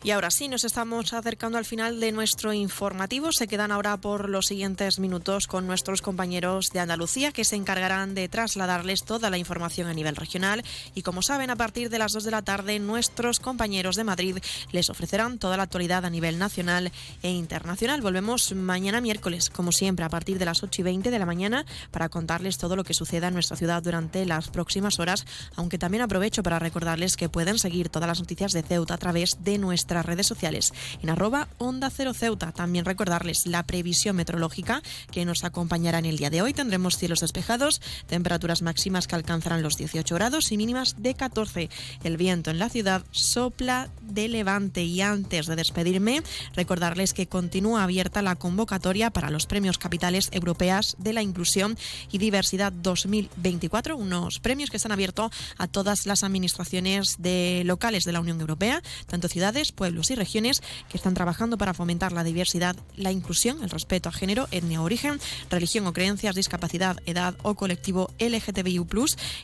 Y 0.07 0.13
ahora 0.13 0.31
sí, 0.31 0.47
nos 0.47 0.63
estamos 0.63 1.13
acercando 1.13 1.59
al 1.59 1.65
final 1.65 1.99
de 1.99 2.13
nuestro 2.13 2.53
informativo. 2.53 3.33
Se 3.33 3.49
quedan 3.49 3.73
ahora 3.73 3.97
por 3.97 4.29
los 4.29 4.47
siguientes 4.47 5.01
minutos 5.01 5.49
con 5.49 5.67
nuestros 5.67 6.01
compañeros 6.01 6.71
de 6.71 6.79
Andalucía 6.79 7.33
que 7.33 7.43
se 7.43 7.57
encargarán 7.57 8.15
de 8.15 8.29
trasladarles 8.29 9.03
toda 9.03 9.31
la 9.31 9.39
información 9.39 9.89
a 9.89 9.95
nivel 9.95 10.15
regional. 10.15 10.63
Y 10.95 11.03
como 11.03 11.23
saben, 11.23 11.51
a 11.51 11.57
partir 11.57 11.91
de 11.91 11.99
las 11.99 12.13
2 12.13 12.23
de 12.23 12.31
la 12.31 12.43
tarde, 12.43 12.79
nuestros 12.79 13.41
compañeros 13.41 13.97
de 13.97 14.05
Madrid 14.05 14.39
les 14.71 14.91
ofrecerán 14.91 15.41
toda 15.41 15.57
la 15.57 15.65
actualidad 15.65 16.05
a 16.05 16.11
nivel 16.11 16.39
nacional 16.39 16.93
e 17.25 17.31
internacional. 17.33 18.01
Volvemos 18.01 18.55
mañana 18.55 19.01
miércoles, 19.01 19.51
como 19.51 19.73
siempre, 19.73 20.05
a 20.05 20.09
partir 20.09 20.39
de 20.39 20.45
las 20.45 20.63
8 20.63 20.83
y 20.83 20.85
20 20.85 21.11
de 21.11 21.19
la 21.19 21.27
mañana 21.27 21.67
para 21.91 22.09
contarles 22.11 22.59
todo 22.59 22.77
lo 22.77 22.85
que 22.85 22.95
suceda 22.95 23.27
en 23.27 23.35
nuestra 23.35 23.57
ciudad 23.57 23.83
durante 23.83 24.25
las 24.25 24.51
próximas 24.51 25.01
horas. 25.01 25.27
Aunque 25.57 25.79
también 25.79 26.03
aprovecho 26.03 26.45
para 26.45 26.61
recordarles 26.61 27.17
que 27.17 27.29
pueden 27.29 27.59
seguir 27.59 27.89
todas 27.89 28.07
las 28.07 28.21
noticias 28.21 28.53
de 28.53 28.63
Ceuta 28.63 28.95
a 28.95 28.99
través 28.99 29.43
de 29.43 29.59
nuestra 29.59 29.96
redes 30.05 30.27
sociales 30.27 30.73
en 31.03 31.11
arroba 31.11 31.49
Onda 31.59 31.91
Cero 31.91 32.13
Ceuta. 32.13 32.53
También 32.53 32.85
recordarles 32.85 33.47
la 33.47 33.63
previsión 33.63 34.17
meteorológica 34.17 34.83
que 35.11 35.25
nos 35.25 35.45
acompañará 35.45 35.99
en 35.99 36.07
el 36.07 36.19
día 36.19 36.31
de 36.31 36.43
hoy. 36.43 36.53
Tendremos 36.53 36.99
cielos 36.99 37.21
despejados, 37.21 37.81
temperaturas 38.07 38.63
máximas 38.63 39.07
que 39.07 39.15
alcanzarán 39.15 39.63
los 39.63 39.77
18 39.77 40.15
grados 40.15 40.53
y 40.53 40.57
mínimas 40.57 40.97
de 40.99 41.15
14. 41.15 41.71
El 42.05 42.17
viento 42.17 42.51
en 42.51 42.59
la 42.59 42.69
ciudad 42.69 43.05
sopla 43.11 43.89
de 44.03 44.29
levante 44.29 44.83
y 44.83 45.01
antes 45.01 45.47
de 45.47 45.57
despedirme, 45.57 46.23
recordarles 46.55 47.13
que 47.13 47.27
continúa 47.27 47.85
abierta 47.85 48.23
la 48.23 48.37
convocatoria 48.37 49.11
para 49.11 49.31
los 49.31 49.47
premios 49.47 49.79
capitales 49.79 50.29
europeas 50.33 50.97
de 50.99 51.13
la 51.13 51.23
inclusión 51.23 51.77
y 52.11 52.19
diversidad 52.19 52.73
2024, 52.73 53.97
unos 53.97 54.41
premios 54.41 54.71
que 54.71 54.77
están 54.77 54.93
abiertos 54.93 55.31
a 55.59 55.67
todas 55.67 56.07
las 56.07 56.25
administraciones 56.25 57.17
de 57.19 57.63
locales 57.65 58.05
de 58.05 58.13
la 58.13 58.21
Unión 58.21 58.41
Europea, 58.41 58.83
tanto 59.07 59.29
ciudades, 59.29 59.73
y 59.87 60.15
regiones 60.15 60.63
que 60.89 60.97
están 60.97 61.15
trabajando 61.15 61.59
para 61.59 61.75
fomentar 61.75 62.13
la 62.13 62.25
diversidad, 62.25 62.77
la 62.97 63.13
inclusión, 63.13 63.63
el 63.63 63.71
respeto 63.71 64.09
a 64.09 64.13
género, 64.13 64.49
etnia 64.51 64.81
o 64.81 64.85
origen, 64.85 65.19
religión 65.51 65.87
o 65.87 65.93
creencias, 65.93 66.35
discapacidad, 66.35 66.99
edad 67.07 67.35
o 67.43 67.55
colectivo 67.55 68.11
LGTBIU+, 68.19 68.87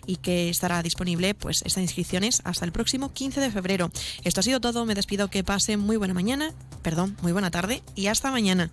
y 0.06 0.16
que 0.16 0.48
estará 0.48 0.82
disponible 0.82 1.34
pues 1.34 1.62
estas 1.62 1.82
inscripciones 1.82 2.42
hasta 2.44 2.64
el 2.64 2.72
próximo 2.72 3.12
15 3.12 3.40
de 3.40 3.50
febrero. 3.50 3.90
Esto 4.24 4.40
ha 4.40 4.42
sido 4.42 4.60
todo, 4.60 4.84
me 4.84 4.94
despido, 4.94 5.28
que 5.28 5.44
pasen 5.44 5.80
muy 5.80 5.96
buena 5.96 6.14
mañana, 6.14 6.52
perdón, 6.82 7.16
muy 7.22 7.32
buena 7.32 7.50
tarde 7.50 7.82
y 7.94 8.06
hasta 8.06 8.30
mañana. 8.30 8.70